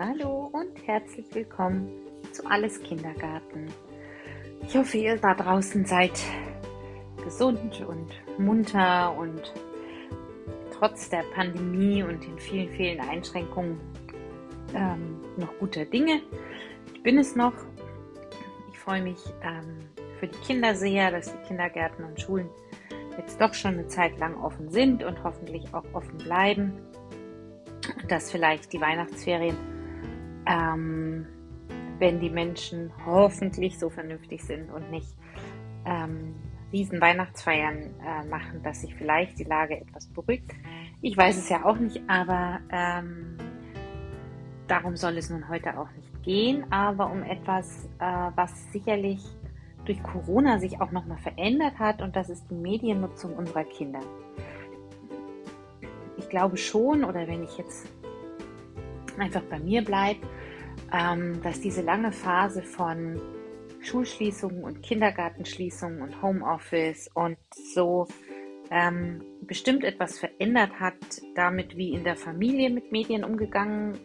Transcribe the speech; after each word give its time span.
Hallo 0.00 0.48
und 0.52 0.86
herzlich 0.86 1.26
willkommen 1.34 1.90
zu 2.30 2.46
Alles 2.46 2.80
Kindergarten. 2.84 3.66
Ich 4.62 4.76
hoffe, 4.76 4.96
ihr 4.96 5.16
da 5.16 5.34
draußen 5.34 5.84
seid 5.86 6.12
gesund 7.24 7.84
und 7.84 8.38
munter 8.38 9.12
und 9.18 9.52
trotz 10.72 11.10
der 11.10 11.24
Pandemie 11.34 12.04
und 12.04 12.24
den 12.24 12.38
vielen, 12.38 12.68
vielen 12.76 13.00
Einschränkungen 13.00 13.80
ähm, 14.72 15.20
noch 15.36 15.52
guter 15.58 15.84
Dinge. 15.84 16.22
Ich 16.94 17.02
bin 17.02 17.18
es 17.18 17.34
noch. 17.34 17.54
Ich 18.70 18.78
freue 18.78 19.02
mich 19.02 19.18
ähm, 19.42 19.80
für 20.20 20.28
die 20.28 20.38
Kinder 20.46 20.76
sehr, 20.76 21.10
dass 21.10 21.32
die 21.32 21.48
Kindergärten 21.48 22.04
und 22.04 22.20
Schulen 22.20 22.48
jetzt 23.16 23.40
doch 23.40 23.52
schon 23.52 23.72
eine 23.72 23.88
Zeit 23.88 24.16
lang 24.20 24.36
offen 24.36 24.70
sind 24.70 25.02
und 25.02 25.24
hoffentlich 25.24 25.74
auch 25.74 25.92
offen 25.92 26.18
bleiben. 26.18 26.72
Und 28.00 28.08
dass 28.08 28.30
vielleicht 28.30 28.72
die 28.72 28.80
Weihnachtsferien 28.80 29.56
ähm, 30.48 31.26
wenn 31.98 32.20
die 32.20 32.30
Menschen 32.30 32.90
hoffentlich 33.04 33.78
so 33.78 33.90
vernünftig 33.90 34.42
sind 34.42 34.70
und 34.70 34.90
nicht 34.90 35.14
ähm, 35.84 36.34
riesen 36.72 37.00
Weihnachtsfeiern 37.00 37.76
äh, 37.76 38.26
machen, 38.28 38.62
dass 38.62 38.80
sich 38.80 38.94
vielleicht 38.94 39.38
die 39.38 39.44
Lage 39.44 39.80
etwas 39.80 40.06
beruhigt. 40.08 40.50
Ich 41.00 41.16
weiß 41.16 41.36
es 41.38 41.48
ja 41.48 41.64
auch 41.64 41.78
nicht, 41.78 42.00
aber 42.08 42.60
ähm, 42.70 43.36
darum 44.66 44.96
soll 44.96 45.16
es 45.18 45.30
nun 45.30 45.48
heute 45.48 45.78
auch 45.78 45.90
nicht 45.92 46.22
gehen, 46.22 46.70
aber 46.70 47.10
um 47.10 47.22
etwas, 47.22 47.88
äh, 48.00 48.30
was 48.34 48.72
sicherlich 48.72 49.20
durch 49.84 50.02
Corona 50.02 50.58
sich 50.58 50.80
auch 50.80 50.90
nochmal 50.90 51.18
verändert 51.18 51.78
hat 51.78 52.02
und 52.02 52.14
das 52.14 52.28
ist 52.28 52.50
die 52.50 52.54
Mediennutzung 52.54 53.34
unserer 53.34 53.64
Kinder. 53.64 54.00
Ich 56.18 56.28
glaube 56.28 56.58
schon, 56.58 57.04
oder 57.04 57.26
wenn 57.26 57.44
ich 57.44 57.56
jetzt 57.56 57.88
einfach 59.18 59.42
bei 59.42 59.58
mir 59.58 59.82
bleibe, 59.82 60.20
dass 60.90 61.60
diese 61.60 61.82
lange 61.82 62.12
Phase 62.12 62.62
von 62.62 63.20
Schulschließungen 63.80 64.64
und 64.64 64.82
Kindergartenschließungen 64.82 66.02
und 66.02 66.22
Homeoffice 66.22 67.10
und 67.14 67.36
so 67.74 68.06
ähm, 68.70 69.22
bestimmt 69.42 69.84
etwas 69.84 70.18
verändert 70.18 70.72
hat, 70.78 70.96
damit 71.34 71.76
wie 71.76 71.94
in 71.94 72.04
der 72.04 72.16
Familie 72.16 72.70
mit 72.70 72.92
Medien 72.92 73.24
umgegangen 73.24 73.98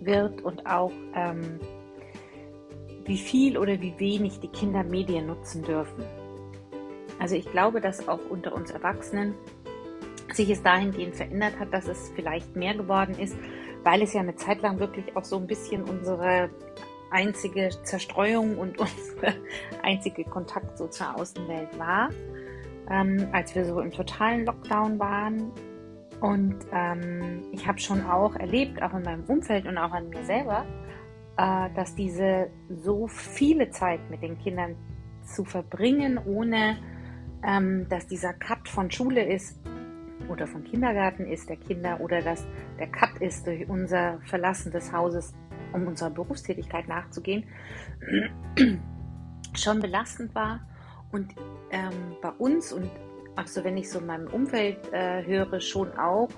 wird 0.00 0.42
und 0.42 0.66
auch 0.66 0.92
ähm, 1.14 1.60
wie 3.04 3.16
viel 3.16 3.56
oder 3.56 3.80
wie 3.80 3.98
wenig 3.98 4.40
die 4.40 4.48
Kinder 4.48 4.84
Medien 4.84 5.26
nutzen 5.26 5.62
dürfen. 5.62 6.04
Also 7.18 7.36
ich 7.36 7.50
glaube, 7.50 7.80
dass 7.80 8.08
auch 8.08 8.20
unter 8.28 8.54
uns 8.54 8.70
Erwachsenen 8.70 9.34
sich 10.36 10.50
es 10.50 10.62
dahingehend 10.62 11.16
verändert 11.16 11.58
hat, 11.58 11.72
dass 11.72 11.88
es 11.88 12.12
vielleicht 12.14 12.54
mehr 12.56 12.74
geworden 12.74 13.18
ist, 13.18 13.36
weil 13.82 14.02
es 14.02 14.12
ja 14.12 14.20
eine 14.20 14.36
Zeit 14.36 14.62
lang 14.62 14.78
wirklich 14.78 15.16
auch 15.16 15.24
so 15.24 15.36
ein 15.36 15.46
bisschen 15.46 15.84
unsere 15.84 16.50
einzige 17.10 17.70
Zerstreuung 17.82 18.58
und 18.58 18.78
unser 18.78 19.34
einzige 19.82 20.24
Kontakt 20.24 20.76
so 20.78 20.88
zur 20.88 21.18
Außenwelt 21.18 21.78
war, 21.78 22.10
ähm, 22.90 23.28
als 23.32 23.54
wir 23.54 23.64
so 23.64 23.80
im 23.80 23.90
totalen 23.90 24.44
Lockdown 24.44 24.98
waren. 24.98 25.50
Und 26.20 26.56
ähm, 26.72 27.44
ich 27.52 27.66
habe 27.66 27.78
schon 27.78 28.04
auch 28.06 28.36
erlebt, 28.36 28.82
auch 28.82 28.94
in 28.94 29.02
meinem 29.02 29.24
Umfeld 29.24 29.66
und 29.66 29.76
auch 29.76 29.92
an 29.92 30.08
mir 30.08 30.24
selber, 30.24 30.64
äh, 31.36 31.68
dass 31.74 31.94
diese 31.94 32.48
so 32.70 33.06
viele 33.06 33.70
Zeit 33.70 34.00
mit 34.10 34.22
den 34.22 34.38
Kindern 34.38 34.76
zu 35.24 35.44
verbringen, 35.44 36.18
ohne 36.24 36.78
ähm, 37.44 37.86
dass 37.88 38.06
dieser 38.06 38.32
Cut 38.32 38.68
von 38.68 38.90
Schule 38.90 39.24
ist, 39.24 39.60
oder 40.28 40.46
vom 40.46 40.64
Kindergarten 40.64 41.26
ist 41.26 41.48
der 41.48 41.56
Kinder 41.56 42.00
oder 42.00 42.20
dass 42.22 42.46
der 42.78 42.88
Cut 42.88 43.20
ist 43.20 43.46
durch 43.46 43.68
unser 43.68 44.20
Verlassen 44.26 44.72
des 44.72 44.92
Hauses, 44.92 45.34
um 45.72 45.86
unserer 45.86 46.10
Berufstätigkeit 46.10 46.88
nachzugehen, 46.88 47.44
schon 49.54 49.80
belastend 49.80 50.34
war. 50.34 50.66
Und 51.12 51.34
ähm, 51.70 52.16
bei 52.20 52.30
uns 52.30 52.72
und 52.72 52.90
auch 53.36 53.46
so, 53.46 53.62
wenn 53.64 53.76
ich 53.76 53.90
so 53.90 53.98
in 53.98 54.06
meinem 54.06 54.28
Umfeld 54.28 54.92
äh, 54.92 55.24
höre, 55.24 55.60
schon 55.60 55.92
auch 55.98 56.28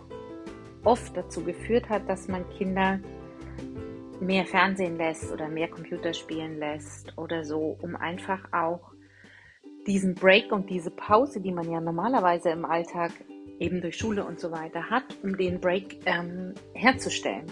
oft 0.85 1.17
dazu 1.17 1.45
geführt 1.45 1.89
hat, 1.89 2.09
dass 2.09 2.29
man 2.29 2.49
Kinder 2.51 2.99
mehr 4.21 4.45
Fernsehen 4.45 4.97
lässt 4.97 5.33
oder 5.33 5.49
mehr 5.49 5.69
Computer 5.69 6.13
spielen 6.13 6.59
lässt 6.59 7.17
oder 7.17 7.45
so, 7.45 7.79
um 7.81 7.95
einfach 7.95 8.53
auch 8.53 8.93
diesen 9.87 10.15
Break 10.15 10.53
und 10.53 10.69
diese 10.71 10.91
Pause, 10.91 11.41
die 11.41 11.53
man 11.53 11.71
ja 11.71 11.81
normalerweise 11.81 12.51
im 12.51 12.65
Alltag 12.65 13.13
eben 13.59 13.81
durch 13.81 13.97
Schule 13.97 14.25
und 14.25 14.39
so 14.41 14.51
weiter 14.51 14.89
hat, 14.89 15.05
um 15.23 15.37
den 15.37 15.61
Break 15.61 15.99
ähm, 16.07 16.55
herzustellen. 16.75 17.47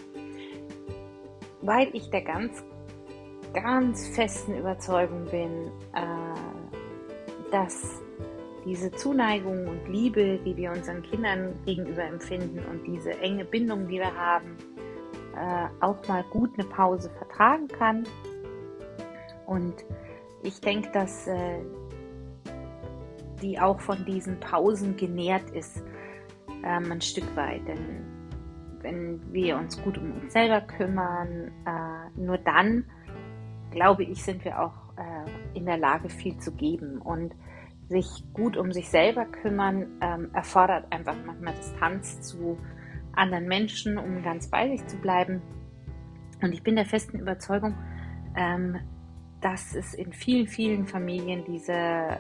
Weil 1.62 1.89
ich 1.93 2.11
der 2.11 2.22
ganz, 2.22 2.62
ganz 3.53 4.09
festen 4.09 4.56
Überzeugung 4.59 5.25
bin, 5.25 5.71
äh, 5.94 7.50
dass 7.50 8.03
diese 8.65 8.91
Zuneigung 8.93 9.67
und 9.69 9.89
Liebe, 9.89 10.39
die 10.44 10.56
wir 10.56 10.72
unseren 10.72 11.03
Kindern 11.03 11.55
gegenüber 11.65 12.03
empfinden 12.03 12.61
und 12.71 12.84
diese 12.87 13.12
enge 13.21 13.44
Bindung, 13.44 13.87
die 13.88 13.99
wir 13.99 14.15
haben, 14.15 14.56
äh, 15.37 15.84
auch 15.84 15.97
mal 16.09 16.25
gut 16.31 16.50
eine 16.59 16.69
Pause 16.69 17.11
vertragen 17.11 17.69
kann. 17.69 18.05
Und 19.47 19.84
ich 20.43 20.61
denke, 20.61 20.91
dass 20.93 21.28
äh, 21.28 21.61
die 23.41 23.59
auch 23.61 23.81
von 23.81 24.05
diesen 24.05 24.41
Pausen 24.41 24.97
genährt 24.97 25.50
ist 25.50 25.83
ähm, 26.65 26.93
ein 26.93 27.00
Stück 27.00 27.34
weit. 27.37 27.67
Denn 27.67 28.05
wenn 28.83 29.33
wir 29.33 29.56
uns 29.56 29.81
gut 29.83 29.99
um 29.99 30.12
uns 30.21 30.33
selber 30.33 30.61
kümmern, 30.61 31.50
äh, 31.67 32.21
nur 32.21 32.39
dann, 32.39 32.84
glaube 33.71 34.05
ich, 34.05 34.22
sind 34.22 34.44
wir 34.44 34.61
auch 34.61 34.97
äh, 34.97 35.59
in 35.59 35.67
der 35.67 35.78
Lage, 35.78 36.09
viel 36.09 36.39
zu 36.39 36.53
geben. 36.53 36.99
Und 36.99 37.34
sich 37.89 38.25
gut 38.33 38.56
um 38.56 38.72
sich 38.72 38.89
selber 38.89 39.27
kümmern, 39.27 39.87
ähm, 40.00 40.31
erfordert 40.33 40.93
einfach 40.93 41.15
manchmal 41.25 41.55
Distanz 41.55 42.21
zu 42.21 42.59
anderen 43.12 43.47
Menschen, 43.47 43.97
um 43.99 44.23
ganz 44.23 44.49
bei 44.49 44.69
sich 44.69 44.87
zu 44.87 44.97
bleiben. 44.99 45.41
Und 46.43 46.53
ich 46.53 46.62
bin 46.62 46.77
der 46.77 46.84
festen 46.84 47.19
Überzeugung, 47.19 47.75
ähm, 48.37 48.78
dass 49.41 49.75
es 49.75 49.94
in 49.94 50.12
vielen, 50.12 50.47
vielen 50.47 50.87
Familien 50.87 51.44
diese 51.44 52.19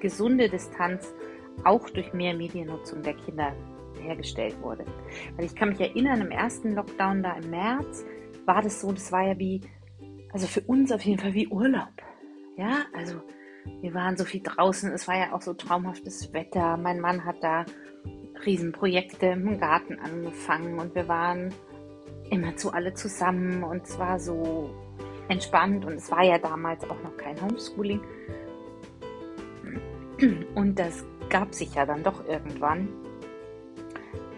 gesunde 0.00 0.48
Distanz 0.48 1.12
auch 1.64 1.88
durch 1.90 2.12
mehr 2.12 2.34
Mediennutzung 2.34 3.02
der 3.02 3.14
Kinder 3.14 3.52
hergestellt 4.00 4.60
wurde. 4.62 4.84
Weil 5.36 5.44
ich 5.44 5.54
kann 5.54 5.70
mich 5.70 5.80
erinnern, 5.80 6.20
im 6.20 6.30
ersten 6.30 6.74
Lockdown 6.74 7.22
da 7.22 7.32
im 7.34 7.50
März 7.50 8.04
war 8.46 8.62
das 8.62 8.80
so, 8.80 8.92
das 8.92 9.12
war 9.12 9.26
ja 9.26 9.38
wie, 9.38 9.60
also 10.32 10.46
für 10.46 10.60
uns 10.62 10.92
auf 10.92 11.02
jeden 11.02 11.18
Fall 11.18 11.34
wie 11.34 11.48
Urlaub. 11.48 11.92
Ja, 12.56 12.84
also 12.94 13.20
wir 13.80 13.94
waren 13.94 14.16
so 14.16 14.24
viel 14.24 14.42
draußen, 14.42 14.92
es 14.92 15.06
war 15.06 15.18
ja 15.18 15.32
auch 15.32 15.42
so 15.42 15.54
traumhaftes 15.54 16.32
Wetter. 16.32 16.76
Mein 16.76 17.00
Mann 17.00 17.24
hat 17.24 17.36
da 17.42 17.64
Riesenprojekte 18.44 19.26
im 19.26 19.58
Garten 19.58 19.98
angefangen 19.98 20.78
und 20.78 20.94
wir 20.94 21.08
waren 21.08 21.52
immer 22.30 22.56
zu 22.56 22.72
alle 22.72 22.94
zusammen 22.94 23.62
und 23.62 23.84
es 23.84 23.98
war 23.98 24.18
so 24.18 24.70
entspannt 25.28 25.84
und 25.84 25.94
es 25.94 26.10
war 26.10 26.22
ja 26.22 26.38
damals 26.38 26.84
auch 26.84 27.02
noch 27.02 27.16
kein 27.16 27.40
Homeschooling. 27.40 28.00
Und 30.54 30.78
das 30.78 31.04
gab 31.28 31.54
sich 31.54 31.74
ja 31.74 31.86
dann 31.86 32.02
doch 32.02 32.26
irgendwann 32.26 32.88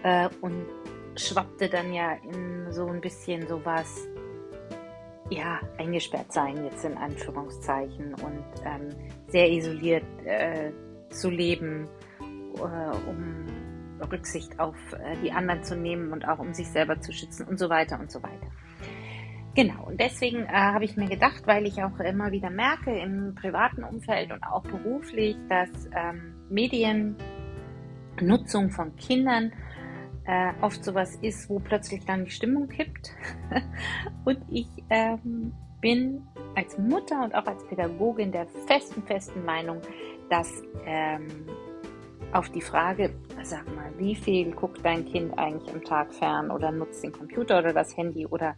äh, 0.03 0.29
und 0.41 0.65
schwappte 1.15 1.69
dann 1.69 1.93
ja 1.93 2.13
in 2.31 2.71
so 2.71 2.87
ein 2.87 3.01
bisschen 3.01 3.47
sowas, 3.47 4.07
ja, 5.29 5.59
eingesperrt 5.77 6.31
sein 6.31 6.63
jetzt 6.65 6.83
in 6.83 6.97
Anführungszeichen 6.97 8.13
und 8.15 8.45
ähm, 8.65 8.89
sehr 9.27 9.49
isoliert 9.49 10.03
äh, 10.25 10.71
zu 11.09 11.29
leben, 11.29 11.87
äh, 12.19 13.09
um 13.09 13.45
Rücksicht 14.11 14.59
auf 14.59 14.75
äh, 14.93 15.15
die 15.23 15.31
anderen 15.31 15.63
zu 15.63 15.75
nehmen 15.75 16.11
und 16.11 16.27
auch 16.27 16.39
um 16.39 16.53
sich 16.53 16.67
selber 16.67 16.99
zu 16.99 17.13
schützen 17.13 17.47
und 17.47 17.59
so 17.59 17.69
weiter 17.69 17.99
und 17.99 18.11
so 18.11 18.21
weiter. 18.21 18.51
Genau, 19.53 19.83
und 19.85 19.99
deswegen 19.99 20.45
äh, 20.45 20.53
habe 20.53 20.85
ich 20.85 20.95
mir 20.95 21.09
gedacht, 21.09 21.45
weil 21.45 21.65
ich 21.65 21.83
auch 21.83 21.99
immer 21.99 22.31
wieder 22.31 22.49
merke 22.49 22.97
im 22.97 23.35
privaten 23.35 23.83
Umfeld 23.83 24.31
und 24.31 24.43
auch 24.43 24.63
beruflich, 24.63 25.35
dass 25.49 25.69
ähm, 25.93 26.40
Mediennutzung 26.51 28.69
von 28.69 28.95
Kindern 28.97 29.53
äh, 30.25 30.51
oft 30.61 30.83
sowas 30.83 31.15
ist, 31.21 31.49
wo 31.49 31.59
plötzlich 31.59 32.05
dann 32.05 32.25
die 32.25 32.31
Stimmung 32.31 32.67
kippt. 32.67 33.11
und 34.25 34.39
ich 34.49 34.67
ähm, 34.89 35.53
bin 35.81 36.27
als 36.55 36.77
Mutter 36.77 37.23
und 37.23 37.33
auch 37.33 37.45
als 37.45 37.65
Pädagogin 37.67 38.31
der 38.31 38.47
festen, 38.67 39.01
festen 39.03 39.43
Meinung, 39.43 39.81
dass 40.29 40.63
ähm, 40.85 41.27
auf 42.33 42.49
die 42.49 42.61
Frage, 42.61 43.11
sag 43.43 43.65
mal, 43.75 43.91
wie 43.97 44.15
viel 44.15 44.51
guckt 44.51 44.79
dein 44.83 45.05
Kind 45.05 45.37
eigentlich 45.37 45.73
am 45.73 45.83
Tag 45.83 46.13
fern 46.13 46.51
oder 46.51 46.71
nutzt 46.71 47.03
den 47.03 47.11
Computer 47.11 47.59
oder 47.59 47.73
das 47.73 47.95
Handy 47.97 48.25
oder 48.25 48.55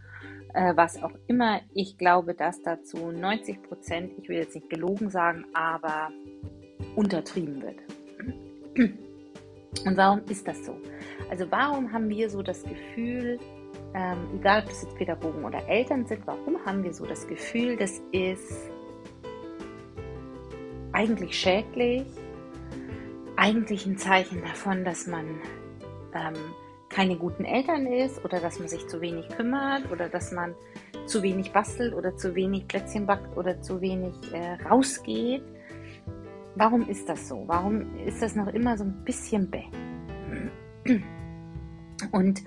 äh, 0.54 0.74
was 0.76 1.02
auch 1.02 1.14
immer. 1.28 1.62
Ich 1.74 1.98
glaube, 1.98 2.36
dass 2.36 2.62
dazu 2.62 3.12
90 3.12 3.64
Prozent, 3.64 4.14
ich 4.22 4.30
will 4.30 4.38
jetzt 4.38 4.56
nicht 4.56 4.70
gelogen 4.70 5.10
sagen, 5.10 5.46
aber 5.54 6.10
untertrieben 6.96 7.62
wird. 7.62 7.76
Und 9.86 9.98
warum 9.98 10.22
ist 10.30 10.48
das 10.48 10.66
so? 10.66 10.78
Also 11.30 11.46
warum 11.50 11.92
haben 11.92 12.10
wir 12.10 12.30
so 12.30 12.42
das 12.42 12.64
Gefühl, 12.64 13.40
ähm, 13.94 14.18
egal 14.40 14.64
ob 14.64 14.70
es 14.70 14.84
jetzt 14.84 14.96
Pädagogen 14.96 15.44
oder 15.46 15.68
Eltern 15.68 16.06
sind, 16.06 16.26
warum 16.26 16.58
haben 16.66 16.84
wir 16.84 16.94
so 16.94 17.06
das 17.06 17.28
Gefühl, 17.28 17.76
das 17.76 18.02
ist 18.12 18.72
eigentlich 20.92 21.38
schädlich, 21.38 22.06
eigentlich 23.36 23.86
ein 23.86 23.98
Zeichen 23.98 24.42
davon, 24.42 24.86
dass 24.86 25.08
man 25.08 25.26
ähm, 26.14 26.36
keine 26.90 27.18
guten 27.18 27.46
Eltern 27.46 27.88
ist 27.88 28.24
oder 28.24 28.40
dass 28.40 28.60
man 28.60 28.68
sich 28.68 28.88
zu 28.88 29.02
wenig 29.02 29.28
kümmert 29.30 29.92
oder 29.92 30.08
dass 30.08 30.32
man 30.32 30.54
zu 31.08 31.24
wenig 31.24 31.52
bastelt 31.52 31.94
oder 31.94 32.16
zu 32.16 32.36
wenig 32.36 32.68
Plätzchen 32.68 33.06
backt 33.06 33.36
oder 33.36 33.62
zu 33.62 33.82
wenig 33.82 34.14
äh, 34.32 34.54
rausgeht. 34.64 35.44
Warum 36.56 36.88
ist 36.88 37.10
das 37.10 37.28
so? 37.28 37.44
Warum 37.48 37.98
ist 38.06 38.22
das 38.22 38.36
noch 38.36 38.48
immer 38.48 38.78
so 38.78 38.84
ein 38.84 39.04
bisschen 39.04 39.50
bäh? 39.50 39.66
Und 42.12 42.44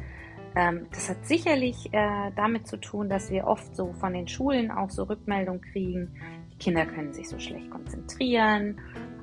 ähm, 0.54 0.86
das 0.90 1.10
hat 1.10 1.26
sicherlich 1.26 1.92
äh, 1.92 2.30
damit 2.36 2.66
zu 2.66 2.78
tun, 2.78 3.08
dass 3.08 3.30
wir 3.30 3.46
oft 3.46 3.74
so 3.74 3.92
von 3.94 4.12
den 4.12 4.28
Schulen 4.28 4.70
auch 4.70 4.90
so 4.90 5.04
Rückmeldungen 5.04 5.60
kriegen, 5.60 6.14
die 6.52 6.56
Kinder 6.58 6.86
können 6.86 7.12
sich 7.12 7.28
so 7.28 7.38
schlecht 7.38 7.70
konzentrieren 7.70 8.80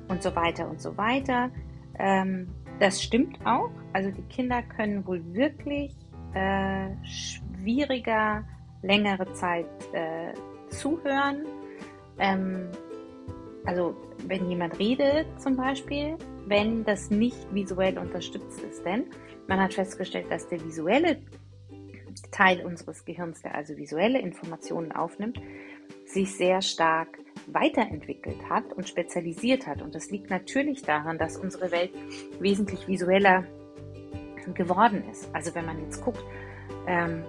und 0.08 0.22
so 0.22 0.34
weiter 0.36 0.68
und 0.68 0.80
so 0.80 0.96
weiter. 0.96 1.50
Ähm, 1.98 2.48
das 2.78 3.02
stimmt 3.02 3.38
auch. 3.44 3.70
Also 3.92 4.10
die 4.10 4.22
Kinder 4.22 4.62
können 4.62 5.06
wohl 5.06 5.22
wirklich 5.34 5.94
äh, 6.34 6.88
schwieriger 7.04 8.44
längere 8.82 9.32
Zeit 9.32 9.66
äh, 9.92 10.34
zuhören. 10.68 11.46
Ähm, 12.18 12.68
also 13.64 13.96
wenn 14.26 14.48
jemand 14.48 14.78
redet 14.78 15.26
zum 15.40 15.56
Beispiel, 15.56 16.16
wenn 16.46 16.84
das 16.84 17.10
nicht 17.10 17.52
visuell 17.52 17.98
unterstützt 17.98 18.60
ist. 18.62 18.84
Denn 18.84 19.06
man 19.48 19.60
hat 19.60 19.74
festgestellt, 19.74 20.26
dass 20.30 20.48
der 20.48 20.62
visuelle 20.64 21.18
Teil 22.30 22.64
unseres 22.64 23.04
Gehirns, 23.04 23.42
der 23.42 23.54
also 23.54 23.76
visuelle 23.76 24.20
Informationen 24.20 24.92
aufnimmt, 24.92 25.40
sich 26.06 26.36
sehr 26.36 26.62
stark 26.62 27.18
weiterentwickelt 27.46 28.48
hat 28.48 28.72
und 28.72 28.88
spezialisiert 28.88 29.66
hat. 29.66 29.82
Und 29.82 29.94
das 29.94 30.10
liegt 30.10 30.30
natürlich 30.30 30.82
daran, 30.82 31.18
dass 31.18 31.36
unsere 31.36 31.70
Welt 31.70 31.92
wesentlich 32.40 32.86
visueller 32.86 33.44
geworden 34.54 35.04
ist. 35.10 35.34
Also 35.34 35.54
wenn 35.54 35.64
man 35.64 35.80
jetzt 35.80 36.02
guckt, 36.02 36.22
ähm, 36.86 37.24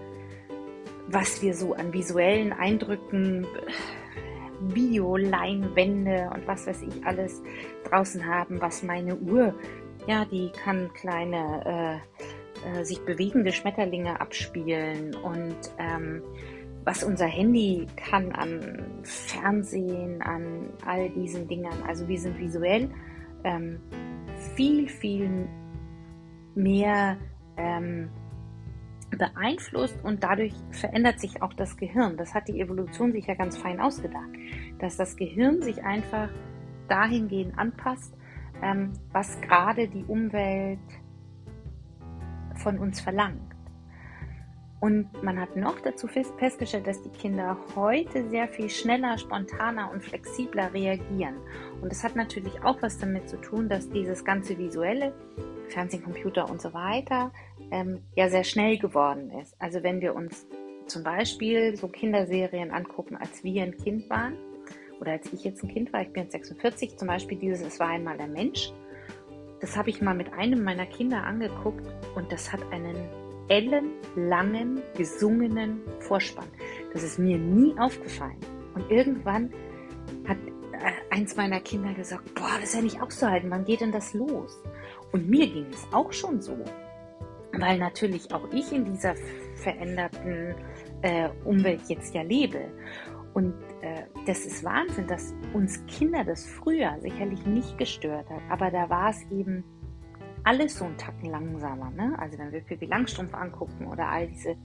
was 1.07 1.41
wir 1.41 1.53
so 1.53 1.73
an 1.73 1.93
visuellen 1.93 2.51
Eindrücken, 2.51 3.47
Videoleinwände 4.61 6.29
und 6.33 6.47
was 6.47 6.67
weiß 6.67 6.83
ich 6.83 7.05
alles 7.05 7.41
draußen 7.89 8.25
haben, 8.25 8.61
was 8.61 8.83
meine 8.83 9.15
Uhr, 9.15 9.53
ja, 10.07 10.25
die 10.25 10.51
kann 10.51 10.91
kleine 10.93 12.01
äh, 12.65 12.79
äh, 12.79 12.83
sich 12.83 12.99
bewegende 13.05 13.51
Schmetterlinge 13.51 14.19
abspielen 14.19 15.15
und 15.15 15.55
ähm, 15.77 16.21
was 16.83 17.03
unser 17.03 17.25
Handy 17.25 17.87
kann 17.95 18.31
an 18.31 19.01
Fernsehen, 19.03 20.21
an 20.21 20.69
all 20.85 21.09
diesen 21.09 21.47
Dingern. 21.47 21.81
Also 21.87 22.07
wir 22.07 22.19
sind 22.19 22.37
visuell 22.39 22.89
ähm, 23.43 23.79
viel, 24.55 24.87
viel 24.87 25.47
mehr 26.53 27.17
ähm, 27.57 28.09
beeinflusst 29.17 29.97
und 30.03 30.23
dadurch 30.23 30.53
verändert 30.71 31.19
sich 31.19 31.41
auch 31.41 31.53
das 31.53 31.77
Gehirn. 31.77 32.17
Das 32.17 32.33
hat 32.33 32.47
die 32.47 32.59
Evolution 32.59 33.11
sich 33.11 33.27
ja 33.27 33.35
ganz 33.35 33.57
fein 33.57 33.79
ausgedacht, 33.79 34.29
dass 34.79 34.97
das 34.97 35.15
Gehirn 35.15 35.61
sich 35.61 35.83
einfach 35.83 36.29
dahingehend 36.87 37.57
anpasst, 37.57 38.13
ähm, 38.61 38.93
was 39.11 39.39
gerade 39.41 39.87
die 39.87 40.03
Umwelt 40.05 40.79
von 42.55 42.79
uns 42.79 43.01
verlangt. 43.01 43.55
Und 44.79 45.23
man 45.23 45.39
hat 45.39 45.55
noch 45.55 45.79
dazu 45.79 46.07
festgestellt, 46.07 46.85
dass 46.85 47.01
die 47.01 47.09
Kinder 47.09 47.57
heute 47.75 48.29
sehr 48.29 48.47
viel 48.47 48.69
schneller, 48.69 49.17
spontaner 49.17 49.89
und 49.91 50.03
flexibler 50.03 50.71
reagieren. 50.73 51.37
Und 51.81 51.91
das 51.91 52.03
hat 52.03 52.15
natürlich 52.15 52.63
auch 52.63 52.81
was 52.81 52.99
damit 52.99 53.27
zu 53.27 53.37
tun, 53.41 53.67
dass 53.67 53.89
dieses 53.89 54.23
ganze 54.23 54.57
visuelle, 54.57 55.13
Fernsehen, 55.69 56.03
Computer 56.03 56.47
und 56.49 56.61
so 56.61 56.73
weiter, 56.73 57.31
ähm, 57.71 58.01
ja 58.15 58.29
sehr 58.29 58.43
schnell 58.43 58.77
geworden 58.77 59.31
ist. 59.41 59.55
Also 59.59 59.83
wenn 59.83 60.01
wir 60.01 60.15
uns 60.15 60.47
zum 60.87 61.03
Beispiel 61.03 61.75
so 61.75 61.87
Kinderserien 61.87 62.71
angucken, 62.71 63.15
als 63.15 63.43
wir 63.43 63.63
ein 63.63 63.77
Kind 63.77 64.09
waren, 64.09 64.37
oder 64.99 65.13
als 65.13 65.31
ich 65.33 65.43
jetzt 65.43 65.63
ein 65.63 65.69
Kind 65.69 65.91
war, 65.91 66.01
ich 66.01 66.11
bin 66.13 66.23
jetzt 66.23 66.31
46, 66.31 66.97
zum 66.97 67.07
Beispiel 67.07 67.37
dieses 67.37 67.61
Es 67.61 67.79
war 67.79 67.89
einmal 67.89 68.19
ein 68.19 68.31
Mensch. 68.31 68.71
Das 69.59 69.75
habe 69.75 69.89
ich 69.89 70.01
mal 70.01 70.15
mit 70.15 70.31
einem 70.33 70.63
meiner 70.63 70.85
Kinder 70.85 71.23
angeguckt 71.23 71.85
und 72.15 72.31
das 72.31 72.51
hat 72.51 72.61
einen 72.71 72.95
ellenlangen, 73.47 74.81
gesungenen 74.95 75.81
Vorspann. 75.99 76.47
Das 76.93 77.03
ist 77.03 77.19
mir 77.19 77.37
nie 77.37 77.77
aufgefallen. 77.77 78.37
Und 78.73 78.89
irgendwann 78.89 79.51
hat 80.27 80.37
äh, 80.73 81.13
eins 81.13 81.35
meiner 81.35 81.59
Kinder 81.59 81.93
gesagt, 81.93 82.33
boah, 82.35 82.49
das 82.59 82.69
ist 82.69 82.75
ja 82.75 82.81
nicht 82.81 83.01
auszuhalten, 83.01 83.49
wann 83.49 83.65
geht 83.65 83.81
denn 83.81 83.91
das 83.91 84.13
los? 84.13 84.61
Und 85.11 85.29
mir 85.29 85.47
ging 85.47 85.67
es 85.71 85.87
auch 85.91 86.11
schon 86.11 86.41
so, 86.41 86.57
weil 87.59 87.77
natürlich 87.77 88.33
auch 88.33 88.47
ich 88.51 88.71
in 88.71 88.85
dieser 88.85 89.15
veränderten 89.55 90.55
äh, 91.01 91.29
Umwelt 91.43 91.81
jetzt 91.87 92.13
ja 92.13 92.21
lebe. 92.21 92.65
Und 93.33 93.53
äh, 93.81 94.03
das 94.25 94.45
ist 94.45 94.63
Wahnsinn, 94.63 95.07
dass 95.07 95.33
uns 95.53 95.85
Kinder 95.87 96.23
das 96.23 96.45
früher 96.45 96.97
sicherlich 97.01 97.45
nicht 97.45 97.77
gestört 97.77 98.29
hat, 98.29 98.41
aber 98.49 98.71
da 98.71 98.89
war 98.89 99.09
es 99.09 99.21
eben 99.29 99.63
alles 100.43 100.77
so 100.77 100.85
einen 100.85 100.97
Tacken 100.97 101.29
langsamer. 101.29 101.91
Ne? 101.91 102.15
Also 102.17 102.37
wenn 102.37 102.51
wir 102.51 102.61
Pippi 102.61 102.85
Langstrumpf 102.85 103.33
angucken 103.33 103.87
oder 103.87 104.07
all 104.07 104.27
diese 104.27 104.55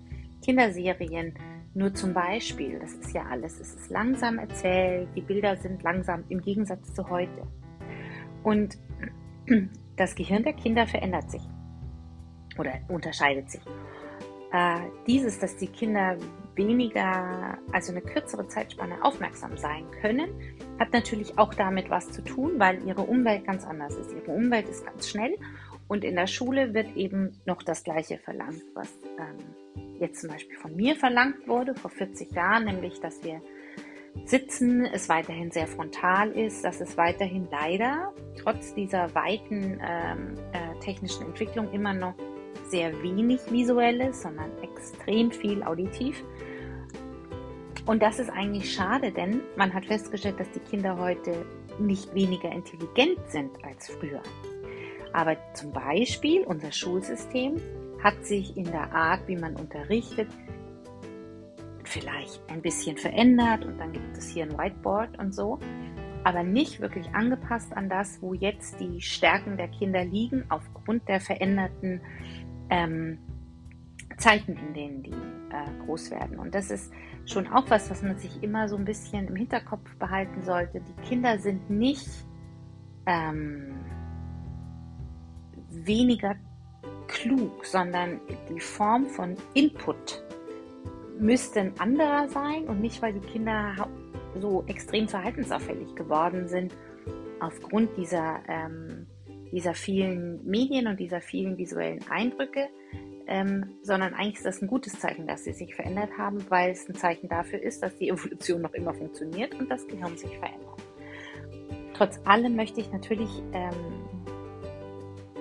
Kinderserien, 0.42 1.34
nur 1.74 1.94
zum 1.94 2.12
Beispiel, 2.12 2.78
das 2.78 2.92
ist 2.94 3.12
ja 3.12 3.24
alles, 3.30 3.60
es 3.60 3.74
ist 3.74 3.90
langsam 3.90 4.38
erzählt, 4.38 5.08
die 5.16 5.20
Bilder 5.20 5.56
sind 5.56 5.82
langsam 5.82 6.24
im 6.28 6.40
Gegensatz 6.40 6.92
zu 6.94 7.08
heute. 7.08 7.46
Und 8.42 8.78
das 9.96 10.14
Gehirn 10.14 10.42
der 10.42 10.52
Kinder 10.52 10.86
verändert 10.86 11.30
sich 11.30 11.42
oder 12.58 12.72
unterscheidet 12.88 13.50
sich. 13.50 13.62
Äh, 14.52 14.80
dieses, 15.06 15.38
dass 15.38 15.56
die 15.56 15.68
Kinder 15.68 16.16
weniger, 16.56 17.58
also 17.72 17.92
eine 17.92 18.02
kürzere 18.02 18.48
Zeitspanne 18.48 19.02
aufmerksam 19.04 19.56
sein 19.56 19.84
können, 20.02 20.28
hat 20.78 20.92
natürlich 20.92 21.38
auch 21.38 21.54
damit 21.54 21.88
was 21.88 22.10
zu 22.10 22.22
tun, 22.22 22.54
weil 22.58 22.84
ihre 22.86 23.02
Umwelt 23.02 23.46
ganz 23.46 23.64
anders 23.64 23.94
ist. 23.94 24.12
Ihre 24.12 24.32
Umwelt 24.32 24.68
ist 24.68 24.84
ganz 24.84 25.08
schnell 25.08 25.36
und 25.88 26.04
in 26.04 26.16
der 26.16 26.26
Schule 26.26 26.74
wird 26.74 26.96
eben 26.96 27.40
noch 27.46 27.62
das 27.62 27.84
Gleiche 27.84 28.18
verlangt, 28.18 28.62
was 28.74 28.92
ähm, 29.18 29.94
jetzt 30.00 30.20
zum 30.20 30.30
Beispiel 30.30 30.56
von 30.56 30.74
mir 30.74 30.96
verlangt 30.96 31.46
wurde 31.46 31.74
vor 31.74 31.90
40 31.90 32.32
Jahren, 32.32 32.64
nämlich 32.64 33.00
dass 33.00 33.22
wir 33.22 33.40
sitzen, 34.24 34.84
es 34.84 35.08
weiterhin 35.08 35.50
sehr 35.50 35.66
frontal 35.66 36.32
ist, 36.32 36.64
dass 36.64 36.80
es 36.80 36.96
weiterhin 36.96 37.48
leider 37.50 38.12
trotz 38.36 38.74
dieser 38.74 39.14
weiten 39.14 39.80
ähm, 39.80 40.34
äh, 40.52 40.78
technischen 40.80 41.26
Entwicklung 41.26 41.72
immer 41.72 41.94
noch 41.94 42.14
sehr 42.70 43.02
wenig 43.02 43.40
visuelles, 43.50 44.22
sondern 44.22 44.50
extrem 44.62 45.30
viel 45.30 45.62
auditiv. 45.62 46.24
Und 47.86 48.02
das 48.02 48.18
ist 48.18 48.30
eigentlich 48.30 48.72
schade, 48.72 49.10
denn 49.10 49.40
man 49.56 49.72
hat 49.74 49.86
festgestellt, 49.86 50.38
dass 50.38 50.50
die 50.52 50.60
Kinder 50.60 50.96
heute 50.98 51.44
nicht 51.78 52.14
weniger 52.14 52.50
intelligent 52.52 53.18
sind 53.28 53.50
als 53.64 53.88
früher. 53.88 54.22
Aber 55.12 55.36
zum 55.54 55.72
Beispiel 55.72 56.42
unser 56.42 56.70
Schulsystem 56.70 57.56
hat 58.02 58.24
sich 58.24 58.56
in 58.56 58.64
der 58.64 58.92
Art, 58.92 59.26
wie 59.26 59.36
man 59.36 59.56
unterrichtet, 59.56 60.28
vielleicht 61.84 62.40
ein 62.48 62.62
bisschen 62.62 62.96
verändert 62.96 63.64
und 63.64 63.78
dann 63.78 63.92
gibt 63.92 64.16
es 64.16 64.28
hier 64.28 64.44
ein 64.44 64.56
Whiteboard 64.56 65.18
und 65.18 65.34
so, 65.34 65.58
aber 66.22 66.42
nicht 66.42 66.80
wirklich 66.80 67.12
angepasst 67.14 67.76
an 67.76 67.88
das, 67.88 68.22
wo 68.22 68.34
jetzt 68.34 68.78
die 68.78 69.00
Stärken 69.00 69.56
der 69.56 69.68
Kinder 69.68 70.04
liegen, 70.04 70.44
aufgrund 70.48 71.08
der 71.08 71.20
veränderten 71.20 72.00
ähm, 72.70 73.18
Zeiten, 74.16 74.56
in 74.56 74.74
denen 74.74 75.02
die 75.02 75.10
äh, 75.12 75.84
groß 75.84 76.10
werden. 76.10 76.38
Und 76.38 76.54
das 76.54 76.70
ist 76.70 76.92
schon 77.26 77.46
auch 77.48 77.68
was, 77.68 77.90
was 77.90 78.02
man 78.02 78.18
sich 78.18 78.42
immer 78.42 78.68
so 78.68 78.76
ein 78.76 78.84
bisschen 78.84 79.28
im 79.28 79.36
Hinterkopf 79.36 79.94
behalten 79.96 80.42
sollte. 80.42 80.80
Die 80.80 81.08
Kinder 81.08 81.38
sind 81.38 81.70
nicht 81.70 82.08
ähm, 83.06 83.74
weniger 85.70 86.36
klug, 87.08 87.64
sondern 87.64 88.20
die 88.48 88.60
Form 88.60 89.06
von 89.06 89.36
Input 89.54 90.22
müsste 91.18 91.60
ein 91.60 91.78
anderer 91.78 92.28
sein 92.28 92.64
und 92.64 92.80
nicht, 92.80 93.02
weil 93.02 93.12
die 93.12 93.20
Kinder 93.20 93.74
so 94.40 94.64
extrem 94.66 95.08
verhaltensauffällig 95.08 95.94
geworden 95.94 96.48
sind 96.48 96.74
aufgrund 97.40 97.96
dieser, 97.96 98.40
ähm, 98.48 99.06
dieser 99.52 99.74
vielen 99.74 100.44
Medien 100.44 100.86
und 100.86 101.00
dieser 101.00 101.20
vielen 101.20 101.56
visuellen 101.58 102.00
Eindrücke, 102.08 102.68
ähm, 103.26 103.76
sondern 103.82 104.14
eigentlich 104.14 104.36
ist 104.36 104.46
das 104.46 104.62
ein 104.62 104.68
gutes 104.68 104.98
Zeichen, 104.98 105.26
dass 105.26 105.44
sie 105.44 105.52
sich 105.52 105.74
verändert 105.74 106.10
haben, 106.18 106.38
weil 106.50 106.72
es 106.72 106.88
ein 106.88 106.94
Zeichen 106.94 107.28
dafür 107.28 107.62
ist, 107.62 107.82
dass 107.82 107.96
die 107.96 108.08
Evolution 108.08 108.62
noch 108.62 108.74
immer 108.74 108.92
funktioniert 108.94 109.54
und 109.54 109.70
das 109.70 109.86
Gehirn 109.86 110.16
sich 110.16 110.36
verändert. 110.38 110.82
Trotz 111.94 112.20
allem 112.24 112.56
möchte 112.56 112.80
ich 112.80 112.90
natürlich 112.92 113.30
ähm, 113.52 113.74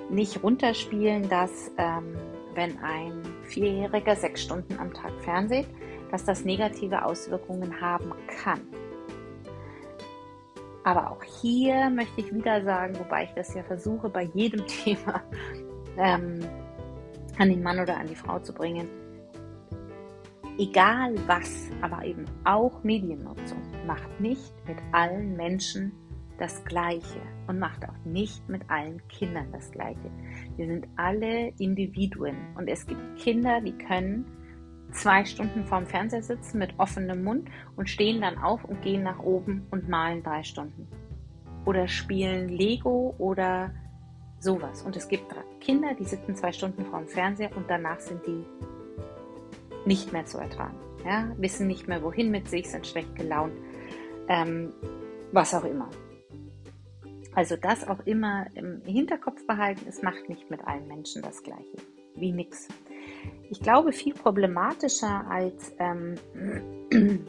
nicht 0.10 0.44
runterspielen, 0.44 1.30
dass 1.30 1.72
ähm, 1.78 2.16
wenn 2.54 2.78
ein 2.80 3.24
Vierjähriger 3.44 4.16
sechs 4.16 4.44
Stunden 4.44 4.78
am 4.78 4.94
Tag 4.94 5.14
fernseht, 5.22 5.68
dass 6.12 6.26
das 6.26 6.44
negative 6.44 7.06
Auswirkungen 7.06 7.80
haben 7.80 8.14
kann. 8.28 8.62
Aber 10.84 11.12
auch 11.12 11.24
hier 11.42 11.90
möchte 11.90 12.22
ich 12.22 12.34
wieder 12.34 12.64
sagen, 12.64 12.98
wobei 12.98 13.26
ich 13.26 13.34
das 13.36 13.54
ja 13.54 13.64
versuche, 13.64 14.10
bei 14.10 14.24
jedem 14.34 14.66
Thema 14.84 15.22
ähm, 15.98 16.40
an 17.38 17.50
den 17.50 17.62
Mann 17.62 17.80
oder 17.80 17.98
an 17.98 18.08
die 18.08 18.16
Frau 18.16 18.40
zu 18.40 18.54
bringen, 18.54 18.88
egal 20.58 21.16
was, 21.28 21.70
aber 21.82 22.04
eben 22.06 22.26
auch 22.44 22.84
Mediennutzung 22.84 23.62
macht 23.86 24.20
nicht 24.20 24.54
mit 24.68 24.78
allen 24.92 25.36
Menschen 25.36 25.92
das 26.38 26.64
Gleiche 26.64 27.22
und 27.48 27.60
macht 27.60 27.84
auch 27.88 28.06
nicht 28.06 28.48
mit 28.48 28.62
allen 28.70 29.06
Kindern 29.10 29.52
das 29.52 29.72
Gleiche. 29.72 30.10
Wir 30.56 30.68
sind 30.68 30.88
alle 30.96 31.50
Individuen 31.60 32.38
und 32.58 32.68
es 32.70 32.86
gibt 32.86 33.18
Kinder, 33.18 33.60
die 33.62 33.74
können 33.74 34.26
zwei 34.92 35.26
Stunden 35.26 35.66
vorm 35.66 35.86
Fernseher 35.86 36.24
sitzen 36.24 36.60
mit 36.60 36.74
offenem 36.78 37.24
Mund 37.24 37.50
und 37.76 37.90
stehen 37.90 38.22
dann 38.22 38.38
auf 38.38 38.64
und 38.64 38.82
gehen 38.82 39.04
nach 39.04 39.20
oben 39.20 39.68
und 39.72 39.90
malen 39.90 40.24
drei 40.24 40.44
Stunden. 40.44 40.88
Oder 41.66 41.88
spielen 41.88 42.50
Lego 42.50 43.14
oder 43.18 43.72
sowas. 44.40 44.82
Und 44.84 44.96
es 44.96 45.08
gibt 45.08 45.36
Kinder, 45.60 45.94
die 45.94 46.06
sitzen 46.06 46.36
zwei 46.36 46.52
Stunden 46.52 46.86
vorm 46.86 47.08
Fernseher 47.08 47.56
und 47.56 47.70
danach 47.70 48.00
sind 48.00 48.26
die 48.26 48.46
nicht 49.86 50.14
mehr 50.14 50.26
zu 50.26 50.38
ertragen. 50.38 50.78
Ja? 51.06 51.32
Wissen 51.38 51.68
nicht 51.68 51.88
mehr, 51.88 52.02
wohin 52.04 52.32
mit 52.32 52.48
sich, 52.48 52.70
sind 52.70 52.88
schlecht 52.88 53.16
gelaunt, 53.16 53.54
ähm, 54.28 54.74
was 55.32 55.54
auch 55.54 55.64
immer. 55.64 55.90
Also 57.36 57.56
das 57.56 57.88
auch 57.88 58.00
immer 58.06 58.48
im 58.56 58.82
Hinterkopf 58.86 59.46
behalten, 59.46 59.86
es 59.88 60.02
macht 60.02 60.28
nicht 60.30 60.50
mit 60.50 60.66
allen 60.66 60.88
Menschen 60.88 61.22
das 61.22 61.44
Gleiche. 61.44 61.78
Wie 62.16 62.32
nix. 62.32 62.68
Ich 63.50 63.62
glaube, 63.62 63.92
viel 63.92 64.14
problematischer 64.14 65.26
als 65.30 65.74
ähm, 65.80 66.16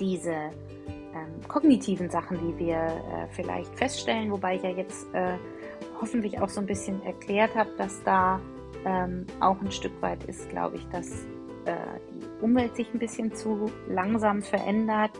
diese 0.00 0.32
ähm, 0.32 1.48
kognitiven 1.48 2.10
Sachen, 2.10 2.38
die 2.38 2.66
wir 2.66 2.76
äh, 2.76 3.28
vielleicht 3.30 3.74
feststellen, 3.76 4.30
wobei 4.30 4.56
ich 4.56 4.62
ja 4.62 4.70
jetzt 4.70 5.06
äh, 5.14 5.36
hoffentlich 6.00 6.40
auch 6.40 6.48
so 6.48 6.60
ein 6.60 6.66
bisschen 6.66 7.02
erklärt 7.04 7.54
habe, 7.54 7.70
dass 7.76 8.02
da 8.04 8.40
ähm, 8.84 9.26
auch 9.40 9.60
ein 9.60 9.70
Stück 9.70 10.00
weit 10.00 10.24
ist, 10.24 10.48
glaube 10.48 10.76
ich, 10.76 10.86
dass 10.88 11.24
äh, 11.64 11.74
die 12.10 12.44
Umwelt 12.44 12.74
sich 12.76 12.92
ein 12.94 12.98
bisschen 12.98 13.34
zu 13.34 13.70
langsam 13.88 14.42
verändert, 14.42 15.12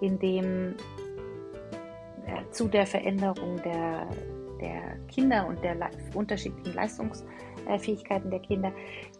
indem 0.00 0.74
äh, 2.26 2.50
zu 2.50 2.68
der 2.68 2.86
Veränderung 2.86 3.56
der, 3.62 4.06
der 4.60 4.96
Kinder 5.08 5.46
und 5.46 5.62
der 5.62 5.76
unterschiedlichen 6.14 6.74
Leistungsfähigkeiten 7.66 8.30
der 8.30 8.40
Kinder, 8.40 8.72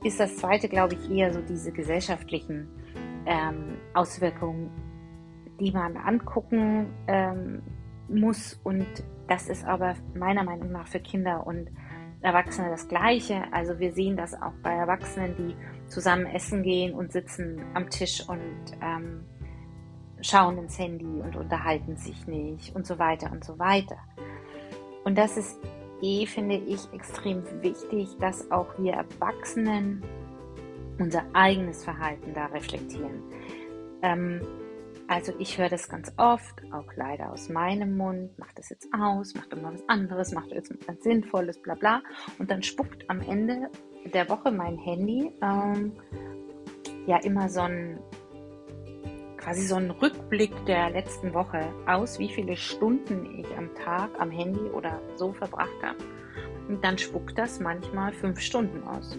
ist 0.05 0.21
das 0.21 0.37
zweite, 0.37 0.69
glaube 0.69 0.95
ich, 0.95 1.11
eher 1.11 1.33
so 1.33 1.41
diese 1.41 1.73
gesellschaftlichen 1.73 2.69
ähm, 3.27 3.79
Auswirkungen, 3.95 4.71
die 5.59 5.73
man 5.73 5.97
angucken 5.97 6.87
ähm, 7.07 7.63
muss. 8.09 8.61
Und 8.65 8.87
das 9.29 9.49
ist 9.49 9.65
aber 9.65 9.95
meiner 10.15 10.45
Meinung 10.45 10.73
nach 10.73 10.89
für 10.89 11.01
Kinder 11.01 11.47
und 11.47 11.71
Erwachsene 12.23 12.71
das 12.71 12.89
Gleiche. 12.89 13.45
Also 13.53 13.79
wir 13.79 13.93
sehen 13.93 14.17
das 14.17 14.35
auch 14.35 14.53
bei 14.63 14.73
Erwachsenen, 14.73 15.35
die 15.37 15.57
zusammen 15.89 16.27
essen 16.27 16.63
gehen 16.63 16.95
und 16.95 17.13
sitzen 17.13 17.63
am 17.75 17.89
Tisch 17.89 18.29
und 18.29 18.73
ähm, 18.83 19.25
schauen 20.21 20.59
ins 20.59 20.79
Handy 20.79 21.07
und 21.07 21.37
unterhalten 21.37 21.97
sich 21.97 22.27
nicht 22.27 22.77
und 22.77 22.87
so 22.87 22.99
weiter 22.99 23.33
und 23.33 23.43
so 23.43 23.59
weiter. 23.59 23.97
Und 25.05 25.17
das 25.17 25.39
ist 25.39 25.59
eh, 26.03 26.27
finde 26.27 26.57
ich, 26.57 26.81
extrem 26.93 27.43
wichtig, 27.63 28.09
dass 28.19 28.51
auch 28.51 28.79
wir 28.79 28.93
Erwachsenen 28.93 30.03
unser 30.99 31.25
eigenes 31.33 31.85
Verhalten 31.85 32.35
da 32.35 32.47
reflektieren. 32.47 33.23
Ähm, 34.03 34.41
also 35.09 35.33
ich 35.41 35.59
höre 35.59 35.69
das 35.69 35.89
ganz 35.89 36.13
oft, 36.19 36.63
auch 36.73 36.87
leider 36.95 37.33
aus 37.33 37.49
meinem 37.49 37.97
Mund, 37.97 38.31
mach 38.39 38.53
das 38.53 38.69
jetzt 38.71 38.89
aus, 38.95 39.35
mach 39.35 39.47
doch 39.47 39.61
mal 39.61 39.75
was 39.75 39.89
anderes, 39.89 40.33
mach 40.33 40.47
doch 40.47 40.55
jetzt 40.55 40.73
was 40.87 41.03
Sinnvolles, 41.03 41.61
bla 41.61 41.75
bla. 41.75 42.03
Und 42.39 42.51
dann 42.51 42.63
spuckt 42.63 43.09
am 43.11 43.21
Ende 43.21 43.71
der 44.15 44.29
Woche 44.29 44.53
mein 44.53 44.79
Handy 44.79 45.33
ähm, 45.43 45.93
ja 47.07 47.17
immer 47.25 47.49
so 47.49 47.63
ein 47.63 47.99
quasi 49.41 49.63
so 49.63 49.77
ein 49.77 49.91
Rückblick 49.91 50.53
der 50.67 50.91
letzten 50.91 51.33
Woche 51.35 51.73
aus, 51.87 52.19
wie 52.19 52.29
viele 52.29 52.57
Stunden 52.57 53.41
ich 53.41 53.57
am 53.57 53.75
Tag 53.75 54.11
am 54.19 54.31
Handy 54.31 54.71
oder 54.71 55.01
so 55.17 55.33
verbracht 55.33 55.83
habe. 55.83 55.99
Und 56.69 56.85
dann 56.85 56.99
spuckt 56.99 57.37
das 57.37 57.59
manchmal 57.59 58.13
fünf 58.13 58.39
Stunden 58.41 58.83
aus. 58.85 59.19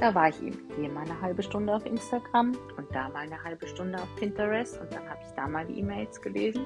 Da 0.00 0.14
war 0.14 0.28
ich 0.28 0.42
eben 0.42 0.58
hier 0.76 0.88
mal 0.88 1.04
eine 1.04 1.20
halbe 1.20 1.42
Stunde 1.42 1.74
auf 1.74 1.86
Instagram 1.86 2.52
und 2.76 2.92
da 2.92 3.08
mal 3.10 3.20
eine 3.20 3.42
halbe 3.44 3.68
Stunde 3.68 3.98
auf 3.98 4.08
Pinterest 4.16 4.80
und 4.80 4.92
dann 4.92 5.08
habe 5.08 5.20
ich 5.24 5.32
da 5.34 5.46
mal 5.46 5.64
die 5.64 5.78
E-Mails 5.78 6.20
gelesen 6.20 6.64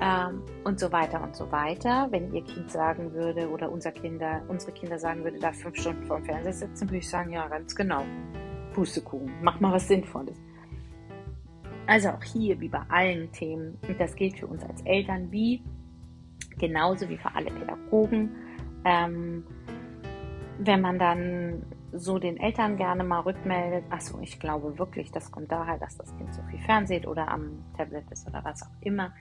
ähm, 0.00 0.42
und 0.64 0.80
so 0.80 0.90
weiter 0.90 1.22
und 1.22 1.36
so 1.36 1.52
weiter. 1.52 2.08
Wenn 2.10 2.32
ihr 2.32 2.42
Kind 2.42 2.70
sagen 2.70 3.12
würde 3.12 3.48
oder 3.50 3.70
unser 3.70 3.92
Kinder, 3.92 4.42
unsere 4.48 4.72
Kinder 4.72 4.98
sagen 4.98 5.22
würde, 5.22 5.38
da 5.38 5.52
fünf 5.52 5.76
Stunden 5.76 6.04
vor 6.06 6.16
dem 6.16 6.24
Fernseher 6.24 6.52
sitzen, 6.54 6.88
würde 6.88 6.96
ich 6.96 7.08
sagen, 7.08 7.32
ja, 7.32 7.46
ganz 7.46 7.74
genau. 7.76 8.02
Pustekuchen, 8.72 9.32
mach 9.42 9.60
mal 9.60 9.72
was 9.72 9.86
Sinnvolles. 9.86 10.45
Also 11.86 12.10
auch 12.10 12.22
hier, 12.22 12.60
wie 12.60 12.68
bei 12.68 12.82
allen 12.88 13.30
Themen, 13.32 13.78
und 13.86 14.00
das 14.00 14.14
gilt 14.16 14.38
für 14.38 14.46
uns 14.46 14.62
als 14.64 14.82
Eltern 14.82 15.30
wie 15.30 15.62
genauso 16.58 17.08
wie 17.08 17.16
für 17.16 17.34
alle 17.34 17.50
Pädagogen, 17.50 18.30
ähm, 18.84 19.44
wenn 20.58 20.80
man 20.80 20.98
dann 20.98 21.62
so 21.92 22.18
den 22.18 22.36
Eltern 22.38 22.76
gerne 22.76 23.04
mal 23.04 23.20
rückmeldet, 23.20 23.84
achso, 23.90 24.18
ich 24.20 24.38
glaube 24.40 24.78
wirklich, 24.78 25.10
das 25.12 25.30
kommt 25.30 25.50
daher, 25.50 25.78
dass 25.78 25.96
das 25.96 26.14
Kind 26.16 26.34
so 26.34 26.42
viel 26.50 26.58
fernseht 26.60 27.06
oder 27.06 27.28
am 27.28 27.62
Tablet 27.76 28.04
ist 28.10 28.26
oder 28.26 28.44
was 28.44 28.62
auch 28.62 28.82
immer, 28.82 29.12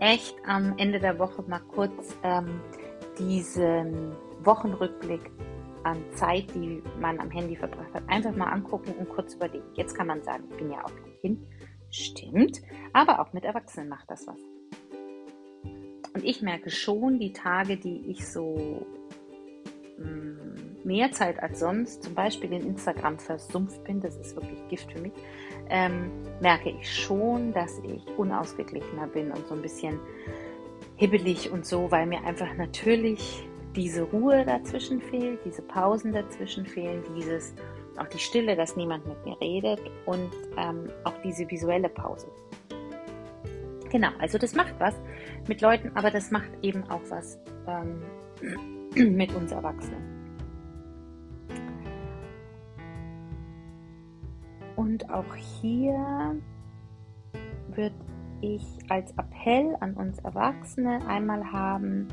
echt 0.00 0.34
am 0.46 0.76
Ende 0.78 1.00
der 1.00 1.18
Woche 1.18 1.42
mal 1.42 1.60
kurz 1.60 2.16
ähm, 2.22 2.60
diesen 3.18 4.12
Wochenrückblick 4.44 5.30
an 5.82 5.98
Zeit, 6.14 6.54
die 6.54 6.82
man 7.00 7.18
am 7.20 7.30
Handy 7.30 7.56
verbracht 7.56 7.92
hat, 7.94 8.02
einfach 8.08 8.34
mal 8.36 8.50
angucken 8.50 8.92
und 8.98 9.08
kurz 9.08 9.34
überlegen. 9.34 9.64
Jetzt 9.74 9.94
kann 9.94 10.06
man 10.06 10.22
sagen, 10.22 10.44
ich 10.50 10.56
bin 10.56 10.70
ja 10.70 10.84
auch 10.84 10.92
kein 10.94 11.20
Kind. 11.20 11.46
Stimmt, 11.90 12.62
aber 12.92 13.20
auch 13.20 13.32
mit 13.32 13.44
Erwachsenen 13.44 13.88
macht 13.88 14.10
das 14.10 14.26
was. 14.26 14.38
Und 16.14 16.24
ich 16.24 16.42
merke 16.42 16.70
schon 16.70 17.18
die 17.18 17.32
Tage, 17.32 17.76
die 17.76 18.10
ich 18.10 18.28
so 18.28 18.86
mehr 20.84 21.12
Zeit 21.12 21.42
als 21.42 21.60
sonst, 21.60 22.02
zum 22.02 22.14
Beispiel 22.14 22.52
in 22.52 22.66
Instagram 22.66 23.18
versumpft 23.18 23.84
bin, 23.84 24.00
das 24.00 24.16
ist 24.16 24.34
wirklich 24.34 24.58
Gift 24.68 24.90
für 24.92 25.00
mich, 25.00 25.12
ähm, 25.68 26.10
merke 26.40 26.70
ich 26.70 26.92
schon, 26.92 27.52
dass 27.52 27.78
ich 27.80 28.06
unausgeglichener 28.18 29.06
bin 29.06 29.30
und 29.30 29.46
so 29.46 29.54
ein 29.54 29.62
bisschen 29.62 30.00
hibbelig 30.96 31.50
und 31.50 31.66
so, 31.66 31.90
weil 31.90 32.06
mir 32.06 32.24
einfach 32.24 32.54
natürlich 32.56 33.46
diese 33.76 34.02
Ruhe 34.02 34.44
dazwischen 34.44 35.00
fehlt, 35.00 35.44
diese 35.44 35.62
Pausen 35.62 36.12
dazwischen 36.12 36.66
fehlen, 36.66 37.04
dieses 37.16 37.54
auch 37.98 38.08
die 38.08 38.18
Stille, 38.18 38.56
dass 38.56 38.76
niemand 38.76 39.06
mit 39.06 39.24
mir 39.24 39.40
redet 39.40 39.80
und 40.06 40.30
ähm, 40.56 40.88
auch 41.04 41.16
diese 41.22 41.50
visuelle 41.50 41.88
Pause. 41.88 42.28
Genau, 43.90 44.10
also 44.18 44.38
das 44.38 44.54
macht 44.54 44.74
was 44.78 44.94
mit 45.48 45.60
Leuten, 45.60 45.90
aber 45.94 46.10
das 46.10 46.30
macht 46.30 46.50
eben 46.62 46.84
auch 46.84 47.02
was 47.08 47.38
ähm, 47.66 48.02
mit 49.16 49.34
uns 49.34 49.52
Erwachsenen. 49.52 50.20
Und 54.76 55.10
auch 55.10 55.34
hier 55.34 56.40
würde 57.68 57.94
ich 58.40 58.64
als 58.88 59.12
Appell 59.12 59.76
an 59.80 59.94
uns 59.94 60.18
Erwachsene 60.20 61.06
einmal 61.06 61.52
haben, 61.52 62.08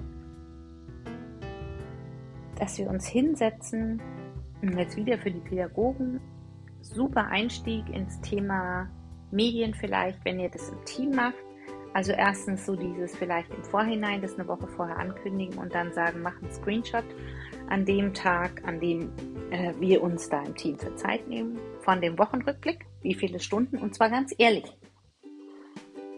dass 2.60 2.78
wir 2.78 2.90
uns 2.90 3.08
hinsetzen 3.08 4.02
jetzt 4.62 4.98
wieder 4.98 5.18
für 5.18 5.32
die 5.32 5.40
Pädagogen 5.40 6.20
super 6.82 7.28
Einstieg 7.28 7.90
ins 7.90 8.20
Thema 8.22 8.90
Medien 9.32 9.74
vielleicht, 9.74 10.24
wenn 10.26 10.40
ihr 10.40 10.50
das 10.50 10.70
im 10.70 10.84
Team 10.86 11.12
macht. 11.12 11.36
Also 11.94 12.12
erstens 12.12 12.66
so 12.66 12.76
dieses 12.76 13.16
vielleicht 13.16 13.52
im 13.54 13.64
Vorhinein, 13.64 14.22
das 14.22 14.38
eine 14.38 14.48
Woche 14.48 14.68
vorher 14.68 14.98
ankündigen 14.98 15.58
und 15.58 15.74
dann 15.74 15.92
sagen, 15.94 16.22
mach 16.22 16.40
einen 16.42 16.52
Screenshot 16.52 17.06
an 17.70 17.86
dem 17.86 18.14
Tag, 18.14 18.62
an 18.66 18.80
dem 18.80 19.12
äh, 19.50 19.74
wir 19.80 20.04
uns 20.04 20.30
da 20.30 20.44
im 20.44 20.56
Team 20.56 20.78
für 20.78 20.94
Zeit 20.96 21.28
nehmen, 21.28 21.60
von 21.82 22.00
dem 22.00 22.18
Wochenrückblick, 22.20 22.86
wie 23.02 23.16
viele 23.16 23.40
Stunden 23.40 23.78
und 23.78 23.96
zwar 23.96 24.10
ganz 24.10 24.34
ehrlich. 24.38 24.78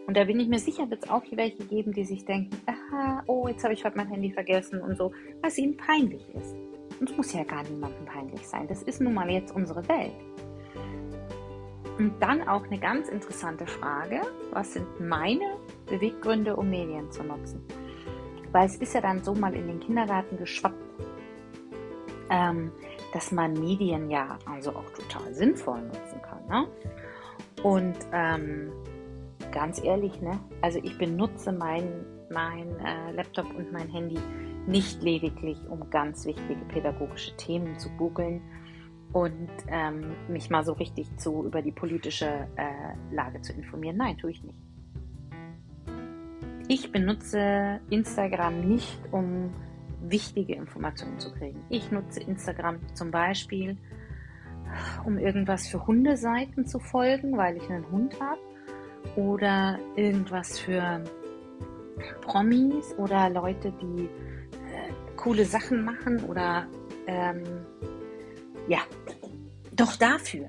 Und 0.06 0.16
da 0.16 0.24
bin 0.24 0.40
ich 0.40 0.48
mir 0.48 0.58
sicher, 0.58 0.90
wird 0.90 1.04
es 1.04 1.10
auch 1.10 1.22
welche 1.30 1.64
geben, 1.64 1.92
die 1.92 2.04
sich 2.04 2.24
denken, 2.24 2.56
aha, 2.66 3.22
oh, 3.26 3.46
jetzt 3.48 3.62
habe 3.62 3.74
ich 3.74 3.84
heute 3.84 3.96
mein 3.96 4.08
Handy 4.08 4.32
vergessen 4.32 4.82
und 4.82 4.96
so, 4.96 5.12
was 5.40 5.56
ihnen 5.56 5.76
peinlich 5.76 6.28
ist. 6.34 6.56
Und 7.00 7.10
es 7.10 7.16
muss 7.16 7.32
ja 7.32 7.44
gar 7.44 7.62
niemandem 7.62 8.04
peinlich 8.04 8.46
sein. 8.46 8.68
Das 8.68 8.82
ist 8.82 9.00
nun 9.00 9.14
mal 9.14 9.28
jetzt 9.30 9.54
unsere 9.54 9.86
Welt. 9.88 10.12
Und 11.98 12.14
dann 12.20 12.46
auch 12.46 12.64
eine 12.64 12.78
ganz 12.78 13.08
interessante 13.08 13.66
Frage, 13.66 14.20
was 14.52 14.74
sind 14.74 14.86
meine 15.00 15.56
Beweggründe, 15.86 16.54
um 16.56 16.70
Medien 16.70 17.10
zu 17.10 17.22
nutzen? 17.22 17.64
Weil 18.52 18.66
es 18.66 18.76
ist 18.76 18.94
ja 18.94 19.00
dann 19.00 19.22
so 19.22 19.34
mal 19.34 19.54
in 19.54 19.66
den 19.66 19.80
Kindergarten 19.80 20.36
geschwappt. 20.36 20.76
ähm, 22.30 22.70
dass 23.12 23.32
man 23.32 23.54
Medien 23.54 24.08
ja 24.08 24.38
also 24.46 24.70
auch 24.70 24.88
total 24.92 25.34
sinnvoll 25.34 25.82
nutzen 25.82 26.22
kann. 26.22 26.46
Ne? 26.48 26.68
Und 27.62 27.96
ähm, 28.12 28.70
ganz 29.50 29.82
ehrlich, 29.82 30.20
ne? 30.20 30.38
also 30.62 30.78
ich 30.82 30.96
benutze 30.96 31.52
mein, 31.52 32.04
mein 32.30 32.68
äh, 32.78 33.10
Laptop 33.12 33.46
und 33.56 33.72
mein 33.72 33.88
Handy 33.88 34.18
nicht 34.66 35.02
lediglich, 35.02 35.58
um 35.68 35.90
ganz 35.90 36.26
wichtige 36.26 36.64
pädagogische 36.66 37.36
Themen 37.36 37.78
zu 37.78 37.88
googeln 37.90 38.42
und 39.12 39.50
ähm, 39.68 40.12
mich 40.28 40.50
mal 40.50 40.64
so 40.64 40.72
richtig 40.72 41.16
zu 41.16 41.44
über 41.44 41.62
die 41.62 41.72
politische 41.72 42.46
äh, 42.56 43.14
Lage 43.14 43.40
zu 43.40 43.52
informieren. 43.52 43.96
Nein, 43.96 44.16
tue 44.18 44.30
ich 44.30 44.42
nicht. 44.42 44.58
Ich 46.68 46.92
benutze 46.92 47.80
Instagram 47.90 48.60
nicht, 48.60 49.00
um 49.10 49.52
wichtige 50.02 50.54
Informationen 50.54 51.18
zu 51.18 51.32
kriegen. 51.32 51.60
Ich 51.68 51.90
nutze 51.90 52.20
Instagram 52.20 52.78
zum 52.94 53.10
Beispiel, 53.10 53.76
um 55.04 55.18
irgendwas 55.18 55.66
für 55.66 55.84
Hundeseiten 55.84 56.66
zu 56.66 56.78
folgen, 56.78 57.36
weil 57.36 57.56
ich 57.56 57.68
einen 57.68 57.90
Hund 57.90 58.18
habe. 58.20 58.40
Oder 59.16 59.78
irgendwas 59.96 60.60
für 60.60 61.02
Promis 62.20 62.94
oder 62.98 63.28
Leute, 63.30 63.72
die 63.82 64.08
coole 65.20 65.44
Sachen 65.44 65.84
machen 65.84 66.24
oder 66.24 66.66
ähm, 67.06 67.42
ja, 68.68 68.80
doch 69.72 69.96
dafür. 69.96 70.48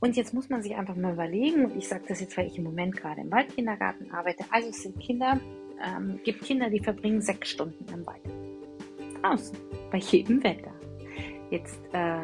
Und 0.00 0.16
jetzt 0.16 0.34
muss 0.34 0.48
man 0.48 0.62
sich 0.62 0.74
einfach 0.74 0.96
mal 0.96 1.12
überlegen, 1.12 1.66
und 1.66 1.76
ich 1.76 1.88
sage 1.88 2.04
das 2.08 2.20
jetzt, 2.20 2.36
weil 2.36 2.46
ich 2.46 2.58
im 2.58 2.64
Moment 2.64 2.96
gerade 2.96 3.20
im 3.20 3.30
Waldkindergarten 3.30 4.10
arbeite, 4.10 4.44
also 4.50 4.68
es 4.68 4.82
sind 4.82 4.98
Kinder, 4.98 5.38
ähm, 5.84 6.18
gibt 6.24 6.42
Kinder, 6.42 6.70
die 6.70 6.80
verbringen 6.80 7.20
sechs 7.20 7.50
Stunden 7.50 7.86
im 7.92 8.04
Wald 8.06 8.22
draußen, 9.22 9.56
bei 9.90 9.98
jedem 9.98 10.42
Wetter. 10.42 10.72
Jetzt 11.50 11.80
äh, 11.92 12.18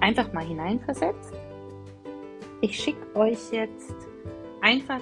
einfach 0.00 0.32
mal 0.32 0.44
hineinversetzt. 0.44 1.32
Ich 2.60 2.78
schicke 2.78 3.16
euch 3.16 3.52
jetzt 3.52 3.94
einfach 4.60 5.00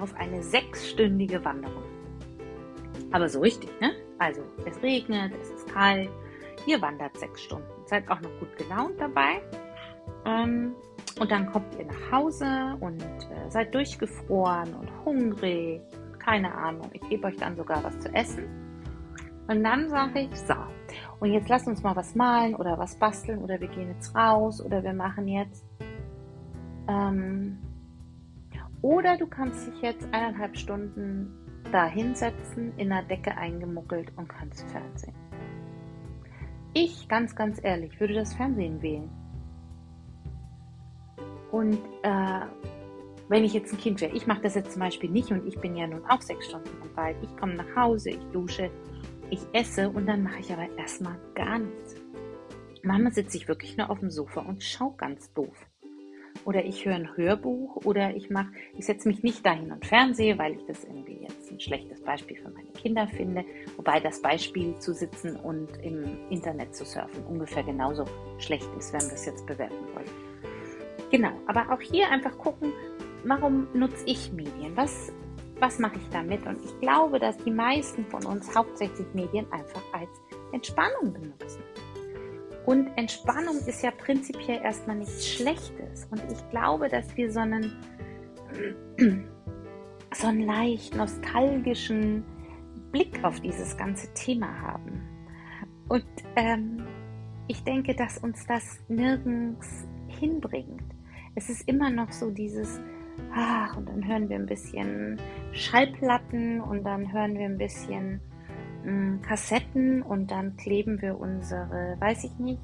auf 0.00 0.14
eine 0.16 0.42
sechsstündige 0.42 1.44
Wanderung. 1.44 1.84
Aber 3.12 3.28
so 3.28 3.40
richtig, 3.40 3.70
ne? 3.80 3.92
Also 4.18 4.42
es 4.66 4.82
regnet, 4.82 5.32
es 5.42 5.50
ist 5.72 5.74
kalt, 5.74 6.10
ihr 6.66 6.80
wandert 6.80 7.16
sechs 7.18 7.42
Stunden. 7.42 7.66
Seid 7.86 8.08
auch 8.10 8.20
noch 8.20 8.30
gut 8.38 8.56
gelaunt 8.56 9.00
dabei. 9.00 9.40
Ähm, 10.24 10.74
und 11.20 11.30
dann 11.30 11.50
kommt 11.50 11.74
ihr 11.78 11.86
nach 11.86 12.12
Hause 12.12 12.76
und 12.80 13.02
äh, 13.02 13.50
seid 13.50 13.74
durchgefroren 13.74 14.74
und 14.74 14.90
hungrig. 15.04 15.80
Keine 16.18 16.54
Ahnung. 16.54 16.88
Ich 16.92 17.08
gebe 17.08 17.26
euch 17.26 17.36
dann 17.36 17.56
sogar 17.56 17.82
was 17.82 17.98
zu 18.00 18.12
essen. 18.14 18.44
Und 19.48 19.64
dann 19.64 19.88
sage 19.88 20.20
ich, 20.20 20.40
so, 20.40 20.54
und 21.20 21.32
jetzt 21.32 21.48
lasst 21.48 21.66
uns 21.66 21.82
mal 21.82 21.96
was 21.96 22.14
malen 22.14 22.54
oder 22.54 22.78
was 22.78 22.94
basteln 22.96 23.40
oder 23.40 23.60
wir 23.60 23.68
gehen 23.68 23.88
jetzt 23.88 24.14
raus 24.14 24.64
oder 24.64 24.82
wir 24.82 24.92
machen 24.92 25.26
jetzt. 25.26 25.64
Ähm, 26.88 27.58
oder 28.82 29.16
du 29.16 29.26
kannst 29.26 29.66
dich 29.66 29.82
jetzt 29.82 30.04
eineinhalb 30.12 30.56
Stunden 30.56 31.32
da 31.72 31.86
hinsetzen, 31.86 32.72
in 32.76 32.88
der 32.88 33.02
Decke 33.02 33.36
eingemuckelt 33.36 34.12
und 34.16 34.28
kannst 34.28 34.68
Fernsehen. 34.70 35.21
Ich, 36.74 37.06
ganz, 37.08 37.34
ganz 37.34 37.60
ehrlich, 37.62 37.98
würde 38.00 38.14
das 38.14 38.34
Fernsehen 38.34 38.80
wählen. 38.80 39.10
Und 41.50 41.78
äh, 42.02 42.40
wenn 43.28 43.44
ich 43.44 43.52
jetzt 43.52 43.72
ein 43.72 43.78
Kind 43.78 44.00
wäre, 44.00 44.14
ich 44.14 44.26
mache 44.26 44.40
das 44.40 44.54
jetzt 44.54 44.72
zum 44.72 44.80
Beispiel 44.80 45.10
nicht 45.10 45.30
und 45.30 45.46
ich 45.46 45.58
bin 45.60 45.76
ja 45.76 45.86
nun 45.86 46.04
auch 46.06 46.22
sechs 46.22 46.46
Stunden 46.46 46.72
Wald. 46.96 47.16
Ich 47.22 47.36
komme 47.36 47.54
nach 47.54 47.76
Hause, 47.76 48.10
ich 48.10 48.24
dusche, 48.32 48.70
ich 49.30 49.40
esse 49.52 49.88
und 49.88 50.06
dann 50.06 50.22
mache 50.22 50.40
ich 50.40 50.52
aber 50.52 50.68
erstmal 50.78 51.18
gar 51.34 51.58
nichts. 51.58 51.94
Manchmal 52.82 53.12
sitze 53.12 53.36
ich 53.36 53.48
wirklich 53.48 53.76
nur 53.76 53.90
auf 53.90 54.00
dem 54.00 54.10
Sofa 54.10 54.40
und 54.40 54.62
schaue 54.62 54.96
ganz 54.96 55.32
doof. 55.32 55.56
Oder 56.44 56.64
ich 56.64 56.84
höre 56.84 56.94
ein 56.94 57.16
Hörbuch 57.16 57.76
oder 57.84 58.14
ich 58.16 58.30
mache, 58.30 58.52
ich 58.76 58.86
setze 58.86 59.08
mich 59.08 59.22
nicht 59.22 59.44
dahin 59.46 59.70
und 59.70 59.86
fernsehe, 59.86 60.38
weil 60.38 60.54
ich 60.54 60.64
das 60.66 60.84
irgendwie 60.84 61.18
jetzt 61.22 61.50
ein 61.50 61.60
schlechtes 61.60 62.02
Beispiel 62.02 62.36
für 62.36 62.50
meine 62.50 62.70
Kinder 62.70 63.06
finde. 63.06 63.44
Wobei 63.76 64.00
das 64.00 64.20
Beispiel 64.20 64.76
zu 64.78 64.92
sitzen 64.92 65.36
und 65.36 65.68
im 65.82 66.18
Internet 66.30 66.74
zu 66.74 66.84
surfen 66.84 67.24
ungefähr 67.26 67.62
genauso 67.62 68.04
schlecht 68.38 68.68
ist, 68.78 68.92
wenn 68.92 69.02
wir 69.02 69.14
es 69.14 69.26
jetzt 69.26 69.46
bewerten 69.46 69.84
wollen. 69.94 70.10
Genau, 71.10 71.32
aber 71.46 71.72
auch 71.72 71.80
hier 71.80 72.10
einfach 72.10 72.36
gucken, 72.38 72.72
warum 73.24 73.68
nutze 73.74 74.04
ich 74.06 74.32
Medien? 74.32 74.76
Was 74.76 75.12
was 75.62 75.78
mache 75.78 75.96
ich 75.96 76.08
damit? 76.10 76.44
Und 76.44 76.58
ich 76.64 76.80
glaube, 76.80 77.20
dass 77.20 77.36
die 77.38 77.52
meisten 77.52 78.04
von 78.06 78.26
uns 78.26 78.52
hauptsächlich 78.52 79.06
Medien 79.14 79.46
einfach 79.52 79.82
als 79.92 80.10
Entspannung 80.52 81.12
benutzen. 81.12 81.61
Und 82.66 82.88
Entspannung 82.96 83.56
ist 83.66 83.82
ja 83.82 83.90
prinzipiell 83.90 84.60
erstmal 84.62 84.96
nichts 84.96 85.28
Schlechtes. 85.28 86.06
Und 86.10 86.22
ich 86.30 86.50
glaube, 86.50 86.88
dass 86.88 87.16
wir 87.16 87.30
so 87.32 87.40
einen, 87.40 87.72
so 90.14 90.26
einen 90.28 90.42
leicht 90.42 90.94
nostalgischen 90.94 92.24
Blick 92.92 93.24
auf 93.24 93.40
dieses 93.40 93.76
ganze 93.76 94.12
Thema 94.14 94.60
haben. 94.60 95.02
Und 95.88 96.04
ähm, 96.36 96.86
ich 97.48 97.64
denke, 97.64 97.94
dass 97.94 98.18
uns 98.18 98.46
das 98.46 98.80
nirgends 98.88 99.86
hinbringt. 100.06 100.82
Es 101.34 101.48
ist 101.48 101.66
immer 101.68 101.90
noch 101.90 102.12
so 102.12 102.30
dieses, 102.30 102.80
ach, 103.34 103.76
und 103.76 103.88
dann 103.88 104.06
hören 104.06 104.28
wir 104.28 104.36
ein 104.36 104.46
bisschen 104.46 105.20
Schallplatten 105.52 106.60
und 106.60 106.84
dann 106.84 107.12
hören 107.12 107.34
wir 107.34 107.46
ein 107.46 107.58
bisschen 107.58 108.20
Kassetten 109.22 110.02
und 110.02 110.30
dann 110.30 110.56
kleben 110.56 111.00
wir 111.00 111.18
unsere, 111.18 111.96
weiß 112.00 112.24
ich 112.24 112.38
nicht, 112.38 112.60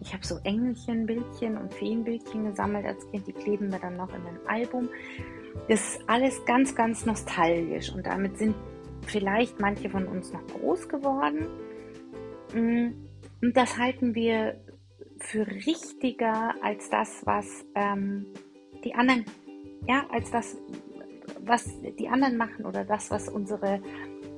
ich 0.00 0.12
habe 0.12 0.26
so 0.26 0.36
Engelchenbildchen 0.44 1.56
und 1.56 1.72
Feenbildchen 1.72 2.44
gesammelt 2.44 2.84
als 2.84 3.08
Kind, 3.10 3.26
die 3.26 3.32
kleben 3.32 3.72
wir 3.72 3.78
dann 3.78 3.96
noch 3.96 4.10
in 4.10 4.26
ein 4.26 4.38
Album. 4.46 4.88
Das 5.68 5.80
ist 5.80 6.08
alles 6.08 6.44
ganz, 6.44 6.74
ganz 6.74 7.06
nostalgisch 7.06 7.92
und 7.92 8.04
damit 8.06 8.36
sind 8.36 8.54
vielleicht 9.06 9.60
manche 9.60 9.88
von 9.88 10.06
uns 10.06 10.32
noch 10.32 10.46
groß 10.48 10.88
geworden. 10.88 11.46
Hm, 12.52 13.08
und 13.40 13.56
das 13.56 13.78
halten 13.78 14.14
wir 14.14 14.60
für 15.20 15.46
richtiger 15.46 16.54
als 16.62 16.90
das, 16.90 17.22
was 17.24 17.64
ähm, 17.74 18.26
die 18.84 18.94
anderen 18.94 19.24
ja, 19.86 20.06
als 20.10 20.30
das, 20.30 20.56
was 21.40 21.68
die 21.98 22.08
anderen 22.08 22.36
machen 22.36 22.64
oder 22.64 22.84
das, 22.84 23.10
was 23.10 23.28
unsere 23.28 23.80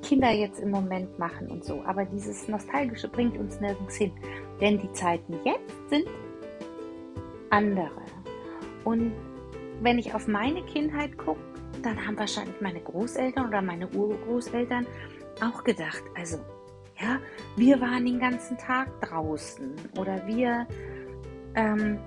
Kinder 0.01 0.31
jetzt 0.31 0.59
im 0.59 0.71
Moment 0.71 1.17
machen 1.19 1.49
und 1.49 1.63
so. 1.63 1.83
Aber 1.85 2.05
dieses 2.05 2.47
Nostalgische 2.47 3.07
bringt 3.07 3.37
uns 3.37 3.59
nirgends 3.59 3.95
hin. 3.95 4.11
Denn 4.61 4.79
die 4.79 4.91
Zeiten 4.93 5.33
jetzt 5.43 5.89
sind 5.89 6.07
andere. 7.49 7.91
Und 8.83 9.13
wenn 9.81 9.99
ich 9.99 10.13
auf 10.13 10.27
meine 10.27 10.63
Kindheit 10.63 11.17
gucke, 11.17 11.41
dann 11.83 12.05
haben 12.05 12.17
wahrscheinlich 12.17 12.59
meine 12.61 12.79
Großeltern 12.79 13.47
oder 13.47 13.61
meine 13.61 13.87
Urgroßeltern 13.89 14.87
auch 15.41 15.63
gedacht, 15.63 16.01
also 16.15 16.37
ja, 16.99 17.19
wir 17.55 17.79
waren 17.79 18.05
den 18.05 18.19
ganzen 18.19 18.57
Tag 18.57 18.89
draußen 19.01 19.75
oder 19.97 20.25
wir 20.25 20.67
ähm, 21.53 21.99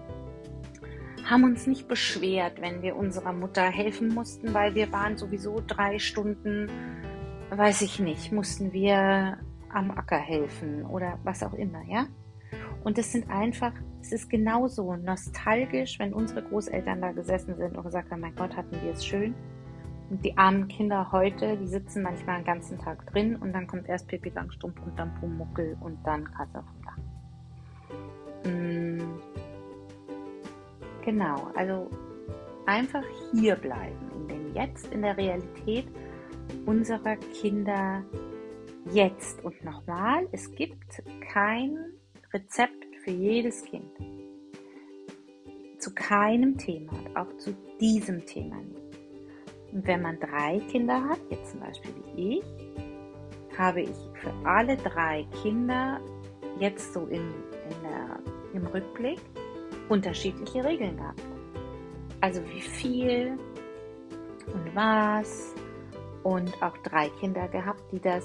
haben 1.25 1.45
uns 1.45 1.67
nicht 1.69 1.87
beschwert, 1.87 2.61
wenn 2.61 2.83
wir 2.83 2.97
unserer 2.97 3.33
Mutter 3.33 3.63
helfen 3.63 4.09
mussten, 4.09 4.53
weil 4.53 4.75
wir 4.75 4.91
waren 4.91 5.17
sowieso 5.17 5.63
drei 5.65 6.01
Stunden, 6.01 6.69
weiß 7.57 7.83
ich 7.83 7.99
nicht, 7.99 8.33
mussten 8.33 8.73
wir 8.73 9.39
am 9.73 9.91
Acker 9.91 10.19
helfen 10.19 10.85
oder 10.87 11.19
was 11.25 11.43
auch 11.43 11.55
immer, 11.55 11.83
ja? 11.89 12.07
Und 12.83 12.99
es 12.99 13.13
sind 13.13 13.31
einfach, 13.31 13.73
es 14.01 14.13
ist 14.13 14.31
genauso 14.31 14.97
nostalgisch, 14.97 15.99
wenn 15.99 16.13
unsere 16.13 16.43
Großeltern 16.43 17.01
da 17.01 17.13
gesessen 17.13 17.57
sind 17.57 17.77
und 17.77 17.85
gesagt 17.85 18.11
haben, 18.11 18.21
mein 18.21 18.35
Gott, 18.35 18.57
hatten 18.57 18.77
wir 18.83 18.93
es 18.93 19.05
schön. 19.05 19.35
Und 20.09 20.25
die 20.25 20.37
armen 20.37 20.67
Kinder 20.67 21.13
heute, 21.13 21.57
die 21.57 21.69
sitzen 21.69 22.03
manchmal 22.03 22.39
den 22.39 22.47
ganzen 22.47 22.79
Tag 22.79 23.07
drin 23.13 23.37
und 23.37 23.53
dann 23.53 23.67
kommt 23.67 23.89
erst 23.89 24.09
Pippi 24.09 24.31
Langstrumpf 24.31 24.81
und 24.83 24.99
dann 24.99 25.15
Pumuckel 25.21 25.77
und 25.81 25.99
dann 26.05 26.25
Katze 26.33 26.65
Dach. 26.85 26.97
Mm 28.51 29.01
Genau, 31.05 31.51
also 31.57 31.91
einfach 32.67 33.03
hier 33.33 33.57
bleiben, 33.57 33.97
in 34.15 34.29
dem 34.29 34.55
Jetzt, 34.55 34.93
in 34.93 35.03
der 35.03 35.17
Realität 35.17 35.87
unserer 36.67 37.17
Kinder 37.17 38.05
jetzt. 38.93 39.45
Und 39.45 39.63
nochmal, 39.65 40.29
es 40.33 40.51
gibt 40.55 41.03
kein 41.33 41.77
Rezept 42.33 42.87
für 43.05 43.11
jedes 43.11 43.65
Kind. 43.65 43.91
Zu 45.79 45.95
keinem 45.95 46.59
Thema, 46.59 46.93
auch 47.15 47.37
zu 47.39 47.57
diesem 47.81 48.25
Thema 48.27 48.57
nicht. 48.57 48.81
Und 49.73 49.87
wenn 49.87 50.03
man 50.03 50.19
drei 50.19 50.61
Kinder 50.71 51.03
hat, 51.09 51.21
jetzt 51.31 51.53
zum 51.53 51.61
Beispiel 51.61 51.93
wie 52.15 52.39
ich, 52.39 52.45
habe 53.57 53.83
ich 53.83 53.97
für 54.21 54.33
alle 54.45 54.77
drei 54.77 55.27
Kinder 55.43 56.01
jetzt 56.59 56.93
so 56.93 57.07
in, 57.07 57.23
in 57.23 57.83
der, 57.83 58.19
im 58.53 58.67
Rückblick 58.67 59.21
unterschiedliche 59.89 60.65
Regeln 60.65 60.97
gehabt. 60.97 61.23
Also 62.21 62.43
wie 62.53 62.61
viel 62.61 63.39
und 64.47 64.75
was 64.75 65.55
und 66.23 66.63
auch 66.63 66.77
drei 66.79 67.09
Kinder 67.21 67.49
gehabt, 67.49 67.83
die 67.93 68.01
das 68.01 68.25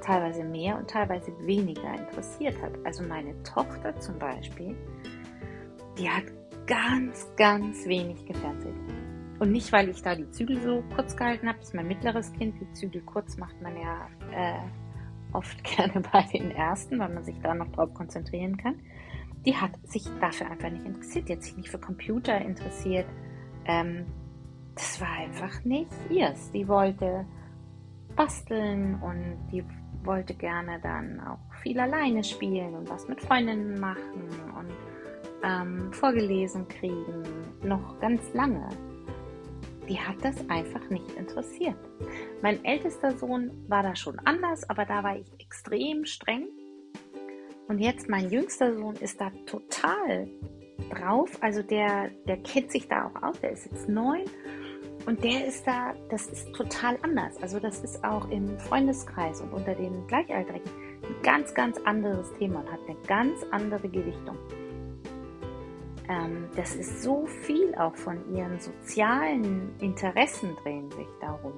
teilweise 0.00 0.44
mehr 0.44 0.76
und 0.76 0.88
teilweise 0.88 1.32
weniger 1.40 1.94
interessiert 1.94 2.60
hat. 2.62 2.72
Also 2.84 3.02
meine 3.04 3.40
Tochter 3.42 3.98
zum 4.00 4.18
Beispiel, 4.18 4.74
die 5.98 6.08
hat 6.08 6.24
ganz, 6.66 7.30
ganz 7.36 7.86
wenig 7.86 8.24
gefernseht. 8.26 8.74
Und 9.38 9.52
nicht, 9.52 9.72
weil 9.72 9.88
ich 9.88 10.02
da 10.02 10.14
die 10.14 10.30
Zügel 10.30 10.60
so 10.60 10.84
kurz 10.94 11.16
gehalten 11.16 11.48
habe, 11.48 11.58
ist 11.60 11.74
mein 11.74 11.88
mittleres 11.88 12.32
Kind. 12.32 12.60
Die 12.60 12.72
Zügel 12.72 13.00
kurz 13.02 13.36
macht 13.38 13.60
man 13.62 13.74
ja 13.76 14.06
äh, 14.32 14.58
oft 15.32 15.62
gerne 15.76 16.02
bei 16.12 16.22
den 16.32 16.50
ersten, 16.50 16.98
weil 16.98 17.08
man 17.08 17.24
sich 17.24 17.40
da 17.42 17.54
noch 17.54 17.68
drauf 17.72 17.92
konzentrieren 17.94 18.56
kann. 18.56 18.76
Die 19.46 19.56
hat 19.56 19.72
sich 19.84 20.04
dafür 20.20 20.50
einfach 20.50 20.70
nicht 20.70 20.84
interessiert, 20.84 21.28
die 21.28 21.32
hat 21.32 21.42
sich 21.42 21.56
nicht 21.56 21.70
für 21.70 21.78
Computer 21.78 22.38
interessiert. 22.38 23.06
Ähm, 23.64 24.04
das 24.74 25.00
war 25.00 25.10
einfach 25.10 25.64
nicht 25.64 25.90
ihrs. 26.10 26.50
Die 26.52 26.66
wollte 26.66 27.26
basteln 28.16 29.00
und 29.02 29.48
die 29.52 29.64
wollte 30.04 30.34
gerne 30.34 30.80
dann 30.82 31.20
auch 31.20 31.54
viel 31.62 31.78
alleine 31.78 32.24
spielen 32.24 32.74
und 32.74 32.88
was 32.88 33.08
mit 33.08 33.20
Freundinnen 33.20 33.78
machen 33.78 34.28
und 34.56 34.70
ähm, 35.42 35.92
vorgelesen 35.92 36.66
kriegen, 36.68 37.22
noch 37.62 37.98
ganz 38.00 38.22
lange. 38.34 38.68
Die 39.88 39.98
hat 39.98 40.16
das 40.22 40.36
einfach 40.48 40.88
nicht 40.88 41.10
interessiert. 41.12 41.78
Mein 42.42 42.64
ältester 42.64 43.16
Sohn 43.16 43.50
war 43.68 43.82
da 43.82 43.96
schon 43.96 44.18
anders, 44.20 44.68
aber 44.70 44.84
da 44.84 45.02
war 45.02 45.16
ich 45.16 45.26
extrem 45.38 46.04
streng. 46.04 46.48
Und 47.68 47.78
jetzt 47.78 48.08
mein 48.08 48.30
jüngster 48.30 48.74
Sohn 48.74 48.96
ist 48.96 49.20
da 49.20 49.30
total 49.46 50.28
drauf. 50.90 51.30
Also 51.40 51.62
der, 51.62 52.10
der 52.26 52.38
kennt 52.38 52.70
sich 52.70 52.88
da 52.88 53.06
auch 53.06 53.22
aus. 53.22 53.40
Der 53.40 53.52
ist 53.52 53.66
jetzt 53.66 53.88
neun 53.88 54.24
und 55.06 55.22
der 55.24 55.46
ist 55.46 55.66
da, 55.66 55.94
das 56.10 56.26
ist 56.26 56.52
total 56.52 56.98
anders. 57.02 57.40
Also 57.42 57.58
das 57.58 57.80
ist 57.80 58.04
auch 58.04 58.28
im 58.30 58.58
Freundeskreis 58.58 59.40
und 59.40 59.52
unter 59.52 59.74
den 59.74 60.06
Gleichaltrigen 60.06 60.70
ein 61.02 61.22
ganz, 61.22 61.54
ganz 61.54 61.78
anderes 61.84 62.32
Thema 62.34 62.60
und 62.60 62.70
hat 62.70 62.80
eine 62.86 62.96
ganz 63.06 63.44
andere 63.50 63.88
Gewichtung. 63.88 64.36
Ähm, 66.08 66.48
das 66.56 66.74
ist 66.74 67.02
so 67.02 67.26
viel 67.26 67.74
auch 67.76 67.94
von 67.96 68.18
ihren 68.34 68.58
sozialen 68.58 69.70
Interessen 69.80 70.56
drehen 70.62 70.90
sich 70.90 71.08
darum. 71.20 71.52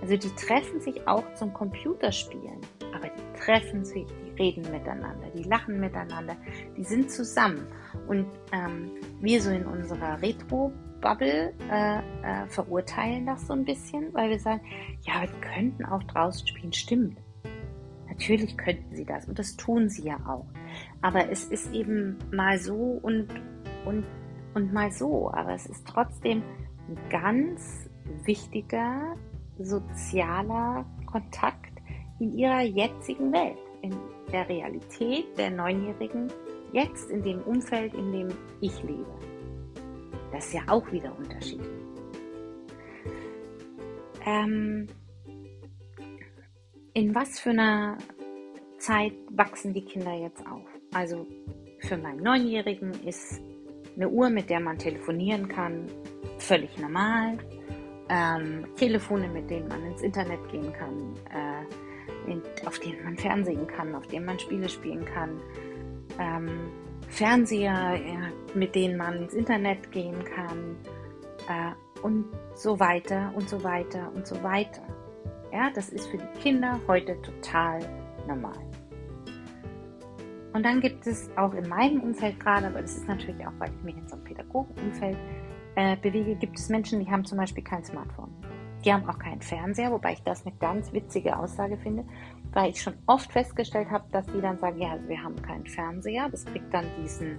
Also 0.00 0.16
die 0.16 0.30
treffen 0.36 0.80
sich 0.80 1.06
auch 1.08 1.24
zum 1.34 1.52
Computerspielen, 1.52 2.60
aber 2.94 3.08
die 3.08 3.40
treffen 3.40 3.84
sich, 3.84 4.06
die 4.06 4.42
reden 4.42 4.70
miteinander, 4.70 5.28
die 5.34 5.42
lachen 5.42 5.80
miteinander, 5.80 6.36
die 6.76 6.84
sind 6.84 7.10
zusammen. 7.10 7.66
Und 8.06 8.26
ähm, 8.52 8.92
wir 9.20 9.42
so 9.42 9.50
in 9.50 9.66
unserer 9.66 10.20
Retro-Bubble 10.98 11.54
äh, 11.70 11.98
äh, 11.98 12.46
verurteilen 12.48 13.26
das 13.26 13.46
so 13.46 13.52
ein 13.52 13.64
bisschen, 13.64 14.12
weil 14.14 14.30
wir 14.30 14.38
sagen, 14.38 14.60
ja, 15.02 15.22
wir 15.22 15.28
könnten 15.40 15.84
auch 15.84 16.02
draußen 16.04 16.46
spielen, 16.46 16.72
stimmt. 16.72 17.18
Natürlich 18.08 18.56
könnten 18.56 18.94
sie 18.94 19.04
das 19.04 19.28
und 19.28 19.38
das 19.38 19.56
tun 19.56 19.88
sie 19.88 20.08
ja 20.08 20.16
auch. 20.26 20.46
Aber 21.02 21.30
es 21.30 21.44
ist 21.44 21.72
eben 21.72 22.18
mal 22.32 22.58
so 22.58 22.98
und, 23.02 23.28
und, 23.84 24.04
und 24.54 24.72
mal 24.72 24.90
so. 24.90 25.30
Aber 25.32 25.54
es 25.54 25.66
ist 25.66 25.86
trotzdem 25.86 26.42
ein 26.88 26.98
ganz 27.10 27.88
wichtiger 28.24 29.16
sozialer 29.58 30.84
Kontakt 31.06 31.72
in 32.18 32.36
ihrer 32.36 32.62
jetzigen 32.62 33.32
Welt, 33.32 33.58
in 33.82 33.94
der 34.32 34.48
Realität 34.48 35.26
der 35.36 35.50
Neunjährigen, 35.50 36.32
jetzt 36.72 37.10
in 37.10 37.22
dem 37.22 37.40
Umfeld, 37.42 37.94
in 37.94 38.12
dem 38.12 38.28
ich 38.60 38.82
lebe. 38.82 39.06
Das 40.32 40.46
ist 40.46 40.54
ja 40.54 40.62
auch 40.66 40.90
wieder 40.92 41.16
unterschiedlich. 41.16 41.68
Ähm, 44.26 44.86
in 46.94 47.14
was 47.14 47.40
für 47.40 47.50
einer 47.50 47.96
Zeit 48.78 49.12
wachsen 49.30 49.72
die 49.72 49.84
Kinder 49.84 50.12
jetzt 50.12 50.46
auf? 50.46 50.66
Also 50.92 51.26
für 51.80 51.96
meinen 51.96 52.22
Neunjährigen 52.22 52.92
ist 53.04 53.40
eine 53.96 54.08
Uhr, 54.08 54.30
mit 54.30 54.50
der 54.50 54.60
man 54.60 54.78
telefonieren 54.78 55.48
kann, 55.48 55.86
völlig 56.38 56.76
normal 56.78 57.38
ähm, 58.08 58.64
Telefone, 58.76 59.28
mit 59.28 59.50
denen 59.50 59.68
man 59.68 59.84
ins 59.84 60.02
Internet 60.02 60.40
gehen 60.50 60.72
kann, 60.72 61.14
äh, 61.30 62.30
in, 62.30 62.42
auf 62.66 62.78
denen 62.78 63.02
man 63.04 63.16
Fernsehen 63.16 63.66
kann, 63.66 63.94
auf 63.94 64.06
denen 64.06 64.26
man 64.26 64.38
Spiele 64.38 64.68
spielen 64.68 65.04
kann, 65.04 65.40
ähm, 66.18 66.70
Fernseher, 67.08 67.96
ja, 67.96 68.20
mit 68.54 68.74
denen 68.74 68.96
man 68.96 69.22
ins 69.22 69.34
Internet 69.34 69.90
gehen 69.90 70.24
kann 70.24 70.76
äh, 71.48 72.02
und 72.02 72.26
so 72.54 72.78
weiter 72.78 73.32
und 73.34 73.48
so 73.48 73.62
weiter 73.64 74.12
und 74.14 74.26
so 74.26 74.42
weiter. 74.42 74.82
Ja, 75.52 75.70
das 75.74 75.88
ist 75.88 76.08
für 76.08 76.18
die 76.18 76.40
Kinder 76.40 76.78
heute 76.86 77.20
total 77.22 77.80
normal. 78.26 78.58
Und 80.52 80.64
dann 80.64 80.80
gibt 80.80 81.06
es 81.06 81.30
auch 81.36 81.54
in 81.54 81.68
meinem 81.68 82.00
Umfeld 82.00 82.40
gerade, 82.40 82.66
aber 82.66 82.82
das 82.82 82.96
ist 82.96 83.08
natürlich 83.08 83.46
auch, 83.46 83.52
weil 83.58 83.70
ich 83.70 83.82
mich 83.82 83.96
in 83.96 84.08
so 84.08 84.16
einem 84.16 84.24
Pädagogenumfeld 84.24 85.16
äh, 85.76 85.96
bewege, 85.96 86.34
gibt 86.34 86.58
es 86.58 86.68
Menschen, 86.68 87.00
die 87.00 87.10
haben 87.10 87.24
zum 87.24 87.38
Beispiel 87.38 87.62
kein 87.62 87.84
Smartphone. 87.84 88.30
Die 88.84 88.92
haben 88.92 89.08
auch 89.08 89.18
keinen 89.18 89.40
Fernseher, 89.42 89.90
wobei 89.90 90.12
ich 90.12 90.22
das 90.22 90.46
eine 90.46 90.54
ganz 90.56 90.92
witzige 90.92 91.38
Aussage 91.38 91.76
finde, 91.78 92.04
weil 92.52 92.70
ich 92.70 92.80
schon 92.80 92.94
oft 93.06 93.30
festgestellt 93.32 93.90
habe, 93.90 94.04
dass 94.10 94.26
die 94.26 94.40
dann 94.40 94.58
sagen, 94.58 94.80
ja, 94.80 94.98
wir 95.06 95.22
haben 95.22 95.40
keinen 95.42 95.66
Fernseher. 95.66 96.28
Das 96.30 96.44
kriegt 96.44 96.72
dann 96.72 96.86
diesen, 97.00 97.38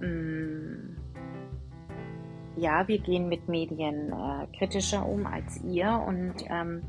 mh, 0.00 0.06
mm, 0.06 0.96
ja, 2.56 2.86
wir 2.86 2.98
gehen 2.98 3.28
mit 3.28 3.48
Medien 3.48 4.12
äh, 4.12 4.46
kritischer 4.56 5.06
um 5.06 5.26
als 5.26 5.60
ihr 5.64 6.02
und 6.06 6.34
ähm, 6.48 6.82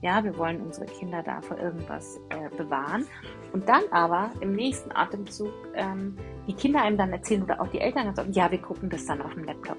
ja, 0.00 0.22
wir 0.22 0.36
wollen 0.38 0.60
unsere 0.62 0.86
Kinder 0.86 1.22
da 1.22 1.40
vor 1.42 1.58
irgendwas 1.58 2.20
äh, 2.30 2.48
bewahren. 2.56 3.04
Und 3.52 3.68
dann 3.68 3.82
aber 3.90 4.30
im 4.40 4.52
nächsten 4.52 4.92
Atemzug 4.92 5.52
ähm, 5.74 6.16
die 6.46 6.54
Kinder 6.54 6.82
einem 6.82 6.96
dann 6.96 7.12
erzählen 7.12 7.42
oder 7.42 7.60
auch 7.60 7.68
die 7.68 7.80
Eltern 7.80 8.14
sagen, 8.14 8.32
ja, 8.32 8.50
wir 8.50 8.60
gucken 8.60 8.88
das 8.88 9.04
dann 9.06 9.20
auf 9.20 9.34
dem 9.34 9.44
Laptop. 9.44 9.76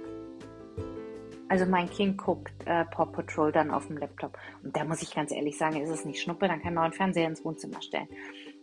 Also 1.53 1.67
mein 1.67 1.87
Kind 1.87 2.17
guckt 2.17 2.51
äh, 2.65 2.83
Paw 2.85 3.05
Patrol 3.05 3.51
dann 3.51 3.69
auf 3.69 3.85
dem 3.85 3.97
Laptop. 3.99 4.39
Und 4.63 4.75
da 4.75 4.85
muss 4.85 5.03
ich 5.03 5.13
ganz 5.13 5.31
ehrlich 5.31 5.55
sagen, 5.55 5.79
ist 5.79 5.91
es 5.91 6.03
nicht 6.03 6.19
Schnuppe, 6.19 6.47
dann 6.47 6.59
kann 6.63 6.73
man 6.73 6.85
einen 6.85 6.93
Fernseher 6.93 7.27
ins 7.27 7.45
Wohnzimmer 7.45 7.79
stellen. 7.79 8.07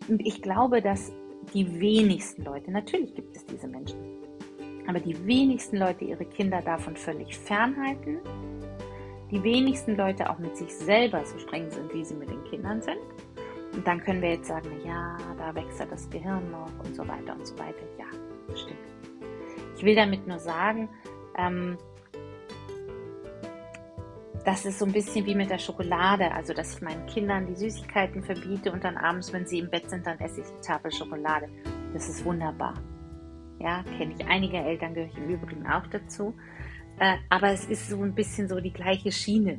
Und 0.08 0.26
ich 0.26 0.42
glaube, 0.42 0.82
dass 0.82 1.12
die 1.54 1.80
wenigsten 1.80 2.42
Leute, 2.42 2.72
natürlich 2.72 3.14
gibt 3.14 3.36
es 3.36 3.46
diese 3.46 3.68
Menschen, 3.68 3.96
aber 4.88 4.98
die 4.98 5.24
wenigsten 5.24 5.76
Leute 5.76 6.04
ihre 6.04 6.24
Kinder 6.24 6.62
davon 6.62 6.96
völlig 6.96 7.38
fernhalten. 7.38 8.18
Die 9.30 9.40
wenigsten 9.40 9.96
Leute 9.96 10.28
auch 10.28 10.40
mit 10.40 10.56
sich 10.56 10.74
selber 10.74 11.24
so 11.24 11.38
streng 11.38 11.70
sind, 11.70 11.94
wie 11.94 12.04
sie 12.04 12.14
mit 12.14 12.28
den 12.28 12.42
Kindern 12.42 12.82
sind. 12.82 12.98
Und 13.72 13.86
dann 13.86 14.00
können 14.00 14.20
wir 14.20 14.30
jetzt 14.30 14.48
sagen, 14.48 14.68
ja, 14.84 15.16
da 15.38 15.54
wächst 15.54 15.78
ja 15.78 15.86
das 15.86 16.10
Gehirn 16.10 16.50
noch 16.50 16.84
und 16.84 16.96
so 16.96 17.06
weiter 17.06 17.34
und 17.34 17.46
so 17.46 17.56
weiter. 17.56 17.86
Ja, 18.00 18.06
stimmt. 18.56 18.80
Ich 19.76 19.84
will 19.84 19.94
damit 19.94 20.26
nur 20.26 20.40
sagen, 20.40 20.88
ähm, 21.38 21.78
das 24.44 24.64
ist 24.64 24.78
so 24.78 24.86
ein 24.86 24.92
bisschen 24.92 25.26
wie 25.26 25.34
mit 25.34 25.50
der 25.50 25.58
Schokolade, 25.58 26.32
also 26.32 26.54
dass 26.54 26.74
ich 26.74 26.82
meinen 26.82 27.04
Kindern 27.06 27.46
die 27.46 27.54
Süßigkeiten 27.54 28.22
verbiete 28.22 28.72
und 28.72 28.82
dann 28.84 28.96
abends, 28.96 29.32
wenn 29.32 29.46
sie 29.46 29.58
im 29.58 29.70
Bett 29.70 29.90
sind, 29.90 30.06
dann 30.06 30.18
esse 30.18 30.40
ich 30.40 30.46
die 30.46 30.66
Tafel 30.66 30.90
Schokolade. 30.92 31.48
Das 31.92 32.08
ist 32.08 32.24
wunderbar. 32.24 32.74
Ja, 33.58 33.82
kenne 33.98 34.14
ich 34.18 34.26
einige 34.26 34.56
Eltern, 34.56 34.94
gehöre 34.94 35.10
ich 35.10 35.18
im 35.18 35.28
Übrigen 35.28 35.66
auch 35.66 35.86
dazu. 35.88 36.34
Äh, 36.98 37.16
aber 37.28 37.52
es 37.52 37.66
ist 37.66 37.88
so 37.88 38.02
ein 38.02 38.14
bisschen 38.14 38.48
so 38.48 38.60
die 38.60 38.72
gleiche 38.72 39.12
Schiene. 39.12 39.58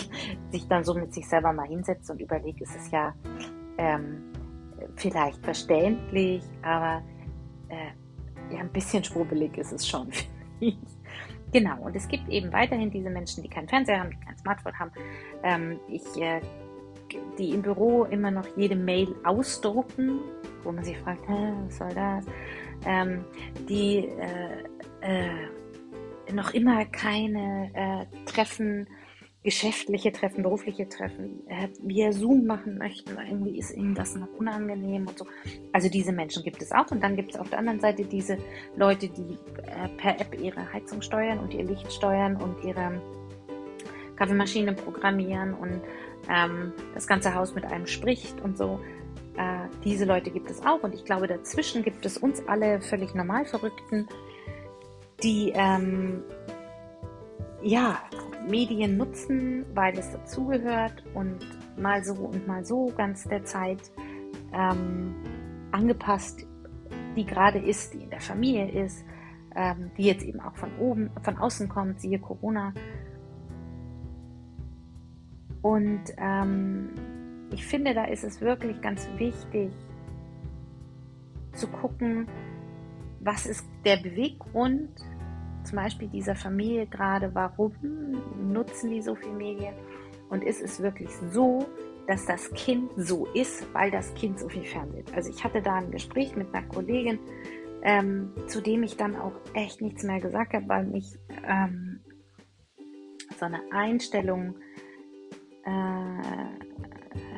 sich 0.50 0.68
dann 0.68 0.84
so 0.84 0.94
mit 0.94 1.14
sich 1.14 1.26
selber 1.26 1.52
mal 1.52 1.66
hinsetzt 1.66 2.10
und 2.10 2.20
überlegt, 2.20 2.60
ist 2.60 2.76
es 2.76 2.90
ja 2.90 3.14
ähm, 3.78 4.22
vielleicht 4.96 5.42
verständlich, 5.44 6.42
aber 6.62 7.02
äh, 7.68 8.54
ja, 8.54 8.60
ein 8.60 8.72
bisschen 8.72 9.04
schwurbelig 9.04 9.56
ist 9.56 9.72
es 9.72 9.86
schon, 9.86 10.10
finde 10.12 10.34
ich. 10.60 10.97
Genau, 11.52 11.80
und 11.80 11.96
es 11.96 12.06
gibt 12.08 12.28
eben 12.28 12.52
weiterhin 12.52 12.90
diese 12.90 13.10
Menschen, 13.10 13.42
die 13.42 13.48
keinen 13.48 13.68
Fernseher 13.68 14.00
haben, 14.00 14.10
die 14.10 14.26
kein 14.26 14.36
Smartphone 14.38 14.78
haben. 14.78 14.92
Ähm, 15.42 15.80
ich, 15.88 16.04
äh, 16.20 16.40
die 17.38 17.50
im 17.50 17.62
Büro 17.62 18.04
immer 18.04 18.30
noch 18.30 18.46
jede 18.56 18.76
Mail 18.76 19.14
ausdrucken, 19.24 20.20
wo 20.62 20.72
man 20.72 20.84
sich 20.84 20.98
fragt, 20.98 21.26
was 21.28 21.78
soll 21.78 21.94
das? 21.94 22.26
Ähm, 22.84 23.24
die 23.68 24.08
äh, 24.08 24.62
äh, 25.00 26.32
noch 26.32 26.52
immer 26.52 26.84
keine 26.84 27.70
äh, 27.72 28.24
Treffen 28.26 28.86
geschäftliche 29.44 30.10
Treffen, 30.12 30.42
berufliche 30.42 30.88
Treffen 30.88 31.46
äh, 31.46 31.68
via 31.80 32.12
Zoom 32.12 32.44
machen 32.44 32.76
möchten, 32.76 33.16
irgendwie 33.16 33.58
ist 33.58 33.70
ihnen 33.70 33.94
das 33.94 34.16
noch 34.16 34.28
unangenehm 34.36 35.06
und 35.06 35.16
so. 35.16 35.26
Also 35.72 35.88
diese 35.88 36.12
Menschen 36.12 36.42
gibt 36.42 36.60
es 36.60 36.72
auch. 36.72 36.90
Und 36.90 37.02
dann 37.02 37.14
gibt 37.14 37.34
es 37.34 37.40
auf 37.40 37.48
der 37.48 37.60
anderen 37.60 37.80
Seite 37.80 38.04
diese 38.04 38.38
Leute, 38.76 39.08
die 39.08 39.38
äh, 39.62 39.88
per 39.96 40.20
App 40.20 40.38
ihre 40.40 40.72
Heizung 40.72 41.02
steuern 41.02 41.38
und 41.38 41.54
ihr 41.54 41.64
Licht 41.64 41.92
steuern 41.92 42.36
und 42.36 42.64
ihre 42.64 43.00
Kaffeemaschine 44.16 44.72
programmieren 44.72 45.54
und 45.54 45.80
ähm, 46.28 46.72
das 46.94 47.06
ganze 47.06 47.34
Haus 47.34 47.54
mit 47.54 47.64
einem 47.64 47.86
spricht 47.86 48.40
und 48.40 48.58
so. 48.58 48.80
Äh, 49.36 49.68
diese 49.84 50.04
Leute 50.04 50.32
gibt 50.32 50.50
es 50.50 50.60
auch. 50.66 50.82
Und 50.82 50.94
ich 50.94 51.04
glaube, 51.04 51.28
dazwischen 51.28 51.84
gibt 51.84 52.04
es 52.04 52.18
uns 52.18 52.42
alle 52.48 52.80
völlig 52.80 53.14
normal 53.14 53.44
Verrückten, 53.44 54.08
die 55.22 55.52
ähm, 55.54 56.24
ja, 57.62 57.98
Medien 58.48 58.96
nutzen, 58.96 59.64
weil 59.74 59.98
es 59.98 60.10
dazugehört 60.12 61.04
und 61.14 61.38
mal 61.78 62.04
so 62.04 62.14
und 62.14 62.46
mal 62.46 62.64
so 62.64 62.92
ganz 62.96 63.24
der 63.24 63.44
Zeit 63.44 63.90
ähm, 64.52 65.14
angepasst, 65.72 66.46
die 67.16 67.24
gerade 67.24 67.58
ist, 67.58 67.94
die 67.94 68.04
in 68.04 68.10
der 68.10 68.20
Familie 68.20 68.70
ist, 68.70 69.04
ähm, 69.54 69.90
die 69.96 70.04
jetzt 70.04 70.24
eben 70.24 70.40
auch 70.40 70.56
von 70.56 70.70
oben, 70.78 71.10
von 71.22 71.36
außen 71.36 71.68
kommt, 71.68 72.00
siehe 72.00 72.18
Corona. 72.18 72.72
Und 75.62 76.04
ähm, 76.16 76.90
ich 77.52 77.66
finde, 77.66 77.94
da 77.94 78.04
ist 78.04 78.24
es 78.24 78.40
wirklich 78.40 78.80
ganz 78.80 79.08
wichtig 79.16 79.70
zu 81.52 81.66
gucken, 81.66 82.28
was 83.20 83.46
ist 83.46 83.66
der 83.84 83.96
Beweggrund, 83.96 84.90
zum 85.68 85.76
Beispiel 85.76 86.08
dieser 86.08 86.34
Familie 86.34 86.86
gerade, 86.86 87.34
warum 87.34 87.72
nutzen 88.52 88.90
die 88.90 89.02
so 89.02 89.14
viel 89.14 89.32
Medien 89.32 89.74
und 90.30 90.42
ist 90.42 90.62
es 90.62 90.82
wirklich 90.82 91.10
so, 91.30 91.66
dass 92.06 92.24
das 92.24 92.50
Kind 92.52 92.90
so 92.96 93.26
ist, 93.34 93.66
weil 93.74 93.90
das 93.90 94.14
Kind 94.14 94.38
so 94.38 94.48
viel 94.48 94.64
Fernsehen. 94.64 95.04
Also 95.14 95.30
ich 95.30 95.44
hatte 95.44 95.60
da 95.60 95.74
ein 95.74 95.90
Gespräch 95.90 96.34
mit 96.36 96.54
einer 96.54 96.66
Kollegin, 96.66 97.18
ähm, 97.82 98.32
zu 98.46 98.62
dem 98.62 98.82
ich 98.82 98.96
dann 98.96 99.14
auch 99.14 99.34
echt 99.54 99.82
nichts 99.82 100.02
mehr 100.02 100.20
gesagt 100.20 100.54
habe, 100.54 100.68
weil 100.68 100.86
mich 100.86 101.18
ähm, 101.46 102.00
so 103.38 103.44
eine 103.44 103.60
Einstellung, 103.70 104.56
äh, 105.64 106.48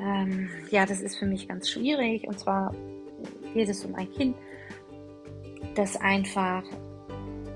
ähm, 0.02 0.48
ja, 0.70 0.86
das 0.86 1.00
ist 1.00 1.18
für 1.18 1.26
mich 1.26 1.48
ganz 1.48 1.68
schwierig. 1.68 2.26
Und 2.28 2.38
zwar 2.38 2.72
geht 3.52 3.68
es 3.68 3.84
um 3.84 3.94
ein 3.96 4.10
Kind, 4.12 4.36
das 5.74 5.96
einfach, 5.96 6.62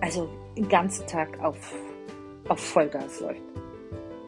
also 0.01 0.29
den 0.57 0.69
ganzen 0.69 1.07
Tag 1.07 1.39
auf, 1.41 1.75
auf 2.49 2.61
Vollgas 2.61 3.21
läuft. 3.21 3.43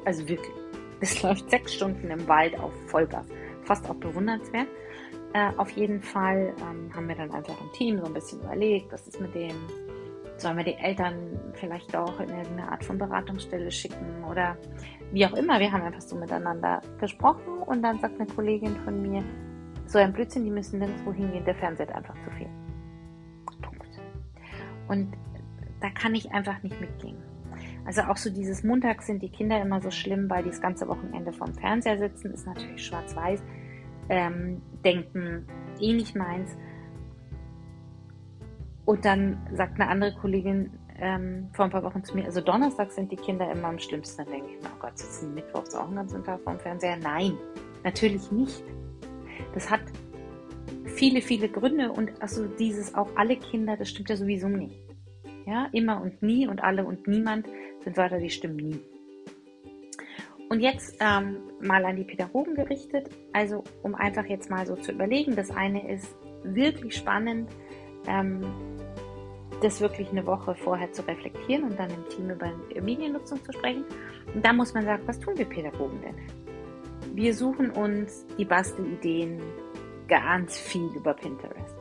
Also 0.04 0.28
wirklich. 0.28 0.54
Es 1.00 1.22
läuft 1.24 1.50
sechs 1.50 1.74
Stunden 1.74 2.10
im 2.10 2.26
Wald 2.26 2.58
auf 2.58 2.72
Vollgas. 2.86 3.26
Fast 3.62 3.88
auch 3.88 3.94
bewundernswert. 3.96 4.68
Äh, 5.32 5.50
auf 5.56 5.70
jeden 5.70 6.00
Fall 6.00 6.54
ähm, 6.60 6.94
haben 6.94 7.08
wir 7.08 7.16
dann 7.16 7.30
einfach 7.32 7.60
im 7.60 7.72
Team 7.72 7.98
so 7.98 8.06
ein 8.06 8.14
bisschen 8.14 8.40
überlegt, 8.40 8.92
was 8.92 9.06
ist 9.06 9.20
mit 9.20 9.34
dem, 9.34 9.54
sollen 10.38 10.56
wir 10.56 10.64
die 10.64 10.74
Eltern 10.74 11.38
vielleicht 11.54 11.94
auch 11.94 12.18
in 12.20 12.28
irgendeine 12.28 12.70
Art 12.70 12.84
von 12.84 12.96
Beratungsstelle 12.96 13.70
schicken 13.70 14.24
oder 14.30 14.56
wie 15.12 15.26
auch 15.26 15.34
immer. 15.34 15.60
Wir 15.60 15.70
haben 15.70 15.82
einfach 15.82 16.00
so 16.00 16.16
miteinander 16.16 16.80
gesprochen 16.98 17.58
und 17.66 17.82
dann 17.82 17.98
sagt 17.98 18.18
eine 18.20 18.26
Kollegin 18.26 18.76
von 18.84 19.02
mir, 19.02 19.22
so 19.86 19.98
ein 19.98 20.12
Blödsinn, 20.12 20.44
die 20.44 20.50
müssen 20.50 20.78
nirgendwo 20.78 21.12
hingehen, 21.12 21.44
der 21.44 21.54
Fernseher 21.54 21.94
einfach 21.94 22.14
zu 22.24 22.30
viel. 22.30 22.48
Punkt. 23.62 23.86
Und 24.88 25.12
da 25.80 25.90
kann 25.90 26.14
ich 26.14 26.32
einfach 26.32 26.62
nicht 26.62 26.80
mitgehen. 26.80 27.16
Also 27.84 28.02
auch 28.02 28.16
so 28.16 28.30
dieses 28.30 28.64
Montag 28.64 29.02
sind 29.02 29.22
die 29.22 29.28
Kinder 29.28 29.60
immer 29.60 29.80
so 29.80 29.90
schlimm, 29.90 30.28
weil 30.28 30.42
die 30.42 30.50
das 30.50 30.60
ganze 30.60 30.88
Wochenende 30.88 31.32
vorm 31.32 31.54
Fernseher 31.54 31.98
sitzen, 31.98 32.32
ist 32.32 32.46
natürlich 32.46 32.84
schwarz-weiß, 32.84 33.42
ähm, 34.08 34.60
denken 34.84 35.46
eh 35.80 35.92
nicht 35.92 36.16
meins. 36.16 36.56
Und 38.84 39.04
dann 39.04 39.38
sagt 39.52 39.80
eine 39.80 39.88
andere 39.88 40.14
Kollegin 40.14 40.72
ähm, 40.98 41.48
vor 41.52 41.66
ein 41.66 41.70
paar 41.70 41.82
Wochen 41.82 42.02
zu 42.02 42.16
mir, 42.16 42.24
also 42.24 42.40
Donnerstag 42.40 42.90
sind 42.90 43.12
die 43.12 43.16
Kinder 43.16 43.50
immer 43.50 43.68
am 43.68 43.78
schlimmsten. 43.78 44.24
Dann 44.24 44.32
denke 44.32 44.48
ich 44.50 44.62
mir, 44.62 44.70
oh 44.74 44.78
Gott, 44.80 44.98
sitzen 44.98 45.34
Mittwochs 45.34 45.74
auch 45.74 45.86
den 45.86 45.96
ganzen 45.96 46.24
Tag 46.24 46.40
vorm 46.42 46.58
Fernseher? 46.58 46.96
Nein, 46.96 47.36
natürlich 47.84 48.30
nicht. 48.32 48.64
Das 49.54 49.70
hat 49.70 49.82
viele, 50.84 51.20
viele 51.20 51.48
Gründe 51.48 51.92
und 51.92 52.10
also 52.20 52.46
dieses 52.46 52.94
auch 52.94 53.10
alle 53.16 53.36
Kinder, 53.36 53.76
das 53.76 53.90
stimmt 53.90 54.08
ja 54.08 54.16
sowieso 54.16 54.48
nicht. 54.48 54.86
Ja, 55.46 55.68
immer 55.72 56.02
und 56.02 56.22
nie 56.22 56.46
und 56.48 56.62
alle 56.62 56.85
und 56.85 57.06
niemand 57.06 57.46
sind 57.85 57.96
Wörter, 57.96 58.18
die 58.18 58.30
stimmen 58.30 58.56
nie. 58.56 58.80
Und 60.48 60.61
jetzt 60.61 60.96
ähm, 61.00 61.38
mal 61.61 61.85
an 61.85 61.96
die 61.96 62.04
Pädagogen 62.04 62.54
gerichtet, 62.54 63.11
also 63.32 63.64
um 63.82 63.94
einfach 63.94 64.26
jetzt 64.26 64.50
mal 64.50 64.66
so 64.66 64.76
zu 64.76 64.92
überlegen. 64.92 65.35
Das 65.35 65.50
eine 65.50 65.90
ist 65.90 66.14
wirklich 66.44 66.96
spannend, 66.96 67.50
ähm, 68.06 68.42
das 69.62 69.80
wirklich 69.80 70.11
eine 70.11 70.26
Woche 70.26 70.54
vorher 70.54 70.92
zu 70.92 71.06
reflektieren 71.06 71.64
und 71.64 71.78
dann 71.78 71.90
im 71.90 72.09
Team 72.09 72.30
über 72.30 72.52
Mediennutzung 72.80 73.42
zu 73.44 73.52
sprechen. 73.52 73.85
Und 74.35 74.44
da 74.44 74.52
muss 74.52 74.74
man 74.74 74.85
sagen, 74.85 75.02
was 75.06 75.18
tun 75.18 75.37
wir 75.37 75.46
Pädagogen 75.46 76.00
denn? 76.02 77.16
Wir 77.16 77.35
suchen 77.35 77.70
uns 77.70 78.26
die 78.37 78.44
Bastelideen 78.44 79.40
ganz 80.09 80.59
viel 80.59 80.88
über 80.94 81.14
Pinterest. 81.14 81.74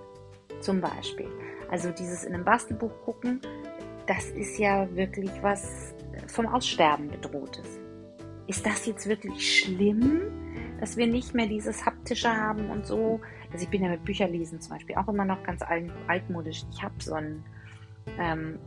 Zum 0.62 0.82
Beispiel. 0.82 1.28
Also 1.69 1.91
dieses 1.91 2.23
in 2.23 2.34
einem 2.34 2.45
Bastelbuch 2.45 2.91
gucken, 3.04 3.41
das 4.08 4.30
ist 4.32 4.60
ja 4.60 4.88
wirklich 4.95 5.32
was 5.41 5.95
vom 6.28 6.47
Aussterben 6.47 7.10
bedrohtes. 7.10 7.80
Ist 8.47 8.65
das 8.65 8.86
jetzt 8.86 9.08
wirklich 9.08 9.60
schlimm, 9.60 10.21
dass 10.80 10.97
wir 10.97 11.08
nicht 11.08 11.34
mehr 11.34 11.47
dieses 11.47 11.86
haptische 11.86 12.30
haben 12.30 12.69
und 12.69 12.86
so? 12.86 13.19
Also 13.51 13.63
ich 13.63 13.69
bin 13.69 13.82
ja 13.84 13.89
mit 13.89 14.04
Bücherlesen 14.06 14.62
zum 14.62 14.73
Beispiel 14.73 14.95
auch 14.95 15.08
immer 15.08 15.25
noch 15.25 15.41
ganz 15.43 15.62
altmodisch. 16.08 16.63
Ich 16.71 16.84
habe 16.84 16.95
so 16.99 17.15
ein 17.15 17.43
ähm, 18.19 18.60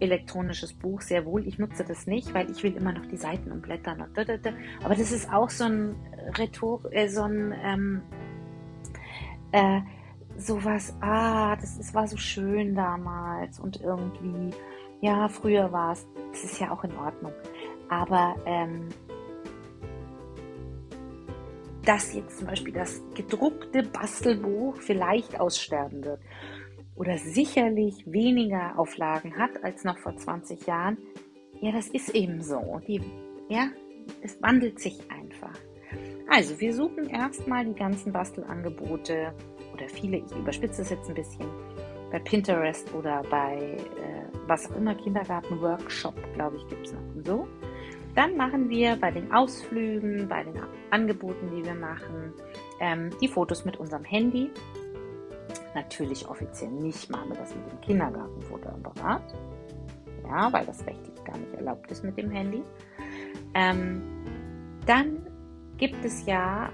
elektronisches 0.00 0.72
Buch 0.72 1.00
sehr 1.00 1.24
wohl. 1.24 1.46
Ich 1.46 1.58
nutze 1.58 1.84
das 1.84 2.06
nicht, 2.06 2.34
weil 2.34 2.50
ich 2.50 2.62
will 2.62 2.76
immer 2.76 2.92
noch 2.92 3.06
die 3.06 3.16
Seiten 3.16 3.52
umblättern 3.52 4.00
und 4.00 4.16
da, 4.16 4.24
da. 4.24 4.50
Aber 4.82 4.94
das 4.94 5.12
ist 5.12 5.32
auch 5.32 5.50
so 5.50 5.64
ein 5.64 5.94
Rhetor, 6.36 6.80
äh, 6.90 7.08
so 7.08 7.22
ein 7.22 7.54
ähm, 7.62 8.02
äh, 9.52 9.80
sowas, 10.38 10.96
ah, 11.00 11.56
das 11.56 11.76
ist, 11.78 11.94
war 11.94 12.06
so 12.06 12.16
schön 12.16 12.74
damals 12.74 13.58
und 13.58 13.80
irgendwie, 13.80 14.54
ja, 15.00 15.28
früher 15.28 15.72
war 15.72 15.92
es, 15.92 16.06
das 16.32 16.44
ist 16.44 16.60
ja 16.60 16.70
auch 16.70 16.84
in 16.84 16.96
Ordnung. 16.96 17.32
Aber 17.88 18.36
ähm, 18.46 18.88
dass 21.84 22.14
jetzt 22.14 22.38
zum 22.38 22.46
Beispiel 22.46 22.72
das 22.72 23.02
gedruckte 23.14 23.82
Bastelbuch 23.82 24.76
vielleicht 24.76 25.40
aussterben 25.40 26.04
wird 26.04 26.20
oder 26.94 27.18
sicherlich 27.18 28.04
weniger 28.06 28.78
Auflagen 28.78 29.36
hat 29.38 29.64
als 29.64 29.84
noch 29.84 29.98
vor 29.98 30.16
20 30.16 30.66
Jahren, 30.66 30.98
ja, 31.60 31.72
das 31.72 31.88
ist 31.88 32.10
eben 32.10 32.42
so. 32.42 32.80
Die, 32.86 33.00
ja, 33.48 33.68
es 34.22 34.40
wandelt 34.42 34.78
sich 34.80 34.98
einfach. 35.10 35.58
Also, 36.28 36.60
wir 36.60 36.74
suchen 36.74 37.08
erstmal 37.08 37.64
die 37.64 37.74
ganzen 37.74 38.12
Bastelangebote 38.12 39.32
oder 39.78 39.88
viele, 39.88 40.18
ich 40.18 40.36
überspitze 40.36 40.82
es 40.82 40.90
jetzt 40.90 41.08
ein 41.08 41.14
bisschen, 41.14 41.46
bei 42.10 42.18
Pinterest 42.18 42.92
oder 42.94 43.22
bei 43.30 43.76
äh, 43.76 44.28
was 44.46 44.70
auch 44.70 44.76
immer, 44.76 44.94
Kindergarten-Workshop, 44.94 46.14
glaube 46.34 46.56
ich, 46.56 46.66
gibt 46.68 46.86
es 46.86 46.92
noch 46.92 47.14
und 47.14 47.26
so. 47.26 47.48
Dann 48.14 48.36
machen 48.36 48.68
wir 48.68 48.96
bei 48.96 49.10
den 49.10 49.30
Ausflügen, 49.30 50.26
bei 50.28 50.42
den 50.42 50.54
Angeboten, 50.90 51.50
die 51.54 51.64
wir 51.64 51.74
machen, 51.74 52.32
ähm, 52.80 53.10
die 53.20 53.28
Fotos 53.28 53.64
mit 53.64 53.76
unserem 53.76 54.04
Handy. 54.04 54.50
Natürlich 55.74 56.26
offiziell 56.28 56.70
nicht 56.70 57.10
machen 57.10 57.30
wir 57.30 57.36
das 57.36 57.54
mit 57.54 57.70
dem 57.70 57.80
Kindergartenfotoapparat. 57.82 59.34
Ja, 60.24 60.52
weil 60.52 60.66
das 60.66 60.84
rechtlich 60.86 61.24
gar 61.24 61.36
nicht 61.38 61.54
erlaubt 61.54 61.90
ist 61.90 62.02
mit 62.02 62.16
dem 62.16 62.30
Handy. 62.30 62.62
Ähm, 63.54 64.02
dann 64.86 65.26
gibt 65.76 66.04
es 66.04 66.26
ja 66.26 66.70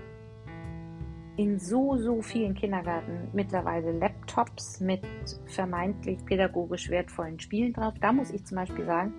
in 1.36 1.58
so, 1.58 1.96
so 1.96 2.22
vielen 2.22 2.54
Kindergärten 2.54 3.28
mittlerweile 3.32 3.92
Laptops 3.98 4.80
mit 4.80 5.02
vermeintlich 5.46 6.24
pädagogisch 6.24 6.88
wertvollen 6.90 7.40
Spielen 7.40 7.72
drauf. 7.72 7.94
Da 8.00 8.12
muss 8.12 8.30
ich 8.30 8.44
zum 8.44 8.56
Beispiel 8.56 8.84
sagen, 8.84 9.14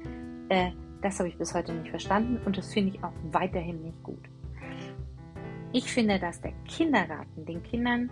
äh, 0.49 0.71
das 1.01 1.19
habe 1.19 1.29
ich 1.29 1.37
bis 1.37 1.53
heute 1.53 1.73
nicht 1.73 1.89
verstanden 1.89 2.39
und 2.45 2.57
das 2.57 2.73
finde 2.73 2.95
ich 2.95 3.03
auch 3.03 3.13
weiterhin 3.31 3.81
nicht 3.81 4.01
gut. 4.01 4.23
Ich 5.73 5.91
finde, 5.91 6.19
dass 6.19 6.39
der 6.39 6.53
Kindergarten 6.65 7.45
den 7.45 7.61
Kindern 7.63 8.09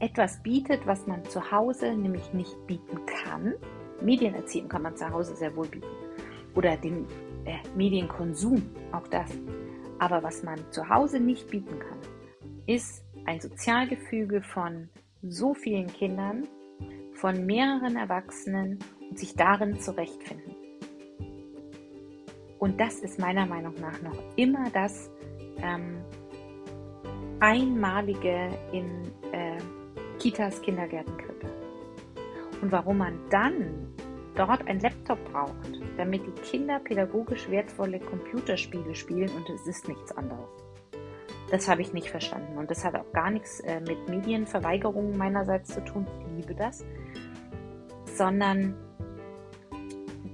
etwas 0.00 0.42
bietet, 0.42 0.86
was 0.86 1.06
man 1.06 1.24
zu 1.24 1.50
Hause 1.50 1.94
nämlich 1.94 2.34
nicht 2.34 2.54
bieten 2.66 2.98
kann. 3.06 3.54
Medienerziehung 4.02 4.68
kann 4.68 4.82
man 4.82 4.96
zu 4.96 5.08
Hause 5.08 5.34
sehr 5.34 5.56
wohl 5.56 5.66
bieten. 5.66 5.86
Oder 6.54 6.76
den 6.76 7.06
äh, 7.46 7.56
Medienkonsum, 7.74 8.62
auch 8.92 9.08
das. 9.08 9.30
Aber 10.04 10.22
was 10.22 10.42
man 10.42 10.60
zu 10.70 10.90
Hause 10.90 11.18
nicht 11.18 11.48
bieten 11.48 11.78
kann, 11.78 11.98
ist 12.66 13.02
ein 13.24 13.40
Sozialgefüge 13.40 14.42
von 14.42 14.90
so 15.22 15.54
vielen 15.54 15.86
Kindern, 15.86 16.46
von 17.14 17.46
mehreren 17.46 17.96
Erwachsenen 17.96 18.80
und 19.08 19.18
sich 19.18 19.34
darin 19.34 19.80
zurechtfinden. 19.80 20.54
Und 22.58 22.78
das 22.78 22.98
ist 22.98 23.18
meiner 23.18 23.46
Meinung 23.46 23.72
nach 23.80 24.02
noch 24.02 24.22
immer 24.36 24.68
das 24.74 25.10
ähm, 25.62 26.04
Einmalige 27.40 28.50
in 28.72 29.10
äh, 29.32 29.56
Kitas, 30.18 30.60
Kindergärten, 30.60 31.16
Krippe. 31.16 31.50
Und 32.60 32.70
warum 32.70 32.98
man 32.98 33.18
dann 33.30 33.88
dort 34.34 34.68
ein 34.68 34.82
Laptop 35.14 35.32
braucht, 35.32 35.80
damit 35.96 36.26
die 36.26 36.40
Kinder 36.42 36.78
pädagogisch 36.80 37.48
wertvolle 37.50 38.00
Computerspiele 38.00 38.94
spielen 38.94 39.30
und 39.30 39.48
es 39.50 39.66
ist 39.66 39.88
nichts 39.88 40.12
anderes. 40.16 40.48
Das 41.50 41.68
habe 41.68 41.82
ich 41.82 41.92
nicht 41.92 42.08
verstanden 42.08 42.58
und 42.58 42.70
das 42.70 42.84
hat 42.84 42.94
auch 42.96 43.12
gar 43.12 43.30
nichts 43.30 43.60
äh, 43.60 43.80
mit 43.80 44.08
Medienverweigerungen 44.08 45.16
meinerseits 45.16 45.74
zu 45.74 45.84
tun. 45.84 46.06
Ich 46.20 46.42
liebe 46.42 46.54
das. 46.54 46.84
Sondern 48.06 48.74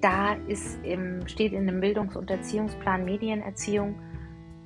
da 0.00 0.34
ist 0.46 0.82
im, 0.82 1.26
steht 1.26 1.52
in 1.52 1.66
dem 1.66 1.80
Bildungs- 1.80 2.16
und 2.16 2.30
Erziehungsplan 2.30 3.04
Medienerziehung 3.04 3.96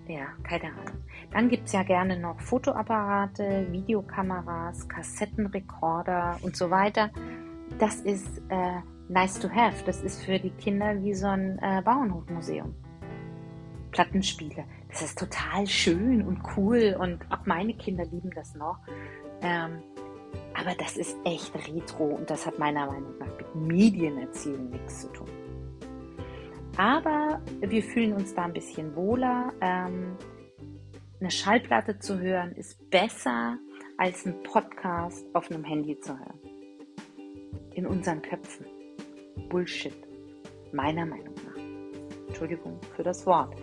ja, 0.07 0.27
keine 0.43 0.65
Ahnung. 0.65 1.03
Dann 1.33 1.49
gibt 1.49 1.67
es 1.67 1.73
ja 1.73 1.83
gerne 1.83 2.19
noch 2.19 2.39
Fotoapparate, 2.39 3.69
Videokameras, 3.71 4.87
Kassettenrekorder 4.87 6.39
und 6.43 6.55
so 6.55 6.71
weiter. 6.71 7.11
Das 7.79 8.01
ist 8.01 8.43
äh, 8.51 8.81
nice 9.09 9.39
to 9.39 9.49
have. 9.49 9.85
Das 9.85 10.03
ist 10.03 10.23
für 10.23 10.39
die 10.39 10.51
Kinder 10.51 11.03
wie 11.03 11.15
so 11.15 11.27
ein 11.27 11.59
äh, 11.61 11.83
Bauernhofmuseum. 11.83 12.75
Plattenspiele. 13.91 14.65
Das 14.89 15.03
ist 15.03 15.19
total 15.19 15.67
schön 15.67 16.23
und 16.23 16.41
cool 16.57 16.97
und 16.99 17.21
auch 17.31 17.47
meine 17.47 17.75
Kinder 17.75 18.05
lieben 18.05 18.31
das 18.35 18.55
noch. 18.55 18.79
Ähm, 19.41 19.83
aber 20.55 20.75
das 20.79 20.97
ist 20.97 21.17
echt 21.25 21.55
retro 21.55 22.07
und 22.07 22.29
das 22.29 22.47
hat 22.47 22.59
meiner 22.59 22.87
Meinung 22.87 23.17
nach 23.19 23.37
mit 23.37 23.55
Medienerziehung 23.55 24.71
nichts 24.71 25.03
zu 25.03 25.09
tun. 25.13 25.29
Aber 26.77 27.41
wir 27.61 27.83
fühlen 27.83 28.15
uns 28.15 28.35
da 28.35 28.45
ein 28.45 28.53
bisschen 28.53 28.95
wohler. 28.97 29.53
Ähm, 29.61 30.17
eine 31.21 31.31
Schallplatte 31.31 31.99
zu 31.99 32.19
hören 32.19 32.53
ist 32.53 32.91
besser 32.91 33.59
als 33.97 34.27
ein 34.27 34.43
Podcast 34.43 35.25
auf 35.35 35.51
einem 35.51 35.63
Handy 35.63 35.99
zu 36.01 36.19
hören. 36.19 36.41
In 37.75 37.87
unseren 37.87 38.23
Köpfen. 38.23 38.67
Bullshit. 39.49 39.95
Meiner 40.73 41.07
Meinung 41.07 41.35
nach. 41.47 42.29
Entschuldigung 42.29 42.79
für 42.97 43.03
das 43.03 43.25
Wort. 43.27 43.55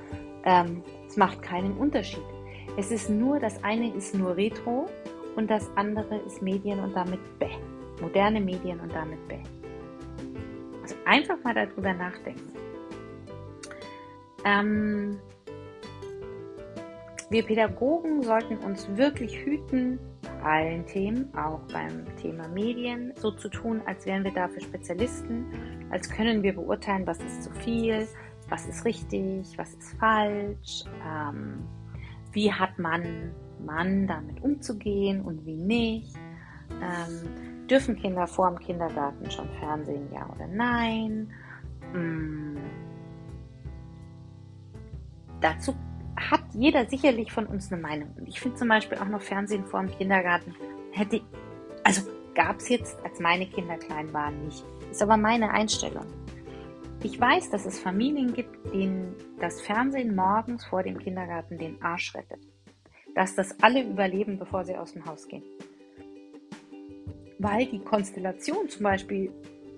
Ähm, 0.46 0.84
es 1.08 1.18
macht 1.18 1.42
keinen 1.42 1.78
Unterschied. 1.78 2.24
Es 2.78 2.92
ist 2.92 3.10
nur, 3.10 3.40
das 3.40 3.64
eine 3.64 3.94
ist 3.94 4.16
nur 4.16 4.38
Retro 4.38 4.88
und 5.36 5.50
das 5.50 5.70
andere 5.76 6.18
ist 6.20 6.42
Medien 6.42 6.80
und 6.80 6.96
damit 6.96 7.20
bäh. 7.40 7.50
Moderne 8.02 8.40
Medien 8.40 8.80
und 8.80 8.94
damit 8.94 9.28
bäh. 9.28 9.44
Also 10.82 10.96
einfach 11.06 11.38
mal 11.44 11.54
darüber 11.54 11.94
nachdenken. 11.94 12.52
Ähm, 14.46 15.20
wir 17.30 17.44
Pädagogen 17.44 18.24
sollten 18.24 18.58
uns 18.58 18.88
wirklich 18.98 19.38
hüten, 19.46 20.00
allen 20.44 20.86
Themen, 20.86 21.34
auch 21.36 21.62
beim 21.72 22.06
Thema 22.18 22.48
Medien, 22.48 23.14
so 23.16 23.32
zu 23.32 23.50
tun, 23.50 23.82
als 23.86 24.06
wären 24.06 24.24
wir 24.24 24.34
dafür 24.34 24.62
Spezialisten, 24.62 25.46
als 25.92 26.10
können 26.10 26.44
wir 26.44 26.54
beurteilen, 26.54 27.06
was 27.06 27.20
ist 27.20 27.44
zu 27.44 27.52
viel, 27.52 28.08
was 28.50 28.66
ist 28.68 28.86
richtig, 28.86 29.58
was 29.58 29.74
ist 29.74 29.98
falsch, 30.00 30.84
ähm, 31.08 31.66
wie 32.32 32.52
hat 32.52 32.78
man 32.78 33.32
Mann 33.66 34.08
damit 34.08 34.42
umzugehen 34.44 35.22
und 35.22 35.46
wie 35.46 35.56
nicht. 35.56 36.16
Ähm, 36.70 37.68
dürfen 37.68 37.96
Kinder 37.96 38.28
vor 38.28 38.50
dem 38.50 38.60
Kindergarten 38.60 39.30
schon 39.30 39.50
Fernsehen, 39.60 40.12
ja 40.14 40.30
oder 40.34 40.48
nein? 40.48 41.32
Ähm, 41.94 42.58
dazu 45.40 45.76
hat 46.30 46.42
jeder 46.54 46.86
sicherlich 46.86 47.32
von 47.32 47.48
uns 47.48 47.72
eine 47.72 47.82
Meinung. 47.82 48.14
Und 48.18 48.28
ich 48.28 48.40
finde 48.40 48.58
zum 48.58 48.68
Beispiel 48.68 48.98
auch 48.98 49.08
noch 49.08 49.22
Fernsehen 49.22 49.66
vor 49.66 49.82
dem 49.82 49.92
Kindergarten 49.98 50.54
hätte, 50.92 51.22
also 51.84 52.02
gab 52.36 52.58
es 52.58 52.70
jetzt, 52.70 52.98
als 53.04 53.20
meine 53.20 53.48
Kinder 53.48 53.78
klein 53.78 54.14
waren, 54.14 54.46
nicht. 54.46 54.64
Ist 54.92 55.02
aber 55.02 55.18
meine 55.18 55.52
Einstellung. 55.52 56.06
Ich 57.04 57.20
weiß, 57.20 57.50
dass 57.50 57.66
es 57.66 57.80
Familien 57.80 58.34
gibt, 58.34 58.74
denen 58.74 59.16
das 59.40 59.62
Fernsehen 59.62 60.16
morgens 60.16 60.66
vor 60.66 60.84
dem 60.84 61.00
Kindergarten 61.00 61.58
den 61.58 61.82
Arsch 61.82 62.14
rettet. 62.14 62.42
Dass 63.16 63.36
das 63.36 63.60
alle 63.62 63.84
überleben, 63.84 64.38
bevor 64.38 64.64
sie 64.64 64.78
aus 64.78 64.94
dem 64.94 65.06
Haus 65.06 65.28
gehen. 65.28 65.44
Weil 67.40 67.66
die 67.66 67.80
Konstellation 67.80 68.70
zum 68.70 68.84
Beispiel 68.84 69.32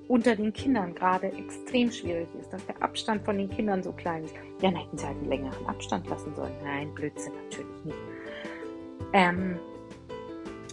unter 0.07 0.35
den 0.35 0.51
Kindern 0.53 0.93
gerade 0.95 1.31
extrem 1.33 1.91
schwierig 1.91 2.27
ist, 2.39 2.51
dass 2.51 2.65
der 2.65 2.81
Abstand 2.81 3.23
von 3.23 3.37
den 3.37 3.49
Kindern 3.49 3.81
so 3.83 3.91
klein 3.93 4.23
ist. 4.25 4.33
Ja, 4.61 4.69
dann 4.69 4.75
hätten 4.75 4.97
sie 4.97 5.05
halt 5.05 5.17
einen 5.17 5.29
längeren 5.29 5.65
Abstand 5.67 6.07
lassen 6.09 6.35
sollen. 6.35 6.53
Nein, 6.63 6.93
Blödsinn 6.93 7.33
natürlich 7.49 7.85
nicht. 7.85 7.97
Ähm, 9.13 9.59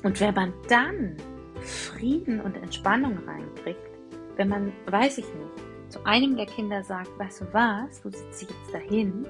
und 0.03 0.21
wenn 0.21 0.35
man 0.35 0.53
dann 0.69 1.17
Frieden 1.61 2.41
und 2.41 2.57
Entspannung 2.57 3.19
reinkriegt, 3.27 3.79
wenn 4.37 4.49
man, 4.49 4.73
weiß 4.87 5.19
ich 5.19 5.27
nicht, 5.27 5.91
zu 5.91 6.05
einem 6.05 6.37
der 6.37 6.47
Kinder 6.47 6.83
sagt, 6.83 7.11
weißt 7.19 7.43
du 7.43 7.45
was, 7.53 8.01
du 8.03 8.11
sitzt 8.11 8.43
jetzt 8.43 8.73
dahin 8.73 9.27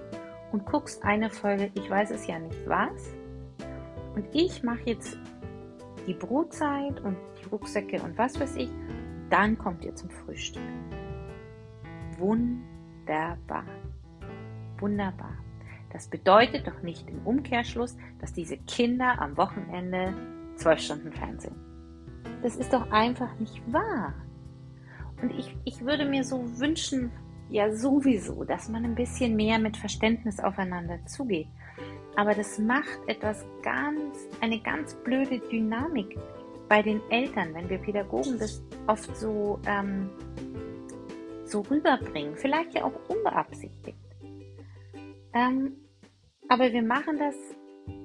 und 0.52 0.64
guckst 0.66 1.02
eine 1.02 1.30
Folge, 1.30 1.70
ich 1.74 1.90
weiß 1.90 2.10
es 2.10 2.26
ja 2.26 2.38
nicht 2.38 2.58
was, 2.66 3.14
und 4.14 4.26
ich 4.32 4.62
mache 4.62 4.82
jetzt 4.84 5.16
die 6.06 6.14
Brotzeit 6.14 7.00
und 7.00 7.16
die 7.40 7.48
Rucksäcke 7.48 8.00
und 8.02 8.16
was 8.18 8.38
weiß 8.38 8.56
ich 8.56 8.70
dann 9.30 9.56
kommt 9.56 9.84
ihr 9.84 9.94
zum 9.94 10.10
Frühstück. 10.10 10.62
Wunderbar. 12.18 13.64
Wunderbar. 14.78 15.36
Das 15.92 16.08
bedeutet 16.08 16.66
doch 16.66 16.82
nicht 16.82 17.08
im 17.08 17.26
Umkehrschluss, 17.26 17.96
dass 18.20 18.32
diese 18.32 18.56
Kinder 18.58 19.20
am 19.20 19.36
Wochenende 19.36 20.14
zwölf 20.56 20.80
Stunden 20.80 21.12
Fernsehen. 21.12 21.56
Das 22.42 22.56
ist 22.56 22.72
doch 22.72 22.90
einfach 22.90 23.38
nicht 23.38 23.60
wahr. 23.72 24.14
Und 25.20 25.30
ich, 25.30 25.56
ich 25.64 25.84
würde 25.84 26.06
mir 26.06 26.24
so 26.24 26.58
wünschen, 26.58 27.10
ja 27.50 27.72
sowieso, 27.72 28.44
dass 28.44 28.68
man 28.68 28.84
ein 28.84 28.94
bisschen 28.94 29.36
mehr 29.36 29.58
mit 29.58 29.76
Verständnis 29.76 30.38
aufeinander 30.40 31.04
zugeht. 31.06 31.48
Aber 32.16 32.34
das 32.34 32.58
macht 32.58 33.00
etwas 33.06 33.44
ganz, 33.62 34.28
eine 34.40 34.60
ganz 34.60 34.94
blöde 34.94 35.40
Dynamik 35.50 36.16
bei 36.70 36.82
den 36.82 37.02
Eltern, 37.10 37.52
wenn 37.52 37.68
wir 37.68 37.78
Pädagogen 37.78 38.38
das 38.38 38.62
oft 38.86 39.16
so, 39.16 39.58
ähm, 39.66 40.08
so 41.44 41.62
rüberbringen, 41.62 42.36
vielleicht 42.36 42.74
ja 42.74 42.84
auch 42.84 42.94
unbeabsichtigt. 43.08 43.98
Ähm, 45.34 45.72
aber 46.48 46.72
wir 46.72 46.82
machen 46.82 47.18
das 47.18 47.34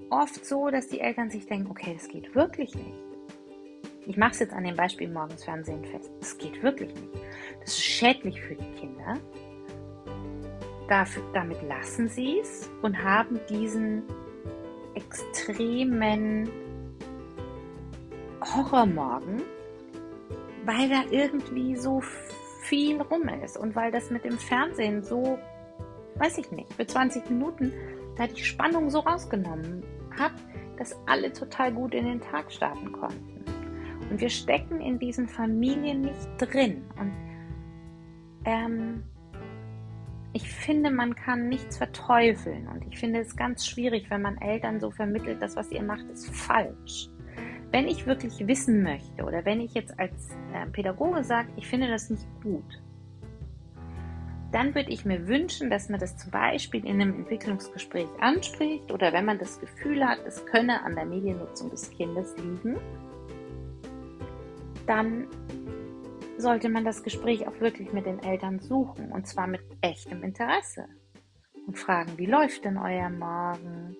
oft 0.10 0.44
so, 0.44 0.72
dass 0.72 0.88
die 0.88 1.00
Eltern 1.00 1.30
sich 1.30 1.46
denken, 1.46 1.70
okay, 1.70 1.94
das 1.94 2.08
geht 2.08 2.34
wirklich 2.34 2.74
nicht. 2.74 2.98
Ich 4.08 4.18
mache 4.18 4.32
es 4.32 4.40
jetzt 4.40 4.54
an 4.54 4.64
dem 4.64 4.76
Beispiel 4.76 5.10
morgens 5.10 5.44
Fernsehen 5.44 5.86
fest. 5.86 6.12
Das 6.20 6.36
geht 6.36 6.64
wirklich 6.64 6.92
nicht. 6.96 7.14
Das 7.60 7.70
ist 7.70 7.84
schädlich 7.84 8.42
für 8.42 8.56
die 8.56 8.72
Kinder. 8.80 9.14
Dafür, 10.90 11.22
damit 11.36 11.62
lassen 11.62 12.10
sie 12.10 12.40
es 12.40 12.68
und 12.82 12.98
haben 12.98 13.40
diesen 13.48 14.02
extremen 14.96 16.50
Horrormorgen, 18.54 19.42
weil 20.66 20.90
da 20.90 21.04
irgendwie 21.10 21.76
so 21.76 22.02
viel 22.64 23.02
rum 23.02 23.30
ist 23.44 23.58
und 23.58 23.76
weil 23.76 23.92
das 23.92 24.10
mit 24.10 24.24
dem 24.24 24.38
Fernsehen 24.38 25.04
so, 25.04 25.38
weiß 26.16 26.38
ich 26.40 26.52
nicht, 26.52 26.74
für 26.74 26.86
20 26.86 27.30
Minuten 27.30 27.74
da 28.18 28.28
die 28.28 28.44
Spannung 28.44 28.90
so 28.90 29.00
rausgenommen 29.00 29.84
hat, 30.18 30.34
dass 30.78 30.96
alle 31.06 31.32
total 31.32 31.72
gut 31.72 31.94
in 31.94 32.06
den 32.06 32.22
Tag 32.22 32.52
starten 32.52 32.92
konnten. 32.92 33.44
Und 34.10 34.22
wir 34.22 34.30
stecken 34.30 34.82
in 34.82 35.00
diesen 35.00 35.28
Familien 35.28 36.02
nicht 36.02 36.28
drin. 36.38 36.84
Und 37.00 37.14
ähm, 38.46 39.04
ich 40.34 40.50
finde, 40.50 40.92
man 40.92 41.16
kann 41.16 41.50
nichts 41.50 41.78
verteufeln. 41.78 42.68
Und 42.68 42.86
ich 42.88 43.00
finde 43.00 43.20
es 43.20 43.36
ganz 43.36 43.66
schwierig, 43.66 44.10
wenn 44.10 44.22
man 44.22 44.38
Eltern 44.38 44.80
so 44.80 44.92
vermittelt, 44.92 45.42
dass 45.42 45.56
was 45.56 45.72
ihr 45.72 45.82
macht, 45.82 46.06
ist 46.10 46.30
falsch 46.36 47.10
wenn 47.76 47.90
ich 47.90 48.08
wirklich 48.08 48.48
wissen 48.48 48.84
möchte 48.84 49.26
oder 49.26 49.44
wenn 49.44 49.60
ich 49.60 49.74
jetzt 49.74 50.00
als 50.00 50.30
äh, 50.54 50.66
Pädagoge 50.68 51.26
sage, 51.26 51.50
ich 51.58 51.68
finde 51.68 51.90
das 51.90 52.10
nicht 52.10 52.26
gut, 52.42 52.82
dann 54.54 54.74
würde 54.74 54.92
ich 54.92 55.04
mir 55.04 55.28
wünschen, 55.28 55.70
dass 55.70 55.90
man 55.90 56.00
das 56.00 56.16
zum 56.16 56.32
Beispiel 56.32 56.86
in 56.86 57.02
einem 57.02 57.14
Entwicklungsgespräch 57.16 58.08
anspricht 58.22 58.94
oder 58.94 59.12
wenn 59.12 59.26
man 59.26 59.40
das 59.40 59.60
Gefühl 59.60 60.06
hat, 60.08 60.20
es 60.26 60.46
könne 60.46 60.86
an 60.86 60.96
der 60.96 61.04
Mediennutzung 61.04 61.70
des 61.70 61.90
Kindes 61.90 62.34
liegen, 62.38 62.78
dann 64.88 65.28
sollte 66.38 66.70
man 66.70 66.86
das 66.86 67.04
Gespräch 67.04 67.46
auch 67.46 67.60
wirklich 67.60 67.92
mit 67.92 68.06
den 68.06 68.24
Eltern 68.24 68.62
suchen 68.62 69.12
und 69.12 69.28
zwar 69.28 69.48
mit 69.48 69.64
echtem 69.82 70.24
Interesse 70.24 70.86
und 71.68 71.78
fragen, 71.78 72.14
wie 72.16 72.28
läuft 72.28 72.64
denn 72.64 72.78
euer 72.78 73.10
Morgen? 73.10 73.98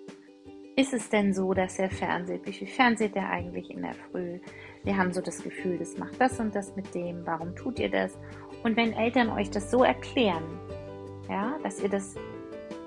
Ist 0.76 0.94
es 0.94 1.10
denn 1.10 1.34
so, 1.34 1.54
dass 1.54 1.80
er 1.80 1.90
fernseht? 1.90 2.46
Wie 2.46 2.54
viel 2.54 2.68
fernseht 2.68 3.16
er 3.16 3.30
eigentlich 3.30 3.70
in 3.70 3.82
der 3.82 3.94
Früh? 3.94 4.40
Wir 4.84 4.98
haben 4.98 5.14
so 5.14 5.22
das 5.22 5.42
Gefühl, 5.42 5.78
das 5.78 5.98
macht 5.98 6.20
das 6.20 6.40
und 6.40 6.54
das 6.54 6.76
mit 6.76 6.94
dem. 6.94 7.26
Warum 7.26 7.56
tut 7.56 7.80
ihr 7.80 7.90
das? 7.90 8.18
Und 8.64 8.76
wenn 8.76 8.92
Eltern 8.94 9.30
euch 9.30 9.50
das 9.50 9.72
so 9.72 9.84
erklären, 9.84 10.44
ja, 11.30 11.58
dass 11.64 11.82
ihr 11.82 11.90
das 11.90 12.16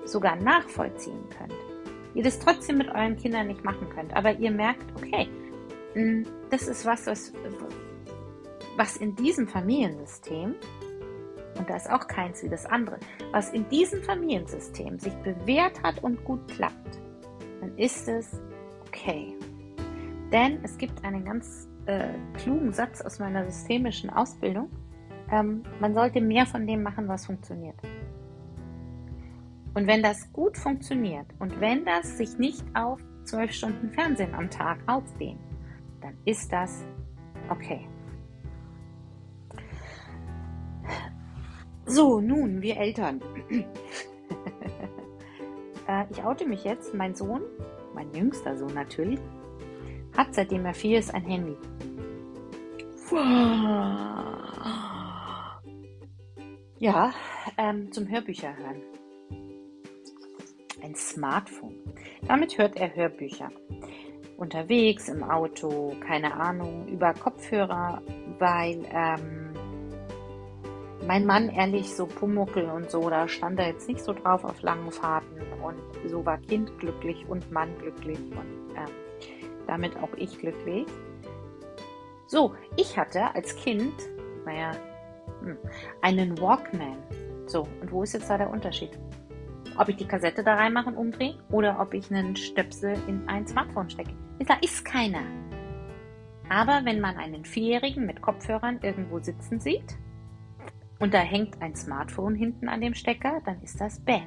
sogar 0.05 0.35
nachvollziehen 0.35 1.23
könnt, 1.35 1.53
ihr 2.13 2.23
das 2.23 2.39
trotzdem 2.39 2.77
mit 2.77 2.89
euren 2.89 3.17
Kindern 3.17 3.47
nicht 3.47 3.63
machen 3.63 3.89
könnt, 3.89 4.15
aber 4.15 4.33
ihr 4.33 4.51
merkt, 4.51 4.85
okay, 4.95 5.27
hm, 5.93 6.25
das 6.51 6.67
ist 6.67 6.85
was, 6.85 7.07
was, 7.07 7.33
was 8.77 8.97
in 8.97 9.15
diesem 9.15 9.47
Familiensystem, 9.47 10.55
und 11.57 11.69
da 11.69 11.75
ist 11.75 11.89
auch 11.89 12.07
keins 12.07 12.43
wie 12.43 12.49
das 12.49 12.65
andere, 12.65 12.99
was 13.31 13.51
in 13.51 13.67
diesem 13.69 14.01
Familiensystem 14.03 14.99
sich 14.99 15.13
bewährt 15.15 15.83
hat 15.83 16.03
und 16.03 16.23
gut 16.23 16.47
klappt, 16.47 16.99
dann 17.59 17.77
ist 17.77 18.07
es 18.07 18.41
okay. 18.87 19.35
Denn 20.31 20.59
es 20.63 20.77
gibt 20.77 21.03
einen 21.03 21.25
ganz 21.25 21.67
äh, 21.85 22.09
klugen 22.35 22.71
Satz 22.71 23.01
aus 23.01 23.19
meiner 23.19 23.45
systemischen 23.45 24.09
Ausbildung. 24.09 24.69
Ähm, 25.31 25.63
man 25.79 25.93
sollte 25.93 26.21
mehr 26.21 26.45
von 26.45 26.65
dem 26.67 26.83
machen, 26.83 27.07
was 27.07 27.25
funktioniert. 27.25 27.75
Und 29.73 29.87
wenn 29.87 30.01
das 30.01 30.31
gut 30.33 30.57
funktioniert 30.57 31.27
und 31.39 31.59
wenn 31.59 31.85
das 31.85 32.17
sich 32.17 32.37
nicht 32.37 32.63
auf 32.75 32.99
zwölf 33.23 33.51
Stunden 33.51 33.89
Fernsehen 33.91 34.33
am 34.33 34.49
Tag 34.49 34.79
ausdehnt, 34.87 35.39
dann 36.01 36.15
ist 36.25 36.51
das 36.51 36.83
okay. 37.49 37.87
So, 41.85 42.19
nun, 42.21 42.61
wir 42.61 42.77
Eltern. 42.77 43.19
Äh, 45.89 46.05
ich 46.11 46.23
oute 46.23 46.45
mich 46.45 46.63
jetzt. 46.63 46.93
Mein 46.93 47.15
Sohn, 47.15 47.41
mein 47.95 48.13
jüngster 48.13 48.55
Sohn 48.55 48.73
natürlich, 48.73 49.19
hat 50.15 50.33
seitdem 50.35 50.65
er 50.65 50.73
vier 50.75 50.99
ist 50.99 51.13
ein 51.13 51.23
Handy. 51.23 51.57
Ja, 56.77 57.11
ähm, 57.57 57.91
zum 57.91 58.07
Hörbücher 58.07 58.55
hören. 58.55 58.81
Ein 60.83 60.95
Smartphone. 60.95 61.75
Damit 62.27 62.57
hört 62.57 62.77
er 62.77 62.95
Hörbücher. 62.95 63.49
Unterwegs, 64.37 65.09
im 65.09 65.23
Auto, 65.23 65.93
keine 66.05 66.35
Ahnung, 66.35 66.87
über 66.87 67.13
Kopfhörer, 67.13 68.01
weil 68.37 68.85
ähm, 68.91 69.38
mein 71.09 71.25
Mann 71.25 71.49
ehrlich 71.49 71.95
so 71.95 72.05
Pumuckel 72.05 72.65
und 72.65 72.91
so, 72.91 73.09
da 73.09 73.27
stand 73.27 73.59
er 73.59 73.69
jetzt 73.69 73.87
nicht 73.87 73.99
so 73.99 74.13
drauf 74.13 74.43
auf 74.43 74.61
langen 74.61 74.91
Fahrten 74.91 75.41
und 75.63 75.81
so 76.07 76.23
war 76.23 76.37
Kind 76.37 76.77
glücklich 76.77 77.25
und 77.27 77.51
Mann 77.51 77.75
glücklich 77.79 78.19
und 78.19 78.75
ähm, 78.77 78.91
damit 79.65 79.97
auch 79.97 80.13
ich 80.17 80.37
glücklich. 80.37 80.85
So, 82.27 82.53
ich 82.77 82.95
hatte 82.95 83.33
als 83.33 83.55
Kind, 83.55 83.95
naja, 84.45 84.73
hm, 85.41 85.57
einen 86.03 86.39
Walkman. 86.39 86.97
So, 87.47 87.67
und 87.81 87.91
wo 87.91 88.03
ist 88.03 88.13
jetzt 88.13 88.29
da 88.29 88.37
der 88.37 88.51
Unterschied? 88.51 88.91
Ob 89.79 89.89
ich 89.89 89.95
die 89.95 90.07
Kassette 90.07 90.43
da 90.43 90.57
reinmache 90.57 90.89
und 90.89 90.97
umdrehe 90.97 91.39
oder 91.49 91.79
ob 91.79 91.95
ich 91.95 92.13
einen 92.13 92.35
Stöpsel 92.35 92.95
in 93.07 93.27
ein 93.27 93.47
Smartphone 93.47 93.89
stecke. 93.89 94.13
Da 94.45 94.57
ist 94.61 94.85
keiner. 94.85 95.23
Aber 96.49 96.81
wenn 96.83 96.99
man 96.99 97.17
einen 97.17 97.45
Vierjährigen 97.45 98.05
mit 98.05 98.21
Kopfhörern 98.21 98.77
irgendwo 98.83 99.17
sitzen 99.17 99.59
sieht 99.59 99.97
und 100.99 101.13
da 101.13 101.19
hängt 101.19 101.61
ein 101.61 101.75
Smartphone 101.75 102.35
hinten 102.35 102.67
an 102.67 102.81
dem 102.81 102.93
Stecker, 102.93 103.41
dann 103.45 103.61
ist 103.61 103.79
das 103.79 103.99
Bäh. 103.99 104.21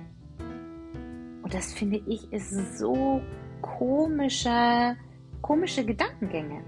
Und 1.43 1.53
das 1.53 1.73
finde 1.73 2.03
ich 2.07 2.33
ist 2.33 2.79
so 2.79 3.21
komische, 3.61 4.97
komische 5.43 5.85
Gedankengänge. 5.85 6.63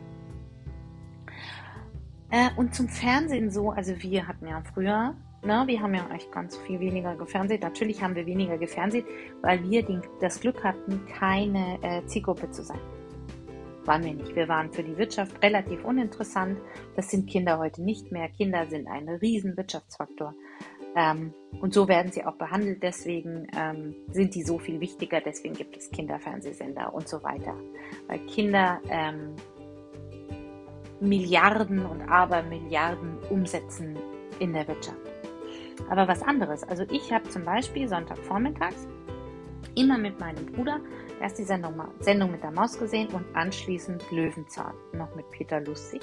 Äh, 2.31 2.51
und 2.57 2.75
zum 2.75 2.89
Fernsehen 2.89 3.51
so, 3.51 3.71
also 3.71 3.95
wir 4.03 4.27
hatten 4.27 4.47
ja 4.47 4.63
früher, 4.75 5.15
ne, 5.43 5.65
wir 5.67 5.81
haben 5.81 5.95
ja 5.95 6.09
echt 6.15 6.31
ganz 6.33 6.57
viel 6.59 6.81
weniger 6.81 7.17
gefernseht. 7.17 7.63
Natürlich 7.63 8.03
haben 8.03 8.15
wir 8.15 8.27
weniger 8.27 8.59
gefernseht, 8.59 9.07
weil 9.43 9.63
wir 9.71 9.85
den, 9.85 10.03
das 10.21 10.41
Glück 10.41 10.63
hatten, 10.63 11.07
keine 11.07 11.79
äh, 11.83 12.05
Zielgruppe 12.07 12.51
zu 12.51 12.63
sein. 12.63 12.81
Waren 13.85 14.05
wir 14.05 14.15
nicht. 14.15 14.35
Wir 14.35 14.49
waren 14.49 14.73
für 14.73 14.83
die 14.83 14.97
Wirtschaft 14.97 15.43
relativ 15.43 15.85
uninteressant. 15.85 16.59
Das 16.97 17.11
sind 17.11 17.29
Kinder 17.29 17.59
heute 17.59 17.83
nicht 17.83 18.11
mehr. 18.13 18.29
Kinder 18.29 18.67
sind 18.67 18.89
ein 18.89 19.09
riesen 19.09 19.57
Wirtschaftsfaktor. 19.57 20.35
Ähm, 20.97 21.35
und 21.61 21.75
so 21.75 21.87
werden 21.89 22.11
sie 22.11 22.25
auch 22.25 22.37
behandelt. 22.37 22.83
Deswegen 22.83 23.47
ähm, 23.57 23.95
sind 24.11 24.35
die 24.35 24.43
so 24.43 24.59
viel 24.59 24.81
wichtiger. 24.81 25.21
Deswegen 25.21 25.55
gibt 25.55 25.77
es 25.77 25.91
Kinderfernsehsender 25.91 26.95
und 26.95 27.09
so 27.09 27.23
weiter. 27.23 27.55
Weil 28.07 28.21
Kinder 28.27 28.81
ähm, 28.89 29.35
Milliarden 31.01 31.85
und 31.85 32.03
Abermilliarden 32.03 33.19
umsetzen 33.29 33.99
in 34.39 34.53
der 34.53 34.67
Wirtschaft. 34.67 34.99
Aber 35.91 36.09
was 36.09 36.23
anderes. 36.23 36.63
Also 36.63 36.85
ich 36.91 37.13
habe 37.13 37.29
zum 37.29 37.45
Beispiel 37.45 37.89
Sonntagvormittags 37.89 38.87
immer 39.75 39.99
mit 39.99 40.19
meinem 40.21 40.47
Bruder 40.47 40.81
erst 41.25 41.39
die 41.39 41.45
Sendung, 41.45 41.75
Sendung 42.01 42.31
mit 42.31 42.43
der 42.43 42.51
Maus 42.51 42.79
gesehen 42.79 43.09
und 43.09 43.25
anschließend 43.35 44.05
Löwenzahn, 44.11 44.75
noch 44.93 45.15
mit 45.17 45.29
Peter 45.31 45.59
Lustig. 45.61 46.03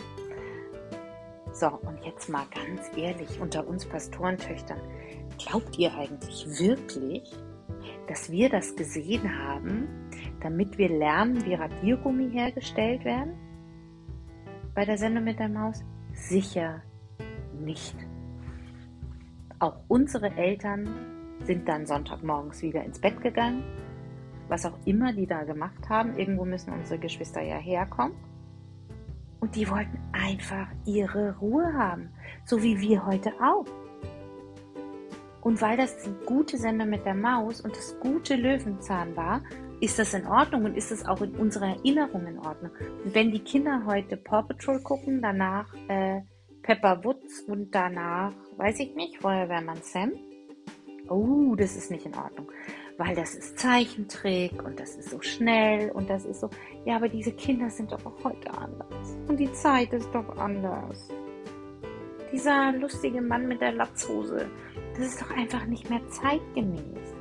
So, 1.54 1.68
und 1.68 2.04
jetzt 2.04 2.28
mal 2.28 2.46
ganz 2.54 2.90
ehrlich 2.98 3.40
unter 3.40 3.68
uns 3.68 3.86
Pastorentöchtern, 3.86 4.80
glaubt 5.38 5.78
ihr 5.78 5.94
eigentlich 5.94 6.48
wirklich, 6.60 7.32
dass 8.08 8.32
wir 8.32 8.50
das 8.50 8.76
gesehen 8.76 9.38
haben, 9.38 9.88
damit 10.42 10.80
wir 10.80 10.90
lernen, 10.90 11.46
wie 11.46 11.54
Radiergummi 11.54 12.32
hergestellt 12.32 13.06
werden? 13.06 13.38
bei 14.74 14.86
der 14.86 14.98
Sendung 14.98 15.26
mit 15.26 15.40
der 15.40 15.50
Maus? 15.50 15.84
Sicher 16.14 16.82
nicht. 17.60 17.96
Auch 19.60 19.78
unsere 19.88 20.32
Eltern 20.38 20.90
sind 21.44 21.68
dann 21.68 21.86
Sonntagmorgens 21.86 22.62
wieder 22.62 22.84
ins 22.84 23.00
Bett 23.00 23.22
gegangen. 23.22 23.64
Was 24.52 24.66
auch 24.66 24.78
immer 24.84 25.14
die 25.14 25.26
da 25.26 25.46
gemacht 25.46 25.88
haben, 25.88 26.18
irgendwo 26.20 26.44
müssen 26.44 26.74
unsere 26.74 27.00
Geschwister 27.00 27.42
ja 27.42 27.56
herkommen. 27.56 28.18
Und 29.40 29.56
die 29.56 29.70
wollten 29.70 29.98
einfach 30.12 30.68
ihre 30.86 31.38
Ruhe 31.38 31.74
haben, 31.74 32.10
so 32.44 32.62
wie 32.62 32.82
wir 32.82 33.06
heute 33.06 33.32
auch. 33.42 33.66
Und 35.40 35.62
weil 35.62 35.78
das 35.78 36.04
die 36.04 36.14
gute 36.26 36.58
Sendung 36.58 36.90
mit 36.90 37.06
der 37.06 37.16
Maus 37.16 37.62
und 37.62 37.78
das 37.78 37.98
gute 38.02 38.36
Löwenzahn 38.36 39.16
war, 39.16 39.42
ist 39.80 39.98
das 39.98 40.14
in 40.14 40.28
Ordnung 40.28 40.66
und 40.66 40.76
ist 40.76 40.92
es 40.92 41.06
auch 41.06 41.22
in 41.22 41.34
unserer 41.38 41.78
Erinnerung 41.78 42.28
in 42.28 42.38
Ordnung? 42.38 42.72
wenn 43.06 43.32
die 43.32 43.40
Kinder 43.40 43.84
heute 43.86 44.18
Paw 44.18 44.44
Patrol 44.44 44.82
gucken, 44.82 45.22
danach 45.22 45.74
äh, 45.88 46.24
Pepper 46.62 47.06
Woods 47.06 47.44
und 47.48 47.74
danach, 47.74 48.34
weiß 48.58 48.82
ich 48.82 48.96
nicht, 48.96 49.22
Feuerwehrmann 49.22 49.82
Sam, 49.82 50.12
oh, 51.08 51.56
das 51.56 51.78
ist 51.78 51.90
nicht 51.90 52.06
in 52.06 52.16
Ordnung. 52.16 52.52
Weil 53.04 53.16
das 53.16 53.34
ist 53.34 53.58
Zeichentrick 53.58 54.64
und 54.64 54.80
das 54.80 54.96
ist 54.96 55.10
so 55.10 55.20
schnell 55.22 55.90
und 55.90 56.08
das 56.08 56.24
ist 56.24 56.42
so, 56.42 56.52
ja, 56.86 56.98
aber 56.98 57.10
diese 57.10 57.32
Kinder 57.32 57.68
sind 57.68 57.92
doch 57.92 58.06
auch 58.06 58.24
heute 58.24 58.54
anders. 58.56 59.18
Und 59.28 59.40
die 59.40 59.52
Zeit 59.54 59.92
ist 59.92 60.08
doch 60.14 60.38
anders. 60.38 61.10
Dieser 62.32 62.74
lustige 62.74 63.20
Mann 63.20 63.48
mit 63.48 63.60
der 63.60 63.72
Latzhose, 63.72 64.48
das 64.96 65.08
ist 65.08 65.22
doch 65.22 65.32
einfach 65.32 65.66
nicht 65.66 65.90
mehr 65.90 66.08
zeitgemäß. 66.10 67.16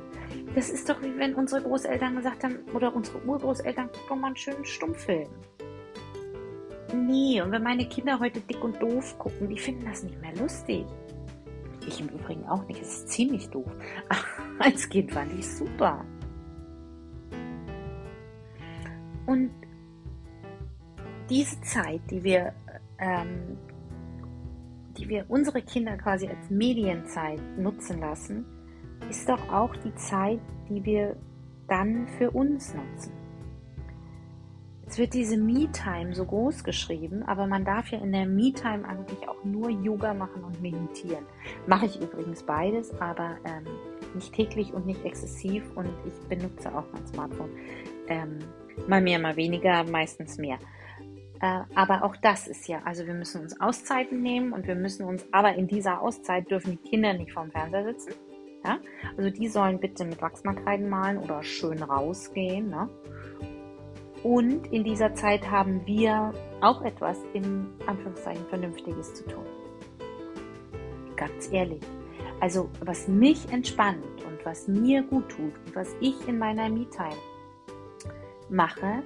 Das 0.53 0.69
ist 0.69 0.87
doch 0.87 1.01
wie 1.01 1.17
wenn 1.17 1.33
unsere 1.33 1.63
Großeltern 1.63 2.15
gesagt 2.15 2.43
haben, 2.43 2.59
oder 2.75 2.95
unsere 2.95 3.19
Urgroßeltern, 3.25 3.89
guck 3.91 4.07
doch 4.07 4.15
mal 4.15 4.27
einen 4.27 4.35
schönen 4.35 4.63
Stummfilm. 4.63 5.29
Nee, 6.93 7.41
und 7.41 7.51
wenn 7.51 7.63
meine 7.63 7.87
Kinder 7.87 8.19
heute 8.19 8.39
dick 8.41 8.63
und 8.63 8.79
doof 8.79 9.17
gucken, 9.17 9.49
die 9.49 9.57
finden 9.57 9.85
das 9.85 10.03
nicht 10.03 10.21
mehr 10.21 10.35
lustig. 10.35 10.85
Ich 11.87 11.99
im 11.99 12.09
Übrigen 12.09 12.45
auch 12.45 12.67
nicht, 12.67 12.79
es 12.79 12.97
ist 12.97 13.09
ziemlich 13.09 13.49
doof. 13.49 13.71
Als 14.59 14.87
Kind 14.89 15.11
fand 15.11 15.33
ich 15.33 15.47
super. 15.47 16.05
Und 19.25 19.51
diese 21.29 21.59
Zeit, 21.61 22.01
die 22.09 22.23
wir, 22.23 22.53
ähm, 22.99 23.57
die 24.97 25.07
wir 25.07 25.25
unsere 25.29 25.61
Kinder 25.61 25.97
quasi 25.97 26.27
als 26.27 26.49
Medienzeit 26.49 27.41
nutzen 27.57 27.99
lassen, 27.99 28.45
ist 29.09 29.27
doch 29.29 29.51
auch 29.51 29.75
die 29.77 29.95
Zeit, 29.95 30.39
die 30.69 30.83
wir 30.83 31.15
dann 31.67 32.07
für 32.17 32.31
uns 32.31 32.73
nutzen. 32.73 33.13
Jetzt 34.83 34.97
wird 34.97 35.13
diese 35.13 35.37
Me-Time 35.37 36.13
so 36.13 36.25
groß 36.25 36.65
geschrieben, 36.65 37.23
aber 37.23 37.47
man 37.47 37.63
darf 37.63 37.87
ja 37.91 37.99
in 37.99 38.11
der 38.11 38.25
Me-Time 38.25 38.85
eigentlich 38.85 39.29
auch 39.29 39.41
nur 39.45 39.69
Yoga 39.69 40.13
machen 40.13 40.43
und 40.43 40.61
meditieren. 40.61 41.25
Mache 41.65 41.85
ich 41.85 42.01
übrigens 42.01 42.43
beides, 42.43 42.93
aber 42.99 43.37
ähm, 43.45 43.65
nicht 44.15 44.33
täglich 44.33 44.73
und 44.73 44.85
nicht 44.85 45.03
exzessiv 45.05 45.63
und 45.75 45.89
ich 46.05 46.13
benutze 46.27 46.73
auch 46.75 46.85
mein 46.91 47.07
Smartphone. 47.07 47.49
Ähm, 48.07 48.39
mal 48.87 49.01
mehr, 49.01 49.19
mal 49.19 49.35
weniger, 49.35 49.83
meistens 49.83 50.37
mehr. 50.37 50.59
Äh, 51.41 51.61
aber 51.75 52.03
auch 52.03 52.15
das 52.17 52.47
ist 52.47 52.67
ja, 52.67 52.81
also 52.85 53.05
wir 53.07 53.13
müssen 53.13 53.41
uns 53.41 53.59
Auszeiten 53.59 54.21
nehmen 54.21 54.53
und 54.53 54.67
wir 54.67 54.75
müssen 54.75 55.05
uns, 55.05 55.25
aber 55.31 55.55
in 55.55 55.67
dieser 55.67 56.01
Auszeit 56.01 56.49
dürfen 56.51 56.71
die 56.71 56.89
Kinder 56.89 57.13
nicht 57.13 57.31
vorm 57.31 57.51
Fernseher 57.51 57.83
sitzen. 57.85 58.13
Ja? 58.63 58.79
Also 59.17 59.29
die 59.29 59.47
sollen 59.47 59.79
bitte 59.79 60.05
mit 60.05 60.21
Wachsmalkreiden 60.21 60.87
malen 60.87 61.17
oder 61.17 61.41
schön 61.43 61.81
rausgehen. 61.81 62.69
Ne? 62.69 62.89
Und 64.23 64.67
in 64.67 64.83
dieser 64.83 65.15
Zeit 65.15 65.49
haben 65.49 65.85
wir 65.87 66.31
auch 66.61 66.83
etwas 66.83 67.17
im 67.33 67.71
Anführungszeichen 67.87 68.45
Vernünftiges 68.47 69.15
zu 69.15 69.25
tun. 69.25 69.45
Ganz 71.15 71.51
ehrlich. 71.51 71.81
Also 72.41 72.69
was 72.83 73.07
mich 73.07 73.49
entspannt 73.53 74.03
und 74.25 74.43
was 74.43 74.67
mir 74.67 75.03
gut 75.03 75.29
tut 75.29 75.53
und 75.65 75.75
was 75.75 75.95
ich 76.01 76.27
in 76.27 76.39
meiner 76.39 76.69
Me-Time 76.69 77.15
mache, 78.49 79.03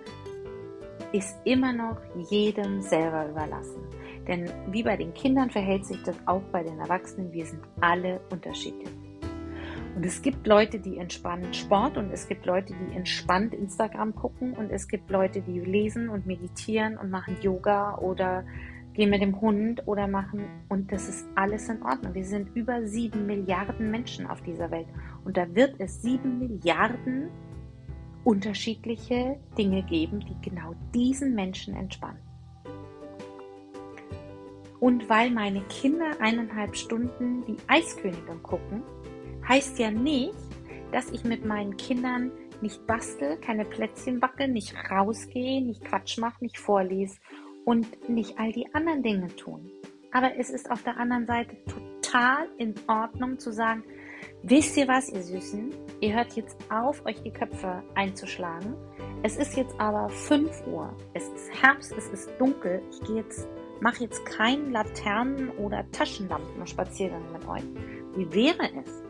ist 1.12 1.36
immer 1.44 1.74
noch 1.74 1.98
jedem 2.30 2.82
selber 2.82 3.30
überlassen. 3.30 3.84
Denn 4.26 4.50
wie 4.72 4.84
bei 4.84 4.96
den 4.96 5.14
Kindern 5.14 5.50
verhält 5.50 5.86
sich 5.86 6.02
das 6.04 6.16
auch 6.26 6.42
bei 6.52 6.64
den 6.64 6.80
Erwachsenen. 6.80 7.32
Wir 7.34 7.46
sind 7.46 7.62
alle 7.82 8.22
unterschiedlich. 8.32 8.90
Und 9.96 10.06
es 10.06 10.22
gibt 10.22 10.48
Leute, 10.48 10.80
die 10.80 10.98
entspannt 10.98 11.56
Sport 11.56 11.98
und 11.98 12.12
es 12.12 12.28
gibt 12.28 12.46
Leute, 12.46 12.74
die 12.74 12.96
entspannt 12.96 13.54
Instagram 13.54 14.16
gucken 14.16 14.54
und 14.54 14.70
es 14.72 14.88
gibt 14.88 15.10
Leute, 15.10 15.42
die 15.42 15.60
lesen 15.60 16.10
und 16.10 16.26
meditieren 16.26 16.98
und 16.98 17.10
machen 17.10 17.38
Yoga 17.42 17.98
oder 17.98 18.46
gehen 18.96 19.10
mit 19.10 19.22
dem 19.22 19.40
Hund 19.40 19.84
oder 19.88 20.08
machen 20.08 20.46
und 20.70 20.92
das 20.92 21.08
ist 21.08 21.28
alles 21.36 21.70
in 21.70 21.84
Ordnung. 21.84 22.14
Wir 22.14 22.26
sind 22.26 22.56
über 22.56 22.86
sieben 22.88 23.26
Milliarden 23.26 23.92
Menschen 23.92 24.26
auf 24.26 24.42
dieser 24.42 24.72
Welt 24.72 24.88
und 25.24 25.38
da 25.38 25.54
wird 25.54 25.76
es 25.80 26.02
sieben 26.02 26.40
Milliarden 26.40 27.30
unterschiedliche 28.24 29.38
Dinge 29.58 29.84
geben, 29.84 30.22
die 30.22 30.50
genau 30.50 30.74
diesen 30.94 31.36
Menschen 31.36 31.76
entspannen. 31.76 32.20
Und 34.80 35.10
weil 35.10 35.32
meine 35.32 35.62
Kinder 35.62 36.12
eineinhalb 36.20 36.76
Stunden 36.76 37.46
die 37.46 37.58
Eiskönigin 37.68 38.42
gucken, 38.44 38.84
heißt 39.48 39.78
ja 39.80 39.92
nicht, 39.92 40.34
dass 40.92 41.12
ich 41.12 41.24
mit 41.24 41.46
meinen 41.46 41.78
Kindern 41.78 42.32
nicht 42.62 42.86
bastel, 42.88 43.38
keine 43.38 43.66
Plätzchen 43.66 44.20
backe, 44.20 44.48
nicht 44.48 44.74
rausgehe, 44.90 45.62
nicht 45.62 45.84
Quatsch 45.84 46.18
mache, 46.18 46.44
nicht 46.44 46.58
vorlese 46.58 47.20
und 47.66 48.10
nicht 48.10 48.40
all 48.40 48.52
die 48.52 48.74
anderen 48.74 49.04
Dinge 49.04 49.36
tun. 49.36 49.70
Aber 50.12 50.38
es 50.38 50.50
ist 50.50 50.72
auf 50.72 50.82
der 50.84 50.98
anderen 50.98 51.26
Seite 51.26 51.58
total 51.66 52.48
in 52.58 52.74
Ordnung 52.88 53.38
zu 53.38 53.52
sagen, 53.52 53.84
wisst 54.44 54.78
ihr 54.78 54.88
was, 54.88 55.10
ihr 55.10 55.22
Süßen? 55.22 55.74
Ihr 56.00 56.14
hört 56.16 56.34
jetzt 56.34 56.58
auf, 56.72 57.06
euch 57.06 57.22
die 57.24 57.32
Köpfe 57.32 57.84
einzuschlagen. 57.96 58.76
Es 59.24 59.36
ist 59.36 59.58
jetzt 59.58 59.78
aber 59.80 60.08
5 60.08 60.68
Uhr. 60.68 60.96
Es 61.14 61.28
ist 61.28 61.62
Herbst, 61.62 61.92
es 61.98 62.08
ist 62.08 62.30
dunkel. 62.40 62.82
Ich 62.92 63.02
gehe 63.02 63.18
jetzt, 63.18 63.48
mache 63.82 64.04
jetzt 64.04 64.24
keinen 64.26 64.72
Laternen- 64.72 65.50
oder 65.58 65.84
Taschenlampen-Spaziergang 65.92 67.32
mit 67.34 67.46
euch. 67.48 67.64
Wie 68.16 68.34
wäre 68.34 68.70
es, 68.82 69.04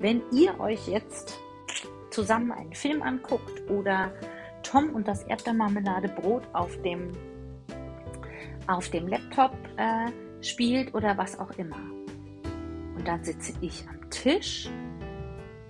wenn 0.00 0.22
ihr 0.32 0.58
euch 0.60 0.88
jetzt 0.88 1.38
zusammen 2.10 2.52
einen 2.52 2.74
Film 2.74 3.02
anguckt 3.02 3.70
oder 3.70 4.12
Tom 4.62 4.90
und 4.90 5.08
das 5.08 5.22
Erdbeermarmeladebrot 5.24 6.42
auf 6.52 6.76
dem 6.82 7.12
auf 8.70 8.88
dem 8.90 9.08
Laptop 9.08 9.52
äh, 9.76 10.10
spielt 10.42 10.94
oder 10.94 11.16
was 11.16 11.38
auch 11.38 11.50
immer. 11.52 11.80
Und 12.96 13.06
dann 13.06 13.22
sitze 13.24 13.52
ich 13.60 13.86
am 13.88 14.10
Tisch 14.10 14.68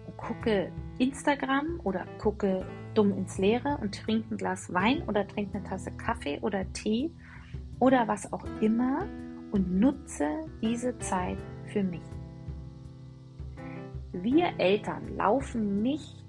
und 0.07 0.17
gucke 0.17 0.73
Instagram 0.99 1.81
oder 1.85 2.07
gucke 2.19 2.67
dumm 2.95 3.17
ins 3.17 3.39
Leere 3.39 3.79
und 3.81 3.95
trinke 4.03 4.35
ein 4.35 4.37
Glas 4.37 4.73
Wein 4.73 5.03
oder 5.07 5.27
trinke 5.27 5.59
eine 5.59 5.67
Tasse 5.67 5.93
Kaffee 5.93 6.39
oder 6.41 6.71
Tee 6.73 7.11
oder 7.79 8.07
was 8.09 8.33
auch 8.33 8.45
immer 8.61 9.07
und 9.53 9.79
nutze 9.79 10.27
diese 10.61 10.99
Zeit 10.99 11.39
für 11.67 11.83
mich. 11.83 12.03
Wir 14.13 14.53
Eltern 14.59 15.17
laufen 15.17 15.83
nicht 15.83 16.25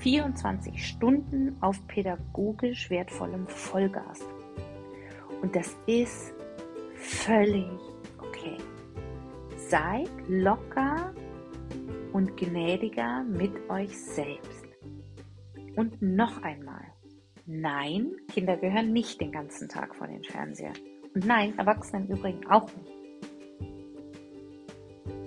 24 0.00 0.86
Stunden 0.86 1.56
auf 1.60 1.86
pädagogisch 1.86 2.90
wertvollem 2.90 3.46
Vollgas. 3.46 4.20
Und 5.44 5.54
das 5.54 5.76
ist 5.86 6.32
völlig 6.94 7.68
okay. 8.16 8.56
Seid 9.58 10.08
locker 10.26 11.12
und 12.14 12.34
gnädiger 12.38 13.22
mit 13.24 13.52
euch 13.68 13.94
selbst. 13.94 14.64
Und 15.76 16.00
noch 16.00 16.42
einmal, 16.42 16.86
nein, 17.44 18.12
Kinder 18.32 18.56
gehören 18.56 18.94
nicht 18.94 19.20
den 19.20 19.32
ganzen 19.32 19.68
Tag 19.68 19.94
vor 19.94 20.06
den 20.06 20.24
Fernseher. 20.24 20.72
Und 21.14 21.26
nein, 21.26 21.52
Erwachsene 21.58 22.06
im 22.06 22.16
Übrigen 22.16 22.46
auch 22.46 22.70
nicht. 22.74 22.94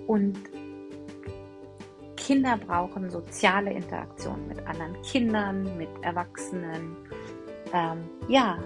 Und 0.08 0.36
Kinder 2.16 2.56
brauchen 2.56 3.08
soziale 3.08 3.72
Interaktion 3.72 4.48
mit 4.48 4.66
anderen 4.66 5.00
Kindern, 5.02 5.78
mit 5.78 5.90
Erwachsenen. 6.02 6.96
Ähm, 7.72 8.08
ja, 8.26 8.58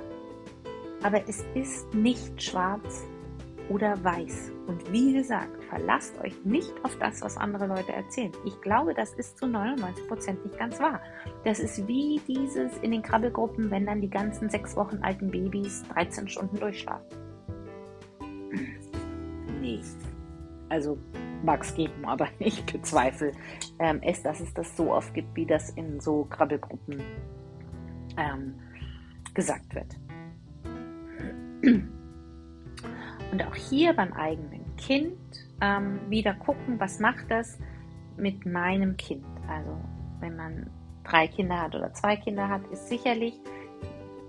aber 1.02 1.28
es 1.28 1.44
ist 1.54 1.92
nicht 1.94 2.42
schwarz 2.42 3.04
oder 3.68 4.02
weiß. 4.02 4.52
Und 4.66 4.92
wie 4.92 5.14
gesagt, 5.14 5.62
verlasst 5.64 6.18
euch 6.20 6.44
nicht 6.44 6.72
auf 6.82 6.96
das, 6.98 7.22
was 7.22 7.36
andere 7.36 7.66
Leute 7.66 7.92
erzählen. 7.92 8.32
Ich 8.44 8.60
glaube, 8.60 8.94
das 8.94 9.14
ist 9.14 9.38
zu 9.38 9.46
99 9.46 10.08
Prozent 10.08 10.44
nicht 10.44 10.58
ganz 10.58 10.78
wahr. 10.80 11.00
Das 11.44 11.58
ist 11.58 11.86
wie 11.88 12.20
dieses 12.26 12.76
in 12.78 12.90
den 12.90 13.02
Krabbelgruppen, 13.02 13.70
wenn 13.70 13.86
dann 13.86 14.00
die 14.00 14.10
ganzen 14.10 14.50
sechs 14.50 14.76
Wochen 14.76 14.98
alten 15.02 15.30
Babys 15.30 15.84
13 15.94 16.28
Stunden 16.28 16.58
durchschlafen. 16.58 17.06
Nee. 19.60 19.80
Also 20.68 20.98
mag 21.42 21.62
es 21.62 21.74
geben, 21.74 22.04
aber 22.04 22.28
ich 22.38 22.64
bezweifle 22.64 23.32
ähm, 23.78 24.00
es, 24.02 24.22
dass 24.22 24.40
es 24.40 24.52
das 24.54 24.76
so 24.76 24.92
oft 24.92 25.12
gibt, 25.14 25.34
wie 25.36 25.46
das 25.46 25.70
in 25.70 26.00
so 26.00 26.24
Krabbelgruppen 26.24 27.02
ähm, 28.16 28.54
gesagt 29.34 29.74
wird. 29.74 29.96
Und 31.62 33.46
auch 33.46 33.54
hier 33.54 33.92
beim 33.94 34.12
eigenen 34.12 34.76
Kind 34.76 35.16
ähm, 35.60 36.00
wieder 36.08 36.34
gucken, 36.34 36.78
was 36.78 37.00
macht 37.00 37.30
das 37.30 37.58
mit 38.16 38.44
meinem 38.44 38.96
Kind. 38.96 39.24
Also 39.48 39.78
wenn 40.20 40.36
man 40.36 40.70
drei 41.04 41.28
Kinder 41.28 41.60
hat 41.60 41.74
oder 41.74 41.92
zwei 41.92 42.16
Kinder 42.16 42.48
hat, 42.48 42.66
ist 42.70 42.88
sicherlich 42.88 43.34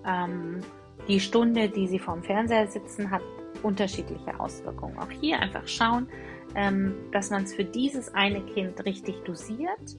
ähm, 0.06 0.62
die 1.08 1.20
Stunde, 1.20 1.70
die 1.70 1.88
sie 1.88 2.00
vorm 2.00 2.24
Fernseher 2.24 2.68
sitzen, 2.68 3.12
hat 3.12 3.22
unterschiedliche 3.62 4.40
Auswirkungen. 4.40 4.98
Auch 4.98 5.12
hier 5.12 5.40
einfach 5.40 5.68
schauen, 5.68 6.08
ähm, 6.56 6.96
dass 7.12 7.30
man 7.30 7.44
es 7.44 7.54
für 7.54 7.66
dieses 7.66 8.14
eine 8.14 8.42
Kind 8.42 8.84
richtig 8.86 9.24
dosiert 9.24 9.98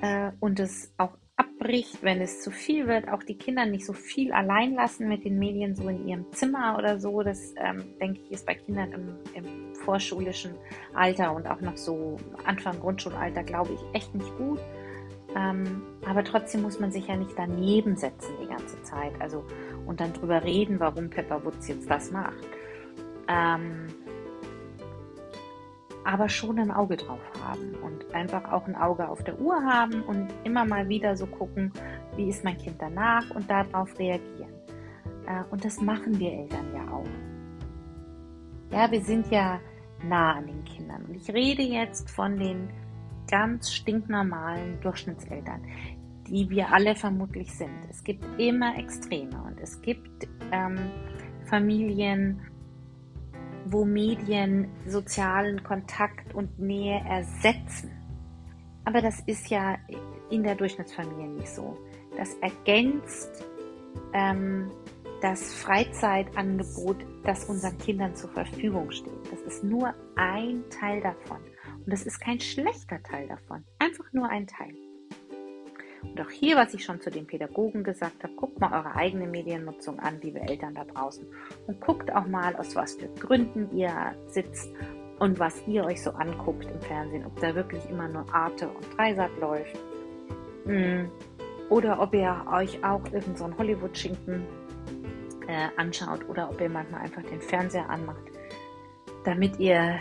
äh, 0.00 0.32
und 0.40 0.60
es 0.60 0.92
auch 0.98 1.16
abbricht, 1.62 2.02
wenn 2.02 2.20
es 2.20 2.42
zu 2.42 2.50
viel 2.50 2.86
wird, 2.86 3.08
auch 3.08 3.22
die 3.22 3.36
Kinder 3.36 3.66
nicht 3.66 3.86
so 3.86 3.92
viel 3.92 4.32
allein 4.32 4.74
lassen 4.74 5.08
mit 5.08 5.24
den 5.24 5.38
Medien, 5.38 5.74
so 5.74 5.88
in 5.88 6.06
ihrem 6.06 6.32
Zimmer 6.32 6.76
oder 6.78 6.98
so. 6.98 7.22
Das 7.22 7.54
ähm, 7.56 7.84
denke 8.00 8.20
ich 8.24 8.32
ist 8.32 8.46
bei 8.46 8.54
Kindern 8.54 8.92
im, 8.92 9.08
im, 9.34 9.74
vorschulischen 9.84 10.54
Alter 10.94 11.34
und 11.34 11.48
auch 11.48 11.60
noch 11.60 11.76
so 11.76 12.16
Anfang 12.44 12.78
Grundschulalter, 12.78 13.42
glaube 13.42 13.72
ich, 13.72 13.80
echt 13.94 14.14
nicht 14.14 14.36
gut. 14.38 14.60
Ähm, 15.34 15.82
aber 16.06 16.22
trotzdem 16.22 16.62
muss 16.62 16.78
man 16.78 16.92
sich 16.92 17.08
ja 17.08 17.16
nicht 17.16 17.32
daneben 17.36 17.96
setzen 17.96 18.32
die 18.40 18.46
ganze 18.46 18.80
Zeit. 18.84 19.12
Also 19.18 19.44
und 19.84 20.00
dann 20.00 20.12
drüber 20.12 20.44
reden, 20.44 20.78
warum 20.78 21.10
Pepper 21.10 21.44
Woods 21.44 21.66
jetzt 21.66 21.90
das 21.90 22.12
macht. 22.12 22.46
Ähm, 23.26 23.88
aber 26.04 26.28
schon 26.28 26.58
ein 26.58 26.70
Auge 26.70 26.96
drauf 26.96 27.20
haben 27.44 27.74
und 27.82 28.14
einfach 28.14 28.50
auch 28.52 28.66
ein 28.66 28.74
Auge 28.76 29.08
auf 29.08 29.22
der 29.22 29.40
Uhr 29.40 29.62
haben 29.62 30.02
und 30.02 30.28
immer 30.44 30.64
mal 30.64 30.88
wieder 30.88 31.16
so 31.16 31.26
gucken, 31.26 31.72
wie 32.16 32.28
ist 32.28 32.44
mein 32.44 32.58
Kind 32.58 32.76
danach 32.80 33.30
und 33.34 33.48
darauf 33.48 33.98
reagieren. 33.98 34.52
Äh, 35.26 35.44
und 35.50 35.64
das 35.64 35.80
machen 35.80 36.18
wir 36.18 36.32
Eltern 36.32 36.66
ja 36.74 36.92
auch. 36.92 37.06
Ja, 38.70 38.90
wir 38.90 39.02
sind 39.02 39.30
ja 39.30 39.60
nah 40.02 40.32
an 40.34 40.46
den 40.46 40.64
Kindern. 40.64 41.04
Und 41.04 41.14
ich 41.14 41.28
rede 41.32 41.62
jetzt 41.62 42.10
von 42.10 42.38
den 42.38 42.70
ganz 43.30 43.72
stinknormalen 43.72 44.80
Durchschnittseltern, 44.80 45.62
die 46.26 46.48
wir 46.50 46.72
alle 46.72 46.94
vermutlich 46.94 47.52
sind. 47.52 47.86
Es 47.90 48.02
gibt 48.02 48.24
immer 48.38 48.76
Extreme 48.78 49.42
und 49.46 49.60
es 49.60 49.80
gibt 49.82 50.28
ähm, 50.50 50.78
Familien, 51.44 52.40
wo 53.66 53.84
Medien 53.84 54.68
sozialen 54.86 55.62
Kontakt 55.62 56.34
und 56.34 56.58
Nähe 56.58 57.02
ersetzen. 57.08 57.90
Aber 58.84 59.00
das 59.00 59.20
ist 59.26 59.48
ja 59.48 59.76
in 60.30 60.42
der 60.42 60.54
Durchschnittsfamilie 60.54 61.28
nicht 61.28 61.48
so. 61.48 61.76
Das 62.16 62.34
ergänzt 62.36 63.44
ähm, 64.12 64.70
das 65.20 65.54
Freizeitangebot, 65.54 66.96
das 67.24 67.44
unseren 67.44 67.78
Kindern 67.78 68.14
zur 68.14 68.30
Verfügung 68.30 68.90
steht. 68.90 69.30
Das 69.30 69.40
ist 69.42 69.62
nur 69.62 69.94
ein 70.16 70.64
Teil 70.68 71.00
davon. 71.00 71.38
Und 71.84 71.92
das 71.92 72.02
ist 72.02 72.20
kein 72.20 72.40
schlechter 72.40 73.02
Teil 73.02 73.28
davon. 73.28 73.64
Einfach 73.78 74.12
nur 74.12 74.28
ein 74.28 74.46
Teil. 74.46 74.74
Und 76.02 76.20
auch 76.20 76.30
hier, 76.30 76.56
was 76.56 76.74
ich 76.74 76.84
schon 76.84 77.00
zu 77.00 77.10
den 77.10 77.26
Pädagogen 77.26 77.84
gesagt 77.84 78.22
habe, 78.22 78.34
guckt 78.34 78.60
mal 78.60 78.72
eure 78.72 78.94
eigene 78.96 79.26
Mediennutzung 79.26 79.98
an, 80.00 80.20
liebe 80.20 80.40
Eltern 80.40 80.74
da 80.74 80.84
draußen. 80.84 81.26
Und 81.66 81.80
guckt 81.80 82.12
auch 82.12 82.26
mal, 82.26 82.54
aus 82.56 82.74
was 82.76 82.94
für 82.94 83.08
Gründen 83.08 83.74
ihr 83.76 84.14
sitzt 84.26 84.70
und 85.18 85.38
was 85.38 85.66
ihr 85.66 85.84
euch 85.84 86.02
so 86.02 86.10
anguckt 86.10 86.64
im 86.64 86.80
Fernsehen. 86.80 87.24
Ob 87.24 87.38
da 87.40 87.54
wirklich 87.54 87.88
immer 87.88 88.08
nur 88.08 88.32
Arte 88.34 88.68
und 88.68 88.96
Dreisat 88.96 89.30
läuft. 89.40 89.78
Hm. 90.64 91.10
Oder 91.70 92.00
ob 92.00 92.12
ihr 92.14 92.44
euch 92.52 92.84
auch 92.84 93.04
irgendeinen 93.04 93.36
so 93.36 93.58
Hollywood-Schinken 93.58 94.46
äh, 95.48 95.68
anschaut 95.76 96.28
oder 96.28 96.50
ob 96.50 96.60
ihr 96.60 96.68
manchmal 96.68 97.02
einfach 97.02 97.22
den 97.22 97.40
Fernseher 97.40 97.88
anmacht, 97.88 98.22
damit 99.24 99.58
ihr 99.58 99.98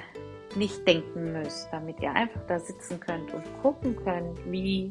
nicht 0.55 0.85
denken 0.87 1.33
müsst, 1.33 1.69
damit 1.71 1.99
ihr 2.01 2.11
einfach 2.11 2.41
da 2.47 2.59
sitzen 2.59 2.99
könnt 2.99 3.33
und 3.33 3.43
gucken 3.61 3.95
könnt, 4.03 4.39
wie 4.51 4.89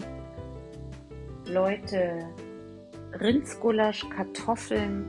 Leute 1.52 2.28
Rindsgulasch, 3.18 4.08
Kartoffeln 4.10 5.04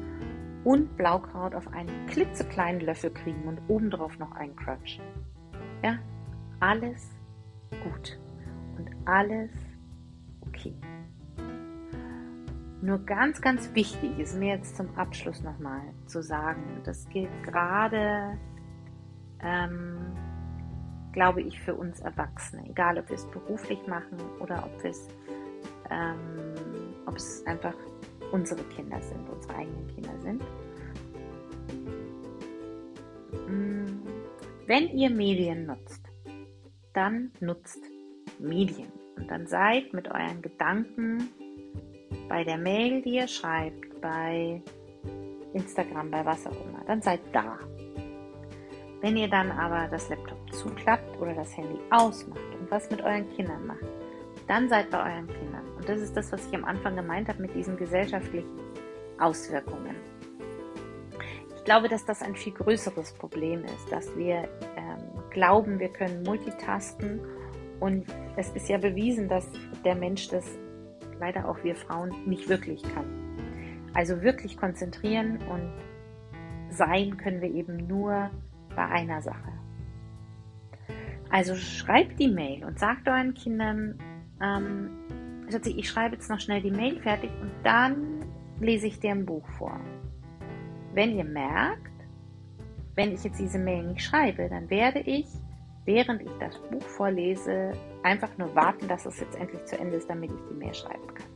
und 0.64 0.98
Blaukraut 0.98 1.54
auf 1.54 1.68
einen 1.68 2.08
klitzekleinen 2.08 2.82
Löffel 2.82 3.12
kriegen 3.12 3.44
und 3.48 3.60
obendrauf 3.68 4.18
noch 4.18 4.32
einen 4.32 4.56
Crunch. 4.56 5.00
Ja, 5.84 6.00
alles 6.60 7.12
gut 7.84 8.20
und 8.78 8.89
alles 9.06 9.52
okay. 10.42 10.74
Nur 12.82 12.98
ganz, 13.06 13.39
ganz 13.39 13.76
wichtig 13.76 14.18
ist 14.18 14.36
mir 14.36 14.56
jetzt 14.56 14.76
zum 14.76 14.98
Abschluss 14.98 15.44
nochmal 15.44 15.82
zu 16.08 16.24
sagen, 16.24 16.82
das 16.84 17.08
gilt 17.10 17.30
gerade, 17.44 18.36
ähm, 19.42 19.98
glaube 21.12 21.44
ich, 21.44 21.62
für 21.62 21.76
uns 21.76 22.00
Erwachsene, 22.00 22.68
egal 22.68 22.98
ob 22.98 23.10
wir 23.10 23.16
es 23.16 23.28
beruflich 23.28 23.86
machen 23.86 24.18
oder 24.39 24.66
ob, 24.66 24.82
ähm, 25.92 26.56
ob 27.06 27.18
es 27.18 27.46
einfach 27.46 27.76
unsere 28.32 28.64
Kinder 28.76 29.02
sind, 29.02 29.30
unsere 29.30 29.56
eigenen 29.56 29.88
Kinder 29.88 30.20
sind. 30.22 30.44
Mm, 33.48 34.08
wenn 34.68 34.88
ihr 34.89 35.10
Medien 35.10 35.66
nutzt, 35.66 36.02
dann 36.94 37.32
nutzt 37.39 37.84
Medien 38.39 38.92
und 39.18 39.30
dann 39.30 39.48
seid 39.48 39.94
mit 39.94 40.08
euren 40.10 40.42
Gedanken 40.42 41.30
bei 42.28 42.44
der 42.44 42.58
Mail, 42.58 43.02
die 43.02 43.16
ihr 43.16 43.28
schreibt, 43.28 44.00
bei 44.02 44.62
Instagram, 45.54 46.10
bei 46.10 46.26
was 46.26 46.48
auch 46.48 46.66
immer, 46.66 46.84
dann 46.88 47.02
seid 47.02 47.20
da. 47.34 47.60
Wenn 49.02 49.18
ihr 49.18 49.28
dann 49.28 49.52
aber 49.52 49.88
das 49.89 50.10
Laptop 50.10 50.54
zuklappt 50.54 51.20
oder 51.20 51.34
das 51.34 51.56
Handy 51.58 51.80
ausmacht 51.89 52.39
und 52.60 52.70
was 52.70 52.89
mit 52.89 53.02
euren 53.02 53.30
Kindern 53.32 53.66
macht, 53.66 54.01
dann 54.52 54.68
seid 54.68 54.89
bei 54.89 54.97
euren 54.97 55.28
Kindern. 55.28 55.66
Und 55.78 55.88
das 55.88 56.02
ist 56.02 56.18
das, 56.18 56.30
was 56.34 56.45
ich 56.45 56.54
am 56.54 56.66
Anfang 56.66 56.97
gemeint 56.97 57.30
habe 57.30 57.41
mit 57.41 57.56
diesen 57.56 57.78
gesellschaftlichen 57.78 58.60
Auswirkungen. 59.18 59.95
Ich 61.56 61.64
glaube, 61.64 61.88
dass 61.88 62.04
das 62.04 62.22
ein 62.22 62.36
viel 62.36 62.52
größeres 62.52 63.14
Problem 63.14 63.64
ist, 63.64 63.89
dass 63.89 64.14
wir 64.18 64.49
ähm, 64.76 64.97
glauben, 65.30 65.80
wir 65.80 65.88
können 65.88 66.24
multitasken 66.24 67.22
und 67.80 68.06
es 68.36 68.49
ist 68.49 68.68
ja 68.68 68.78
bewiesen, 68.78 69.30
dass 69.30 69.47
der 69.86 69.95
Mensch 69.95 70.28
das 70.28 70.45
leider 71.22 71.47
auch 71.47 71.64
wir 71.64 71.78
Frauen 71.78 72.12
nicht 72.26 72.49
wirklich 72.49 72.84
kann. 72.84 73.06
Also 73.93 74.22
wirklich 74.22 74.58
konzentrieren 74.58 75.39
und 75.49 75.72
sein 76.70 77.16
können 77.16 77.39
wir 77.39 77.54
eben 77.54 77.88
nur 77.88 78.30
bei 78.76 78.86
einer 78.86 79.22
Sache. 79.22 79.54
Also 81.30 81.56
schreibt 81.56 82.20
die 82.20 82.28
Mail 82.28 82.66
und 82.66 82.80
sagt 82.80 83.08
euren 83.08 83.34
Kindern, 83.34 83.97
ähm, 84.42 84.89
ich 85.66 85.89
schreibe 85.89 86.16
jetzt 86.16 86.30
noch 86.30 86.39
schnell 86.39 86.62
die 86.62 86.72
Mail 86.72 87.00
fertig 87.02 87.30
und 87.42 87.52
dann 87.64 88.26
lese 88.60 88.88
ich 88.88 89.00
dir 89.00 89.12
ein 89.12 89.26
Buch 89.26 89.46
vor. 89.58 89.80
Wenn 90.94 91.18
ihr 91.18 91.26
merkt, 91.26 91.92
wenn 92.96 93.14
ich 93.14 93.24
jetzt 93.24 93.39
diese 93.39 93.60
Mail 93.60 93.84
nicht 93.84 94.02
schreibe, 94.02 94.50
dann 94.50 94.70
werde 94.70 95.00
ich, 95.00 95.26
während 95.86 96.22
ich 96.22 96.32
das 96.39 96.58
Buch 96.70 96.84
vorlese, 96.84 97.72
einfach 98.04 98.30
nur 98.38 98.54
warten, 98.56 98.88
dass 98.88 99.06
es 99.06 99.20
jetzt 99.20 99.36
endlich 99.38 99.66
zu 99.66 99.78
Ende 99.78 99.98
ist, 99.98 100.10
damit 100.10 100.32
ich 100.32 100.42
die 100.50 100.56
Mail 100.56 100.74
schreiben 100.74 101.14
kann. 101.14 101.28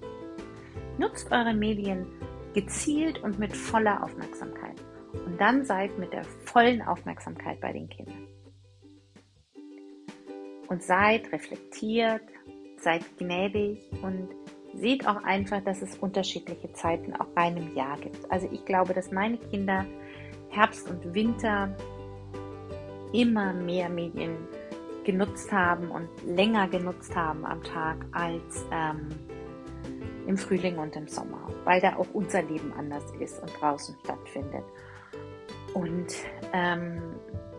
Nutzt 0.97 1.31
eure 1.31 1.53
Medien 1.53 2.05
gezielt 2.53 3.21
und 3.23 3.37
mit 3.37 3.55
voller 3.55 4.03
Aufmerksamkeit. 4.03 4.81
Und 5.25 5.39
dann 5.39 5.65
seid 5.65 5.97
mit 5.97 6.13
der 6.13 6.23
vollen 6.23 6.81
Aufmerksamkeit 6.81 7.59
bei 7.59 7.73
den 7.73 7.89
Kindern. 7.89 8.27
Und 10.67 10.81
seid 10.81 11.31
reflektiert, 11.31 12.23
seid 12.77 13.03
gnädig 13.17 13.79
und 14.01 14.29
seht 14.73 15.07
auch 15.07 15.23
einfach, 15.23 15.63
dass 15.63 15.81
es 15.81 15.97
unterschiedliche 15.97 16.71
Zeiten 16.73 17.13
auch 17.13 17.27
rein 17.35 17.57
im 17.57 17.75
Jahr 17.75 17.97
gibt. 17.97 18.29
Also 18.29 18.49
ich 18.51 18.65
glaube, 18.65 18.93
dass 18.93 19.11
meine 19.11 19.37
Kinder 19.37 19.85
Herbst 20.49 20.89
und 20.89 21.13
Winter 21.13 21.75
immer 23.13 23.53
mehr 23.53 23.89
Medien 23.89 24.37
genutzt 25.03 25.51
haben 25.51 25.91
und 25.91 26.09
länger 26.25 26.67
genutzt 26.67 27.15
haben 27.15 27.45
am 27.45 27.63
Tag 27.63 28.05
als 28.11 28.65
ähm, 28.71 29.09
im 30.27 30.37
Frühling 30.37 30.77
und 30.77 30.95
im 30.95 31.07
Sommer, 31.07 31.47
weil 31.63 31.79
da 31.79 31.95
auch 31.95 32.07
unser 32.13 32.41
Leben 32.41 32.73
anders 32.77 33.03
ist 33.19 33.41
und 33.41 33.51
draußen 33.59 33.95
stattfindet. 34.03 34.63
Und 35.73 36.07
ähm, 36.53 37.01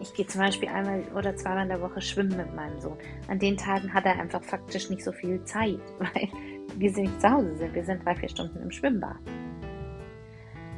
ich 0.00 0.14
gehe 0.14 0.26
zum 0.26 0.40
Beispiel 0.40 0.68
einmal 0.68 1.02
oder 1.14 1.36
zweimal 1.36 1.64
in 1.64 1.68
der 1.70 1.80
Woche 1.80 2.00
schwimmen 2.00 2.36
mit 2.36 2.54
meinem 2.54 2.80
Sohn. 2.80 2.98
An 3.28 3.38
den 3.38 3.56
Tagen 3.56 3.92
hat 3.92 4.04
er 4.04 4.18
einfach 4.18 4.42
faktisch 4.42 4.90
nicht 4.90 5.02
so 5.02 5.12
viel 5.12 5.42
Zeit, 5.44 5.80
weil 5.98 6.28
wir 6.76 6.92
nicht 6.92 7.20
zu 7.20 7.30
Hause 7.30 7.56
sind. 7.56 7.74
Wir 7.74 7.84
sind 7.84 8.04
drei, 8.04 8.14
vier 8.14 8.28
Stunden 8.28 8.60
im 8.60 8.70
Schwimmbad. 8.70 9.16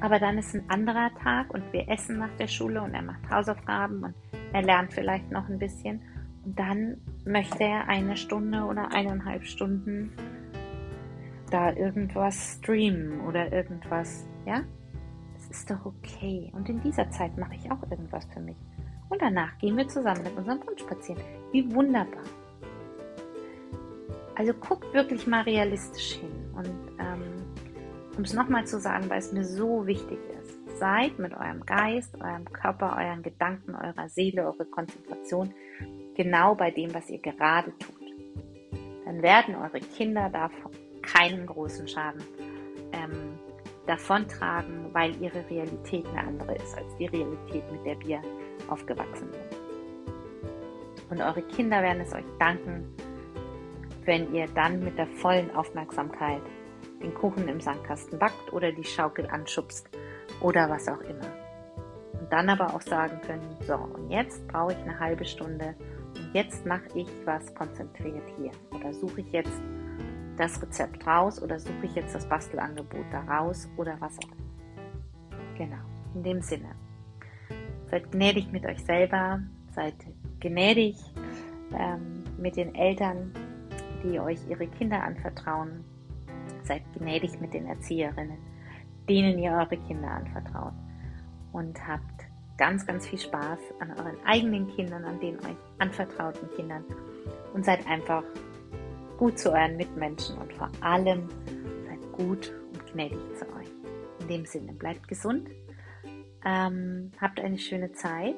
Aber 0.00 0.20
dann 0.20 0.38
ist 0.38 0.54
ein 0.54 0.68
anderer 0.68 1.10
Tag 1.22 1.52
und 1.52 1.72
wir 1.72 1.88
essen 1.88 2.18
nach 2.18 2.34
der 2.38 2.46
Schule 2.46 2.80
und 2.82 2.94
er 2.94 3.02
macht 3.02 3.28
Hausaufgaben 3.30 4.04
und 4.04 4.14
er 4.52 4.62
lernt 4.62 4.92
vielleicht 4.92 5.30
noch 5.32 5.48
ein 5.48 5.58
bisschen. 5.58 6.00
Und 6.44 6.58
dann 6.58 7.00
möchte 7.24 7.64
er 7.64 7.88
eine 7.88 8.16
Stunde 8.16 8.62
oder 8.62 8.92
eineinhalb 8.92 9.44
Stunden 9.44 10.12
da 11.50 11.72
irgendwas 11.72 12.58
streamen 12.58 13.20
oder 13.22 13.52
irgendwas, 13.52 14.26
ja? 14.46 14.62
Das 15.34 15.48
ist 15.50 15.70
doch 15.70 15.84
okay. 15.84 16.50
Und 16.54 16.68
in 16.68 16.80
dieser 16.80 17.10
Zeit 17.10 17.36
mache 17.36 17.54
ich 17.54 17.70
auch 17.70 17.82
irgendwas 17.90 18.24
für 18.26 18.40
mich. 18.40 18.56
Und 19.08 19.22
danach 19.22 19.56
gehen 19.58 19.76
wir 19.76 19.88
zusammen 19.88 20.22
mit 20.22 20.36
unserem 20.36 20.60
Hund 20.66 20.80
spazieren. 20.80 21.22
Wie 21.52 21.72
wunderbar. 21.74 22.24
Also 24.34 24.52
guckt 24.54 24.92
wirklich 24.94 25.26
mal 25.26 25.42
realistisch 25.42 26.16
hin. 26.16 26.30
Und 26.54 26.92
ähm, 26.98 27.22
um 28.16 28.22
es 28.22 28.32
nochmal 28.34 28.66
zu 28.66 28.78
sagen, 28.78 29.08
weil 29.08 29.18
es 29.18 29.32
mir 29.32 29.44
so 29.44 29.86
wichtig 29.86 30.18
ist, 30.40 30.78
seid 30.78 31.18
mit 31.18 31.32
eurem 31.32 31.64
Geist, 31.66 32.14
eurem 32.20 32.44
Körper, 32.52 32.96
euren 32.96 33.22
Gedanken, 33.22 33.74
eurer 33.74 34.08
Seele, 34.08 34.44
eurer 34.44 34.64
Konzentration 34.66 35.52
genau 36.14 36.54
bei 36.54 36.70
dem, 36.70 36.92
was 36.94 37.08
ihr 37.10 37.18
gerade 37.18 37.72
tut. 37.78 37.94
Dann 39.04 39.22
werden 39.22 39.54
eure 39.54 39.80
Kinder 39.80 40.28
davon 40.28 40.72
keinen 41.02 41.46
großen 41.46 41.88
Schaden 41.88 42.22
ähm, 42.92 43.38
davontragen, 43.86 44.92
weil 44.92 45.20
ihre 45.22 45.48
Realität 45.48 46.06
eine 46.08 46.28
andere 46.28 46.54
ist 46.56 46.76
als 46.76 46.94
die 46.96 47.06
Realität, 47.06 47.64
mit 47.72 47.84
der 47.86 47.98
wir 48.00 48.20
aufgewachsen 48.68 49.28
sind. 49.32 49.58
Und 51.10 51.20
eure 51.20 51.42
Kinder 51.42 51.82
werden 51.82 52.02
es 52.02 52.12
euch 52.14 52.24
danken, 52.38 52.84
wenn 54.04 54.34
ihr 54.34 54.46
dann 54.54 54.82
mit 54.82 54.98
der 54.98 55.06
vollen 55.06 55.54
Aufmerksamkeit 55.54 56.42
den 57.02 57.14
Kuchen 57.14 57.48
im 57.48 57.60
Sandkasten 57.60 58.18
backt 58.18 58.52
oder 58.52 58.72
die 58.72 58.84
Schaukel 58.84 59.26
anschubst 59.26 59.88
oder 60.40 60.68
was 60.68 60.88
auch 60.88 61.00
immer. 61.02 61.26
Und 62.20 62.32
dann 62.32 62.48
aber 62.48 62.74
auch 62.74 62.80
sagen 62.80 63.20
können, 63.26 63.56
so, 63.60 63.74
und 63.74 64.10
jetzt 64.10 64.46
brauche 64.48 64.72
ich 64.72 64.78
eine 64.78 64.98
halbe 64.98 65.24
Stunde 65.24 65.74
und 66.16 66.34
jetzt 66.34 66.66
mache 66.66 66.88
ich 66.94 67.08
was 67.24 67.54
konzentriert 67.54 68.24
hier 68.36 68.50
oder 68.70 68.92
suche 68.92 69.20
ich 69.20 69.32
jetzt 69.32 69.60
das 70.36 70.60
Rezept 70.62 71.06
raus 71.06 71.42
oder 71.42 71.58
suche 71.58 71.84
ich 71.84 71.94
jetzt 71.94 72.14
das 72.14 72.28
Bastelangebot 72.28 73.06
da 73.10 73.20
raus 73.22 73.68
oder 73.76 73.96
was 74.00 74.16
auch 74.18 74.30
immer. 74.32 75.56
Genau, 75.56 75.82
in 76.14 76.22
dem 76.22 76.40
Sinne. 76.40 76.74
Seid 77.90 78.10
gnädig 78.12 78.52
mit 78.52 78.66
euch 78.66 78.84
selber, 78.84 79.40
seid 79.74 79.94
gnädig 80.40 80.96
ähm, 81.72 82.24
mit 82.38 82.56
den 82.56 82.74
Eltern, 82.74 83.32
die 84.02 84.20
euch 84.20 84.38
ihre 84.48 84.66
Kinder 84.66 85.02
anvertrauen. 85.02 85.84
Seid 86.64 86.82
gnädig 86.96 87.40
mit 87.40 87.54
den 87.54 87.66
Erzieherinnen, 87.66 88.38
denen 89.08 89.38
ihr 89.38 89.52
eure 89.52 89.76
Kinder 89.76 90.10
anvertraut. 90.10 90.74
Und 91.52 91.78
habt 91.86 92.28
ganz, 92.58 92.86
ganz 92.86 93.06
viel 93.06 93.18
Spaß 93.18 93.58
an 93.80 93.92
euren 93.92 94.16
eigenen 94.26 94.68
Kindern, 94.74 95.04
an 95.04 95.18
den 95.20 95.36
euch 95.38 95.56
anvertrauten 95.78 96.48
Kindern. 96.56 96.84
Und 97.54 97.64
seid 97.64 97.86
einfach 97.86 98.24
gut 99.16 99.38
zu 99.38 99.50
euren 99.50 99.76
Mitmenschen 99.76 100.36
und 100.38 100.52
vor 100.52 100.70
allem 100.80 101.28
seid 101.86 102.12
gut 102.12 102.52
und 102.72 102.92
gnädig 102.92 103.18
zu 103.36 103.46
euch. 103.56 103.68
In 104.20 104.28
dem 104.28 104.44
Sinne, 104.44 104.72
bleibt 104.72 105.08
gesund, 105.08 105.48
ähm, 106.44 107.10
habt 107.20 107.40
eine 107.40 107.58
schöne 107.58 107.92
Zeit 107.92 108.36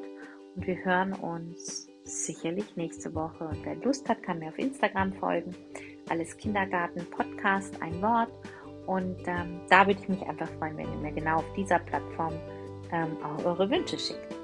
und 0.56 0.66
wir 0.66 0.84
hören 0.84 1.12
uns 1.12 1.88
sicherlich 2.04 2.76
nächste 2.76 3.14
Woche. 3.14 3.44
Und 3.44 3.64
wer 3.64 3.76
Lust 3.76 4.08
hat, 4.08 4.22
kann 4.22 4.38
mir 4.38 4.48
auf 4.48 4.58
Instagram 4.58 5.12
folgen. 5.14 5.54
Alles 6.08 6.36
Kindergarten 6.36 7.04
Podcast, 7.10 7.80
ein 7.80 8.00
Wort. 8.02 8.30
Und 8.86 9.18
ähm, 9.26 9.60
da 9.68 9.86
würde 9.86 10.00
ich 10.00 10.08
mich 10.08 10.22
einfach 10.22 10.48
freuen, 10.58 10.76
wenn 10.76 10.90
ihr 10.92 10.98
mir 10.98 11.12
genau 11.12 11.36
auf 11.36 11.52
dieser 11.56 11.78
Plattform 11.78 12.34
ähm, 12.90 13.16
auch 13.22 13.44
eure 13.44 13.70
Wünsche 13.70 13.98
schickt. 13.98 14.34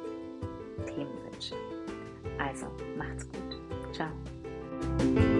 Themenwünsche. 0.86 1.54
Also, 2.38 2.66
macht's 2.96 3.26
gut. 3.28 3.60
Ciao. 3.92 5.35